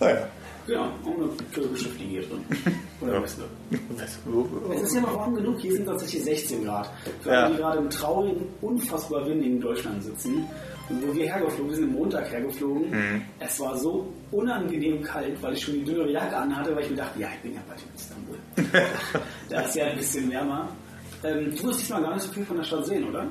Naja. 0.00 0.28
Ja, 0.66 0.82
auch 1.02 1.16
eine 1.16 1.28
türkische 1.54 1.88
Fliege 1.88 2.20
drin. 2.20 2.44
Oder 3.00 3.22
wo, 4.26 4.46
Es 4.74 4.82
ist 4.82 4.94
ja 4.96 5.00
noch 5.00 5.16
warm 5.16 5.34
genug, 5.34 5.58
hier 5.60 5.72
sind 5.72 5.86
tatsächlich 5.86 6.22
16 6.24 6.62
Grad. 6.64 6.90
Für 7.22 7.30
Ja. 7.30 7.44
alle, 7.44 7.54
die 7.54 7.56
gerade 7.60 7.78
im 7.78 7.88
traurigen, 7.90 8.42
unfassbar 8.60 9.26
windigen 9.26 9.60
Deutschland 9.62 10.04
sitzen. 10.04 10.44
Und 10.90 11.08
wo 11.08 11.14
wir 11.14 11.24
hergeflogen 11.24 11.74
sind, 11.74 11.84
am 11.84 11.92
Montag 11.92 12.30
hergeflogen, 12.30 12.90
Mhm. 12.90 13.22
es 13.40 13.58
war 13.60 13.78
so 13.78 14.12
unangenehm 14.30 15.02
kalt, 15.02 15.40
weil 15.42 15.54
ich 15.54 15.64
schon 15.64 15.74
die 15.74 15.84
dünnere 15.84 16.10
Jacke 16.10 16.36
anhatte, 16.36 16.74
weil 16.76 16.84
ich 16.84 16.90
mir 16.90 16.96
dachte, 16.96 17.18
ja, 17.20 17.28
ich 17.34 17.40
bin 17.40 17.54
ja 17.54 17.60
bald 17.66 17.80
in 17.80 17.94
Istanbul. 17.94 18.36
da 19.48 19.60
ist 19.62 19.74
ja 19.74 19.86
ein 19.86 19.96
bisschen 19.96 20.30
wärmer. 20.30 20.68
Ähm, 21.24 21.50
du 21.56 21.66
wirst 21.68 21.80
diesmal 21.80 22.02
gar 22.02 22.12
nicht 22.14 22.22
so 22.26 22.32
viel 22.32 22.44
von 22.44 22.56
der 22.58 22.64
Stadt 22.64 22.84
sehen, 22.86 23.08
oder? 23.08 23.26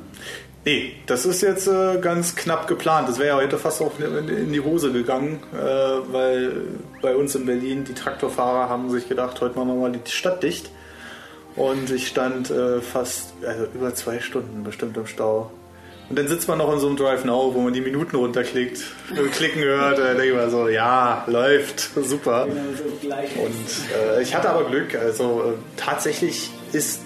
Nee, 0.68 0.91
das 1.05 1.26
ist 1.26 1.41
jetzt 1.43 1.65
äh, 1.68 1.97
ganz 2.01 2.36
knapp 2.36 2.68
geplant. 2.68 3.07
Das 3.07 3.20
wäre 3.20 3.30
ja 3.30 3.36
heute 3.38 3.57
fast 3.57 3.82
auch 3.82 3.93
in, 3.99 4.51
die 4.51 4.59
Hose 4.59 4.91
gegangen, 4.91 5.39
äh, 5.53 5.57
weil 6.11 6.51
bei 7.01 7.15
uns 7.15 7.34
in 7.36 7.45
Berlin 7.45 7.86
die 7.86 7.93
Traktorfahrer 7.93 8.68
haben 8.68 8.89
sich 8.89 9.07
gedacht, 9.07 9.39
heute 9.39 9.57
machen 9.57 9.70
wir 9.70 9.76
mal 9.76 9.91
die 9.93 10.11
Stadt 10.11 10.43
dicht. 10.43 10.70
Und 11.55 11.89
ich 11.89 12.09
stand 12.09 12.51
äh, 12.51 12.82
fast, 12.82 13.32
also 13.47 13.65
über 13.74 13.95
zwei 13.95 14.20
Stunden 14.20 14.65
bestimmt 14.65 14.97
im 14.97 15.07
Stau. 15.07 15.51
Und 16.09 16.20
dann 16.20 16.28
sitzt 16.28 16.49
man 16.49 16.57
noch 16.57 16.74
in 16.74 16.82
so 16.82 16.88
einem 16.88 16.97
Drive 16.97 17.24
Now, 17.24 17.53
wo 17.53 17.61
man 17.61 17.72
die 17.72 17.80
Minuten 17.80 18.18
runterklickt, 18.18 18.82
äh, 19.15 19.26
klicken 19.30 19.61
hört, 19.61 19.99
da 19.99 20.15
denke 20.15 20.26
ich 20.26 20.36
mal 20.36 20.49
so, 20.49 20.68
ja, 20.68 21.24
läuft, 21.28 21.91
super. 21.95 22.45
Genau, 22.45 22.61
so. 22.76 23.41
Und 23.41 24.18
äh, 24.18 24.22
ich 24.22 24.36
hatte 24.36 24.49
aber 24.49 24.65
Glück. 24.65 24.95
Also 24.95 25.43
äh, 25.43 25.78
tatsächlich 25.78 26.51
ist 26.74 27.03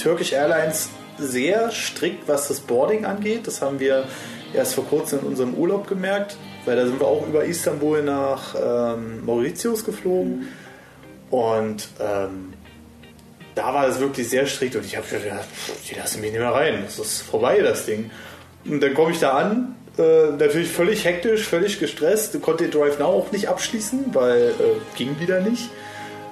Turkish 0.00 0.32
Airlines 0.32 0.88
sehr 1.18 1.70
strikt, 1.70 2.28
was 2.28 2.48
das 2.48 2.60
Boarding 2.60 3.04
angeht. 3.04 3.46
Das 3.46 3.62
haben 3.62 3.80
wir 3.80 4.04
erst 4.52 4.74
vor 4.74 4.86
kurzem 4.86 5.20
in 5.20 5.26
unserem 5.26 5.54
Urlaub 5.54 5.88
gemerkt, 5.88 6.36
weil 6.64 6.76
da 6.76 6.86
sind 6.86 7.00
wir 7.00 7.06
auch 7.06 7.26
über 7.26 7.44
Istanbul 7.44 8.02
nach 8.02 8.54
ähm, 8.54 9.24
Mauritius 9.24 9.84
geflogen. 9.84 10.48
Und 11.30 11.88
ähm, 12.00 12.52
da 13.54 13.72
war 13.74 13.88
es 13.88 14.00
wirklich 14.00 14.28
sehr 14.28 14.46
strikt 14.46 14.76
und 14.76 14.84
ich 14.84 14.96
habe 14.96 15.06
gedacht, 15.06 15.46
die 15.88 15.94
lassen 15.94 16.20
mich 16.20 16.32
nicht 16.32 16.40
mehr 16.40 16.52
rein. 16.52 16.82
Das 16.84 16.98
ist 16.98 17.22
vorbei, 17.22 17.60
das 17.60 17.86
Ding. 17.86 18.10
Und 18.64 18.80
dann 18.80 18.94
komme 18.94 19.12
ich 19.12 19.20
da 19.20 19.32
an, 19.32 19.76
äh, 19.98 20.32
natürlich 20.36 20.68
völlig 20.68 21.04
hektisch, 21.04 21.44
völlig 21.44 21.78
gestresst, 21.78 22.40
konnte 22.42 22.64
den 22.64 22.72
Drive 22.72 22.98
Now 22.98 23.06
auch 23.06 23.32
nicht 23.32 23.48
abschließen, 23.48 24.06
weil 24.12 24.48
äh, 24.48 24.96
ging 24.96 25.20
wieder 25.20 25.40
nicht. 25.40 25.70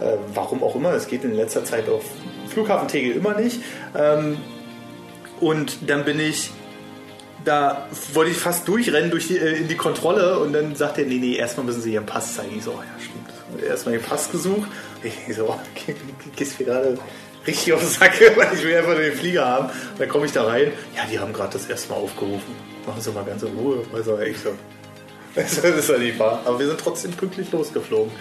Äh, 0.01 0.17
warum 0.35 0.63
auch 0.65 0.75
immer, 0.75 0.93
es 0.95 1.07
geht 1.07 1.23
in 1.25 1.35
letzter 1.35 1.65
Zeit 1.65 1.89
auf 1.89 2.03
Flughafen 2.49 2.89
Tegel 2.89 3.13
immer 3.13 3.35
nicht. 3.35 3.61
Ähm, 3.97 4.39
und 5.43 5.91
dann 5.91 6.05
bin 6.05 6.21
ich, 6.21 6.53
da 7.45 7.89
wollte 8.13 8.31
ich 8.31 8.37
fast 8.37 8.69
durchrennen 8.69 9.11
durch 9.11 9.27
die, 9.27 9.39
äh, 9.39 9.57
in 9.57 9.67
die 9.67 9.77
Kontrolle 9.77 10.39
und 10.39 10.53
dann 10.53 10.77
sagt 10.77 10.99
er, 10.99 11.05
nee, 11.05 11.19
nee, 11.19 11.35
erstmal 11.35 11.67
müssen 11.67 11.83
Sie 11.83 11.95
Ihren 11.95 12.07
Pass 12.07 12.37
zeigen. 12.37 12.57
Ich 12.57 12.63
so, 12.63 12.71
oh, 12.71 12.81
ja, 12.81 13.03
stimmt. 13.03 13.69
Erstmal 13.69 13.97
den 13.99 14.05
Pass 14.05 14.31
gesucht. 14.31 14.69
Ich 15.03 15.35
so, 15.35 15.49
oh, 15.49 15.61
gehst 16.37 16.61
mir 16.61 16.67
gerade 16.67 16.97
richtig 17.45 17.73
auf 17.73 17.81
den 17.81 17.89
Sack, 17.89 18.21
weil 18.37 18.55
ich 18.55 18.63
will 18.63 18.77
einfach 18.77 18.93
nur 18.93 19.01
den 19.01 19.15
Flieger 19.15 19.45
haben. 19.45 19.67
Und 19.67 20.01
dann 20.01 20.09
komme 20.09 20.27
ich 20.27 20.33
da 20.33 20.45
rein. 20.45 20.71
Ja, 20.95 21.03
die 21.11 21.19
haben 21.19 21.33
gerade 21.33 21.55
das 21.55 21.67
erste 21.67 21.91
Mal 21.91 21.97
aufgerufen. 21.97 22.55
Machen 22.87 23.01
Sie 23.01 23.11
mal 23.11 23.25
ganz 23.25 23.43
in 23.43 23.59
Ruhe. 23.59 23.85
Also, 23.93 24.21
ich 24.21 24.39
so, 24.39 24.51
das 25.35 25.59
ist 25.59 25.89
ja 25.89 25.99
nicht 25.99 26.21
wahr. 26.21 26.43
Aber 26.45 26.61
wir 26.61 26.69
sind 26.69 26.79
trotzdem 26.79 27.11
pünktlich 27.11 27.51
losgeflogen. 27.51 28.13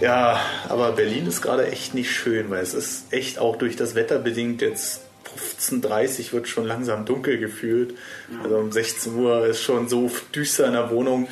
Ja, 0.00 0.40
aber 0.68 0.90
Berlin 0.90 1.28
ist 1.28 1.40
gerade 1.40 1.70
echt 1.70 1.94
nicht 1.94 2.10
schön, 2.10 2.50
weil 2.50 2.64
es 2.64 2.74
ist 2.74 3.12
echt 3.12 3.38
auch 3.38 3.54
durch 3.54 3.76
das 3.76 3.94
Wetter 3.94 4.18
bedingt 4.18 4.60
jetzt 4.60 5.02
15.30 5.28 6.32
wird 6.32 6.48
schon 6.48 6.66
langsam 6.66 7.04
dunkel 7.04 7.38
gefühlt. 7.38 7.94
Also 8.42 8.56
um 8.56 8.72
16 8.72 9.14
Uhr 9.14 9.46
ist 9.46 9.62
schon 9.62 9.88
so 9.88 10.10
düster 10.34 10.66
in 10.66 10.72
der 10.72 10.90
Wohnung. 10.90 11.28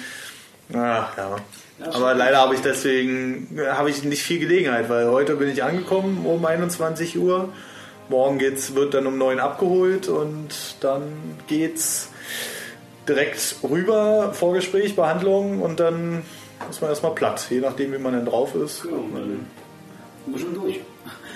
Ah, 0.72 1.08
ja. 1.16 1.36
Aber 1.92 2.14
leider 2.14 2.38
habe 2.38 2.54
ich 2.54 2.60
deswegen 2.60 3.58
habe 3.66 3.90
ich 3.90 4.04
nicht 4.04 4.22
viel 4.22 4.38
Gelegenheit, 4.38 4.88
weil 4.88 5.08
heute 5.08 5.36
bin 5.36 5.48
ich 5.48 5.62
angekommen 5.62 6.26
um 6.26 6.44
21 6.44 7.18
Uhr. 7.18 7.48
Morgen 8.08 8.38
geht's, 8.38 8.74
wird 8.74 8.94
dann 8.94 9.06
um 9.06 9.18
9 9.18 9.38
abgeholt 9.38 10.08
und 10.08 10.48
dann 10.80 11.02
geht's 11.46 12.08
direkt 13.08 13.56
rüber, 13.62 14.32
Vorgespräch, 14.34 14.96
Behandlung 14.96 15.62
und 15.62 15.80
dann 15.80 16.22
ist 16.68 16.80
man 16.80 16.90
erstmal 16.90 17.14
platt, 17.14 17.46
je 17.50 17.60
nachdem 17.60 17.92
wie 17.92 17.98
man 17.98 18.12
dann 18.12 18.26
drauf 18.26 18.54
ist. 18.54 18.82
Genau, 18.82 19.04
dann 19.14 19.46
wir 20.26 20.38
schon 20.38 20.54
durch. 20.54 20.80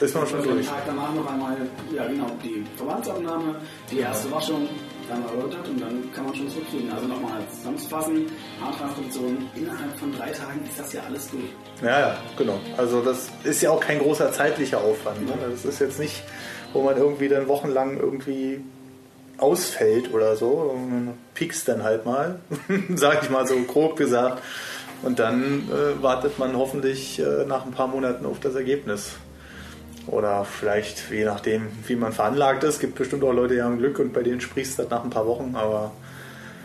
Ist 0.01 0.15
man 0.15 0.27
schon 0.27 0.43
durch. 0.43 0.67
Tag 0.67 0.83
danach 0.87 1.15
noch 1.15 1.31
einmal, 1.31 1.57
ja 1.95 2.07
genau, 2.07 2.27
die 2.43 2.65
Verbandsabnahme, 2.77 3.57
die 3.91 3.99
erste 4.01 4.31
Waschung, 4.31 4.69
dann 5.09 5.23
erläutert 5.25 5.69
und 5.69 5.81
dann 5.81 6.13
kann 6.13 6.25
man 6.25 6.35
schon 6.35 6.49
zurückfliegen. 6.49 6.91
Also 6.93 7.07
nochmal 7.07 7.41
zusammenzufassen, 7.51 8.27
Haartransproduktion, 8.61 9.49
innerhalb 9.55 9.99
von 9.99 10.13
drei 10.13 10.31
Tagen 10.31 10.61
ist 10.65 10.79
das 10.79 10.93
ja 10.93 11.03
alles 11.07 11.31
durch. 11.31 11.45
Ja, 11.83 12.01
ja, 12.01 12.17
genau. 12.37 12.59
Also 12.77 13.03
das 13.03 13.29
ist 13.45 13.63
ja 13.63 13.71
auch 13.71 13.81
kein 13.81 13.99
großer 13.99 14.33
zeitlicher 14.33 14.79
Aufwand. 14.79 15.27
Ne? 15.27 15.33
Das 15.51 15.65
ist 15.65 15.81
jetzt 15.81 15.99
nicht, 15.99 16.23
wo 16.73 16.83
man 16.83 16.97
irgendwie 16.97 17.29
dann 17.29 17.49
wochenlang 17.49 17.99
irgendwie 17.99 18.61
ausfällt 19.39 20.13
oder 20.13 20.37
so. 20.37 20.75
Man 20.77 21.15
piekst 21.35 21.69
dann 21.69 21.83
halt 21.83 22.07
mal, 22.07 22.41
sag 22.95 23.23
ich 23.23 23.31
mal 23.31 23.47
so 23.47 23.57
grob 23.63 23.97
gesagt. 23.97 24.43
Und 25.03 25.19
dann 25.19 25.69
äh, 25.69 26.03
wartet 26.03 26.39
man 26.39 26.57
hoffentlich 26.57 27.21
äh, 27.21 27.45
nach 27.47 27.67
ein 27.67 27.73
paar 27.73 27.89
Monaten 27.89 28.25
auf 28.25 28.41
das 28.41 28.55
Ergebnis. 28.55 29.13
Oder 30.07 30.45
vielleicht, 30.45 31.11
je 31.11 31.25
nachdem, 31.25 31.69
wie 31.87 31.97
man 31.97 32.13
veranlagt 32.13 32.65
ist, 32.65 32.81
gibt 32.81 32.95
bestimmt 32.97 33.25
auch 33.25 33.33
Leute, 33.33 33.55
die 33.55 33.63
haben 33.63 33.79
Glück 33.79 33.99
und 33.99 34.13
bei 34.13 34.23
denen 34.23 34.41
sprießt 34.41 34.79
das 34.79 34.91
nach 34.91 35.03
ein 35.03 35.11
paar 35.11 35.27
Wochen, 35.27 35.55
aber 35.55 35.93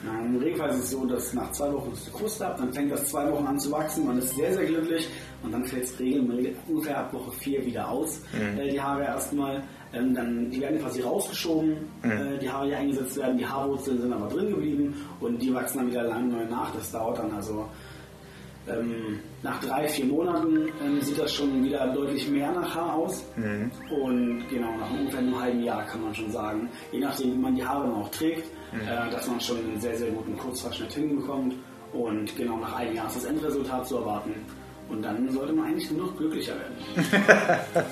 Na, 0.05 0.19
Im 0.25 0.37
Regelfall 0.37 0.69
ist 0.69 0.79
es 0.79 0.89
so, 0.91 1.05
dass 1.05 1.33
nach 1.33 1.51
zwei 1.51 1.71
Wochen 1.73 1.91
ist 1.93 2.07
die 2.07 2.11
Kruste 2.11 2.47
ab, 2.47 2.57
dann 2.57 2.71
fängt 2.73 2.91
das 2.91 3.05
zwei 3.05 3.31
Wochen 3.31 3.45
an 3.47 3.59
zu 3.59 3.71
wachsen, 3.71 4.05
man 4.07 4.17
ist 4.17 4.35
sehr, 4.35 4.53
sehr 4.53 4.65
glücklich 4.65 5.07
und 5.43 5.51
dann 5.53 5.65
fällt 5.65 5.83
es 5.83 5.99
regelmäßig 5.99 6.55
ungefähr 6.67 6.97
ab 6.99 7.13
Woche 7.13 7.31
vier 7.31 7.65
wieder 7.65 7.89
aus, 7.89 8.21
äh, 8.33 8.69
die 8.69 8.81
Haare 8.81 9.03
erstmal. 9.03 9.63
Ähm, 9.91 10.13
dann, 10.13 10.51
die 10.51 10.61
werden 10.61 10.79
quasi 10.79 11.01
rausgeschoben, 11.01 11.71
äh, 12.03 12.37
die 12.39 12.47
Haare, 12.47 12.67
die 12.67 12.75
eingesetzt 12.75 13.17
werden, 13.17 13.39
die 13.39 13.45
Haarwurzeln 13.45 13.99
sind 13.99 14.13
aber 14.13 14.27
drin 14.27 14.51
geblieben 14.51 14.93
und 15.19 15.41
die 15.41 15.51
wachsen 15.51 15.79
dann 15.79 15.87
wieder 15.87 16.03
lang 16.03 16.29
neu 16.29 16.45
nach. 16.45 16.71
Das 16.75 16.91
dauert 16.91 17.17
dann 17.17 17.31
also 17.31 17.67
ähm, 18.69 19.19
nach 19.43 19.59
drei, 19.61 19.87
vier 19.87 20.05
Monaten 20.05 20.69
ähm, 20.83 21.01
sieht 21.01 21.17
das 21.17 21.33
schon 21.33 21.63
wieder 21.63 21.87
deutlich 21.93 22.29
mehr 22.29 22.51
nach 22.51 22.75
Haar 22.75 22.93
aus. 22.93 23.25
Und 23.89 24.47
genau, 24.49 24.77
nach 24.77 24.91
ungefähr 24.91 25.19
einem 25.19 25.39
halben 25.39 25.63
Jahr 25.63 25.85
kann 25.85 26.01
man 26.01 26.13
schon 26.13 26.31
sagen, 26.31 26.69
je 26.91 26.99
nachdem, 26.99 27.33
wie 27.33 27.37
man 27.37 27.55
die 27.55 27.65
Haare 27.65 27.87
dann 27.87 27.95
auch 27.95 28.09
trägt, 28.11 28.45
äh, 28.73 29.11
dass 29.11 29.27
man 29.27 29.39
schon 29.39 29.57
einen 29.57 29.79
sehr, 29.79 29.97
sehr 29.97 30.11
guten 30.11 30.37
Kurzverschnitt 30.37 30.93
hinbekommt. 30.93 31.55
Und 31.93 32.35
genau 32.37 32.57
nach 32.57 32.75
einem 32.75 32.95
Jahr 32.95 33.07
ist 33.07 33.17
das 33.17 33.25
Endresultat 33.25 33.87
zu 33.87 33.97
erwarten. 33.97 34.33
Und 34.89 35.01
dann 35.03 35.29
sollte 35.31 35.53
man 35.53 35.67
eigentlich 35.67 35.89
nur 35.91 36.07
noch 36.07 36.17
glücklicher 36.17 36.53
werden. 36.55 36.75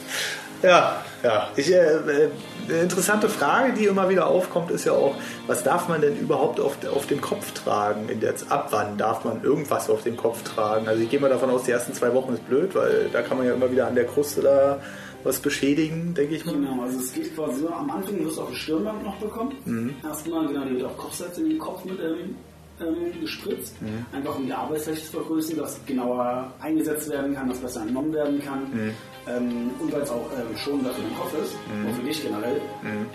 Ja, 0.63 1.03
ja. 1.23 1.49
Ich, 1.55 1.71
äh, 1.71 1.75
äh, 1.75 2.29
eine 2.67 2.81
interessante 2.81 3.29
Frage, 3.29 3.73
die 3.73 3.85
immer 3.85 4.09
wieder 4.09 4.27
aufkommt, 4.27 4.71
ist 4.71 4.85
ja 4.85 4.91
auch, 4.91 5.15
was 5.45 5.63
darf 5.63 5.87
man 5.87 6.01
denn 6.01 6.17
überhaupt 6.17 6.59
auf, 6.59 6.77
auf 6.93 7.07
dem 7.07 7.21
Kopf 7.21 7.51
tragen? 7.51 8.09
In 8.09 8.19
der, 8.19 8.33
ab 8.49 8.67
wann 8.71 8.97
darf 8.97 9.23
man 9.23 9.43
irgendwas 9.43 9.89
auf 9.89 10.03
dem 10.03 10.17
Kopf 10.17 10.43
tragen? 10.43 10.87
Also 10.87 11.01
ich 11.01 11.09
gehe 11.09 11.19
mal 11.19 11.29
davon 11.29 11.49
aus, 11.49 11.63
die 11.63 11.71
ersten 11.71 11.93
zwei 11.93 12.13
Wochen 12.13 12.33
ist 12.33 12.47
blöd, 12.47 12.75
weil 12.75 13.09
da 13.11 13.21
kann 13.21 13.37
man 13.37 13.47
ja 13.47 13.53
immer 13.53 13.71
wieder 13.71 13.87
an 13.87 13.95
der 13.95 14.05
Kruste 14.05 14.41
da 14.41 14.79
was 15.23 15.39
beschädigen, 15.39 16.13
denke 16.13 16.35
ich 16.35 16.45
mal. 16.45 16.53
Genau, 16.53 16.83
also 16.83 16.99
es 16.99 17.13
geht 17.13 17.35
quasi 17.35 17.61
so, 17.61 17.69
am 17.69 17.89
Anfang 17.89 18.23
wirst 18.23 18.37
du 18.37 18.41
auch 18.41 18.47
eine 18.47 18.55
Stirnband 18.55 19.03
noch 19.03 19.15
bekommen. 19.17 19.95
Erstmal, 20.03 20.47
genau, 20.47 20.65
die 20.65 20.75
wird 20.75 20.85
auch 20.85 20.97
Kopfsalz 20.97 21.37
in 21.37 21.49
den 21.49 21.59
Kopf 21.59 21.83
mit 21.85 21.99
ähm, 21.99 22.35
ähm, 22.79 23.19
gespritzt. 23.19 23.75
Einfach 24.13 24.35
um 24.37 24.45
die 24.45 24.53
Arbeitsfläche 24.53 25.03
zu 25.03 25.11
vergrößern, 25.13 25.57
dass 25.57 25.79
genauer 25.85 26.51
eingesetzt 26.61 27.09
werden 27.09 27.33
kann, 27.33 27.49
dass 27.49 27.59
besser 27.59 27.81
entnommen 27.81 28.13
werden 28.13 28.39
kann. 28.43 28.93
Ähm, 29.29 29.71
und 29.79 29.91
weil 29.91 30.01
es 30.01 30.09
auch 30.09 30.25
ähm, 30.37 30.57
schonender 30.57 30.91
für 30.91 31.01
den 31.01 31.15
Kopf 31.15 31.33
ist, 31.41 31.55
und 31.85 31.93
für 31.95 32.03
dich 32.03 32.21
generell. 32.21 32.61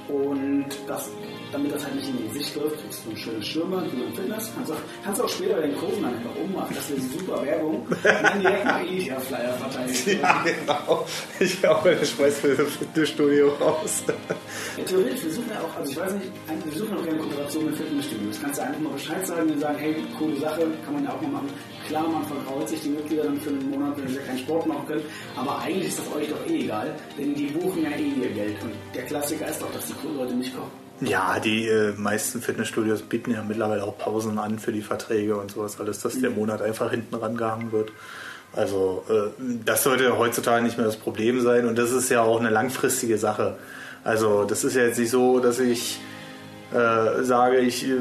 Und 0.08 0.66
das, 0.86 1.10
damit 1.52 1.74
das 1.74 1.84
halt 1.84 1.94
nicht 1.94 2.08
in 2.08 2.16
die 2.16 2.28
Gesicht 2.28 2.56
läuft, 2.56 2.80
kriegst 2.80 3.04
du 3.04 3.10
ein 3.10 3.16
schönes 3.16 3.46
Stirnband, 3.46 3.92
wie 3.92 4.00
beim 4.00 4.14
Fitness. 4.14 4.50
Kannst 4.54 4.72
auch, 4.72 4.76
kannst 5.04 5.20
auch 5.20 5.28
später 5.28 5.54
bei 5.56 5.66
den 5.66 5.76
Kurven 5.76 6.02
dann 6.02 6.14
einfach 6.16 6.34
ummachen, 6.42 6.74
das 6.74 6.90
ist 6.90 7.12
super 7.12 7.44
Werbung. 7.44 7.86
Und 7.86 8.04
dann 8.04 8.40
direkt 8.40 8.64
nach 8.64 8.82
Ilya-Flyer 8.82 9.52
verteilen. 9.54 9.92
Ja, 10.22 10.44
genau. 10.44 11.06
Ich 11.40 11.66
auch 11.66 11.84
eine 11.84 12.04
Schmeiß 12.04 12.38
für 12.38 12.54
das 12.54 12.68
Fitnessstudio 12.76 13.48
raus. 13.60 14.02
Ja, 14.76 14.84
theoretisch, 14.84 15.24
wir 15.24 15.32
suchen 15.32 15.50
ja 15.50 15.60
auch, 15.60 15.76
also 15.76 15.90
ich 15.90 15.96
weiß 15.96 16.12
nicht, 16.14 16.30
wir 16.64 16.72
suchen 16.72 16.98
auch 16.98 17.04
keine 17.04 17.18
Kooperation 17.18 17.66
mit 17.66 17.76
Fitnessstudios. 17.76 18.38
Kannst 18.40 18.58
du 18.58 18.64
einfach 18.64 18.80
mal 18.80 18.92
Bescheid 18.92 19.26
sagen 19.26 19.50
und 19.50 19.60
sagen, 19.60 19.78
hey, 19.78 19.96
coole 20.18 20.36
Sache, 20.36 20.66
kann 20.84 20.94
man 20.94 21.04
ja 21.04 21.10
auch 21.12 21.20
mal 21.20 21.30
machen. 21.30 21.50
Klar, 21.88 22.08
man 22.08 22.24
vertraut 22.24 22.68
sich 22.68 22.80
die 22.80 22.90
Mitglieder 22.90 23.24
dann 23.24 23.40
für 23.40 23.50
einen 23.50 23.70
Monat, 23.70 23.96
wenn 23.98 24.08
sie 24.08 24.18
keinen 24.18 24.38
Sport 24.38 24.66
machen 24.66 24.86
können, 24.86 25.02
aber 25.36 25.58
eigentlich 25.58 25.88
ist 25.88 25.98
das 25.98 26.14
euch 26.14 26.28
doch 26.28 26.46
eh 26.46 26.60
egal, 26.60 26.94
denn 27.18 27.34
die 27.34 27.46
buchen 27.46 27.82
ja 27.82 27.90
eh 27.90 28.22
ihr 28.22 28.30
Geld. 28.30 28.62
Und 28.62 28.72
der 28.94 29.04
Klassiker 29.04 29.48
ist 29.48 29.60
doch, 29.60 29.72
dass 29.72 29.86
die 29.86 29.94
Leute 30.16 30.34
nicht 30.34 30.54
kommen. 30.54 30.70
Ja, 31.00 31.40
die 31.40 31.66
äh, 31.66 31.92
meisten 31.96 32.40
Fitnessstudios 32.40 33.02
bieten 33.02 33.32
ja 33.32 33.42
mittlerweile 33.42 33.82
auch 33.82 33.98
Pausen 33.98 34.38
an 34.38 34.58
für 34.58 34.72
die 34.72 34.82
Verträge 34.82 35.36
und 35.36 35.50
sowas 35.50 35.80
alles, 35.80 36.00
dass 36.00 36.20
der 36.20 36.30
Monat 36.30 36.62
einfach 36.62 36.90
hinten 36.90 37.14
rangehangen 37.14 37.72
wird. 37.72 37.90
Also 38.54 39.04
äh, 39.08 39.42
das 39.64 39.82
sollte 39.82 40.18
heutzutage 40.18 40.62
nicht 40.62 40.76
mehr 40.76 40.86
das 40.86 40.96
Problem 40.96 41.40
sein 41.40 41.66
und 41.66 41.78
das 41.78 41.90
ist 41.90 42.10
ja 42.10 42.22
auch 42.22 42.38
eine 42.38 42.50
langfristige 42.50 43.18
Sache. 43.18 43.56
Also 44.04 44.44
das 44.44 44.62
ist 44.64 44.76
ja 44.76 44.82
jetzt 44.82 44.98
nicht 44.98 45.10
so, 45.10 45.40
dass 45.40 45.58
ich 45.58 46.00
äh, 46.72 47.22
sage, 47.22 47.58
ich 47.58 47.88
äh, 47.88 47.96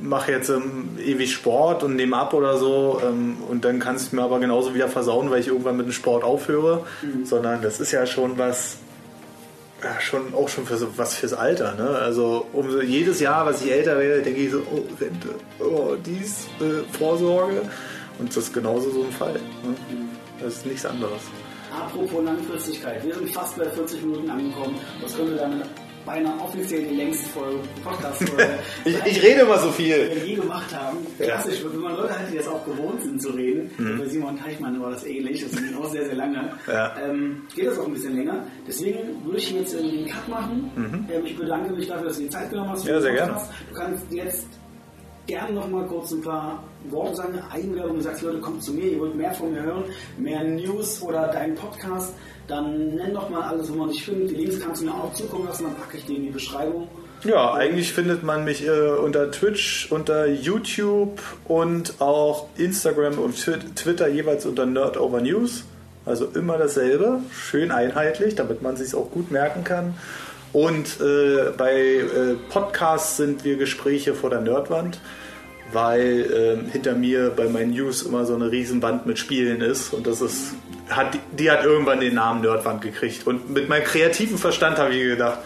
mache 0.00 0.32
jetzt 0.32 0.48
ähm, 0.48 0.96
ewig 1.04 1.32
Sport 1.32 1.82
und 1.82 1.96
nehme 1.96 2.16
ab 2.16 2.34
oder 2.34 2.56
so 2.56 3.00
ähm, 3.04 3.38
und 3.48 3.64
dann 3.64 3.78
kann 3.78 3.96
es 3.96 4.12
mir 4.12 4.22
aber 4.22 4.38
genauso 4.40 4.74
wieder 4.74 4.88
versauen, 4.88 5.30
weil 5.30 5.40
ich 5.40 5.48
irgendwann 5.48 5.76
mit 5.76 5.86
dem 5.86 5.92
Sport 5.92 6.24
aufhöre, 6.24 6.84
mhm. 7.02 7.26
sondern 7.26 7.62
das 7.62 7.80
ist 7.80 7.92
ja 7.92 8.06
schon 8.06 8.38
was, 8.38 8.78
ja, 9.82 10.00
schon 10.00 10.34
auch 10.34 10.48
schon 10.48 10.66
für 10.66 10.76
so, 10.76 10.88
was 10.96 11.14
fürs 11.14 11.32
Alter. 11.32 11.74
Ne? 11.74 11.88
Also 11.88 12.46
um, 12.52 12.80
jedes 12.82 13.20
Jahr, 13.20 13.46
was 13.46 13.62
ich 13.62 13.70
älter 13.70 13.98
werde, 13.98 14.22
denke 14.22 14.40
ich 14.40 14.50
so, 14.50 14.62
oh, 14.70 14.84
Rente, 15.00 15.34
oh, 15.60 15.96
dies, 16.04 16.46
äh, 16.60 16.82
Vorsorge 16.96 17.62
und 18.18 18.28
das 18.28 18.44
ist 18.44 18.52
genauso 18.52 18.90
so 18.90 19.04
ein 19.04 19.12
Fall. 19.12 19.34
Ne? 19.34 19.74
Das 20.40 20.54
ist 20.54 20.66
nichts 20.66 20.84
anderes. 20.84 21.20
Apropos 21.72 22.24
Langfristigkeit, 22.24 23.04
wir 23.04 23.14
sind 23.14 23.30
fast 23.30 23.56
bei 23.56 23.68
40 23.68 24.02
Minuten 24.02 24.30
angekommen. 24.30 24.80
Was 25.00 25.16
können 25.16 25.30
wir 25.30 25.38
dann 25.38 25.62
beinahe 26.08 26.40
offiziell 26.40 26.84
die 26.84 26.94
längste 26.94 27.28
Folge, 27.28 27.58
Podcast-Folge. 27.84 28.58
ich, 28.84 28.96
ich 29.04 29.22
rede 29.22 29.42
immer 29.42 29.58
so 29.58 29.70
viel. 29.70 30.08
Die 30.08 30.16
wir 30.16 30.26
je 30.26 30.34
gemacht 30.36 30.74
haben. 30.74 30.98
Klassisch, 31.18 31.62
ja. 31.62 31.72
wenn 31.72 31.80
man 31.80 31.96
Leute 31.96 32.18
hat, 32.18 32.32
die 32.32 32.36
das 32.38 32.48
auch 32.48 32.64
gewohnt 32.64 33.02
sind 33.02 33.20
zu 33.20 33.28
reden. 33.30 33.70
Mhm. 33.76 33.98
Bei 33.98 34.06
Simon 34.06 34.38
Teichmann 34.38 34.80
war 34.80 34.90
das 34.90 35.04
ähnlich, 35.04 35.44
das 35.44 35.52
ging 35.52 35.76
auch 35.76 35.90
sehr, 35.90 36.06
sehr 36.06 36.14
lange. 36.14 36.50
Ja. 36.66 36.96
Ähm, 37.04 37.42
geht 37.54 37.66
das 37.66 37.78
auch 37.78 37.86
ein 37.86 37.92
bisschen 37.92 38.16
länger. 38.16 38.42
Deswegen 38.66 39.24
würde 39.24 39.38
ich 39.38 39.50
jetzt 39.50 39.74
den 39.74 40.06
Cut 40.06 40.28
machen. 40.28 40.70
Mhm. 40.74 41.06
Ähm, 41.12 41.26
ich 41.26 41.36
bedanke 41.36 41.72
mich 41.74 41.86
dafür, 41.86 42.08
dass 42.08 42.16
du 42.16 42.22
die 42.22 42.30
Zeit 42.30 42.50
genommen 42.50 42.70
hast. 42.70 42.86
Ja, 42.86 43.00
sehr 43.00 43.12
gerne. 43.12 43.40
Du 43.68 43.74
kannst 43.74 44.04
jetzt 44.10 44.46
gerne 45.26 45.52
noch 45.52 45.68
mal 45.68 45.86
kurz 45.86 46.10
ein 46.12 46.22
paar 46.22 46.64
Worte 46.88 47.16
sagen, 47.16 47.38
Eigenwerbung, 47.52 47.96
du 47.96 48.02
sagst, 48.02 48.22
Leute, 48.22 48.40
kommt 48.40 48.64
zu 48.64 48.72
mir, 48.72 48.84
ihr 48.84 48.98
wollt 48.98 49.14
mehr 49.14 49.32
von 49.32 49.52
mir 49.52 49.62
hören, 49.62 49.84
mehr 50.16 50.42
News 50.42 51.02
oder 51.02 51.28
deinen 51.28 51.54
Podcast, 51.54 52.14
dann 52.48 52.96
nenn 52.96 53.14
doch 53.14 53.28
mal 53.28 53.42
alles, 53.42 53.70
wo 53.70 53.76
man 53.76 53.90
dich 53.90 54.04
findet. 54.04 54.30
Die 54.30 54.34
Links 54.34 54.58
kannst 54.58 54.82
du 54.82 54.86
mir 54.86 54.94
auch 54.94 55.12
zukommen 55.14 55.46
lassen, 55.46 55.64
dann 55.64 55.76
packe 55.76 55.98
ich 55.98 56.06
die 56.06 56.16
in 56.16 56.24
die 56.24 56.30
Beschreibung. 56.30 56.88
Ja, 57.24 57.52
eigentlich 57.54 57.92
findet 57.92 58.22
man 58.22 58.44
mich 58.44 58.66
äh, 58.66 58.70
unter 58.70 59.30
Twitch, 59.30 59.88
unter 59.90 60.26
YouTube 60.26 61.20
und 61.46 62.00
auch 62.00 62.46
Instagram 62.56 63.18
und 63.18 63.36
Twitter 63.76 64.08
jeweils 64.08 64.46
unter 64.46 64.66
NerdOverNews. 64.66 65.64
Also 66.06 66.26
immer 66.34 66.56
dasselbe, 66.56 67.20
schön 67.32 67.70
einheitlich, 67.70 68.34
damit 68.34 68.62
man 68.62 68.76
sich 68.76 68.94
auch 68.94 69.10
gut 69.10 69.30
merken 69.30 69.62
kann. 69.62 69.94
Und 70.52 71.00
äh, 71.00 71.50
bei 71.56 71.74
äh, 71.74 72.34
Podcasts 72.48 73.18
sind 73.18 73.44
wir 73.44 73.56
Gespräche 73.56 74.14
vor 74.14 74.30
der 74.30 74.40
Nerdwand 74.40 74.98
weil 75.72 76.66
äh, 76.66 76.70
hinter 76.70 76.94
mir 76.94 77.30
bei 77.30 77.48
meinen 77.48 77.72
News 77.72 78.02
immer 78.02 78.24
so 78.24 78.34
eine 78.34 78.50
Riesenwand 78.50 79.06
mit 79.06 79.18
Spielen 79.18 79.60
ist 79.60 79.92
und 79.92 80.06
das 80.06 80.20
ist 80.20 80.54
hat 80.88 81.18
die 81.32 81.50
hat 81.50 81.64
irgendwann 81.64 82.00
den 82.00 82.14
Namen 82.14 82.40
Nerdwand 82.40 82.80
gekriegt 82.80 83.26
und 83.26 83.50
mit 83.50 83.68
meinem 83.68 83.84
kreativen 83.84 84.38
Verstand 84.38 84.78
habe 84.78 84.94
ich 84.94 85.02
gedacht, 85.02 85.38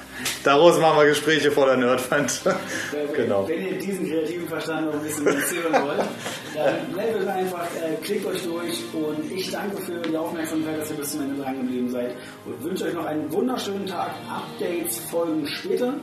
daraus 0.44 0.78
machen 0.78 0.98
wir 1.00 1.06
Gespräche 1.06 1.50
vor 1.50 1.66
der 1.66 1.76
Nerdwand. 1.76 2.42
genau. 3.16 3.48
Wenn 3.48 3.66
ihr 3.66 3.78
diesen 3.78 4.08
kreativen 4.08 4.48
Verstand 4.48 4.86
noch 4.86 4.94
ein 4.94 5.00
bisschen 5.00 5.26
erzählen 5.26 5.72
wollt, 5.72 6.04
dann 6.54 6.94
meldet 6.96 7.28
einfach, 7.28 7.66
äh, 7.76 7.96
klickt 8.02 8.26
euch 8.26 8.42
durch 8.44 8.84
und 8.92 9.32
ich 9.32 9.50
danke 9.50 9.76
für 9.82 10.00
die 10.00 10.16
Aufmerksamkeit, 10.16 10.80
dass 10.80 10.90
ihr 10.90 10.96
bis 10.96 11.12
zum 11.12 11.22
Ende 11.22 11.42
dran 11.42 11.56
geblieben 11.56 11.90
seid 11.90 12.14
und 12.44 12.62
wünsche 12.62 12.84
euch 12.84 12.94
noch 12.94 13.06
einen 13.06 13.30
wunderschönen 13.32 13.86
Tag. 13.86 14.12
Updates 14.30 15.00
folgen 15.10 15.46
später. 15.46 15.94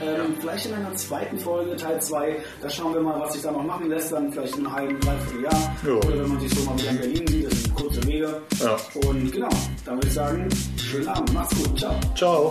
Ähm, 0.00 0.34
vielleicht 0.40 0.66
in 0.66 0.74
einer 0.74 0.92
zweiten 0.96 1.38
Folge, 1.38 1.76
Teil 1.76 2.00
2, 2.02 2.36
da 2.60 2.68
schauen 2.68 2.94
wir 2.94 3.00
mal, 3.00 3.20
was 3.20 3.34
sich 3.34 3.42
da 3.42 3.52
noch 3.52 3.62
machen 3.62 3.88
lässt, 3.88 4.10
dann 4.10 4.32
vielleicht 4.32 4.56
in 4.56 4.66
einem 4.66 4.74
halben, 4.74 5.00
dreiviertel 5.00 5.42
Jahr. 5.44 5.76
Ja. 5.86 5.92
Oder 5.92 6.18
wenn 6.20 6.28
man 6.28 6.40
sich 6.40 6.52
so 6.52 6.64
mal 6.68 6.76
wieder 6.78 6.90
in 6.90 6.98
Berlin 6.98 7.26
sieht, 7.28 7.63
kurze 7.74 8.06
Wege. 8.06 8.42
Ja. 8.60 8.76
Und 9.08 9.30
genau, 9.32 9.48
dann 9.84 9.96
würde 9.96 10.08
ich 10.08 10.14
sagen, 10.14 10.48
schönen 10.76 11.08
Abend, 11.08 11.32
macht's 11.34 11.56
gut, 11.56 11.78
ciao. 11.78 11.94
Ciao. 12.14 12.50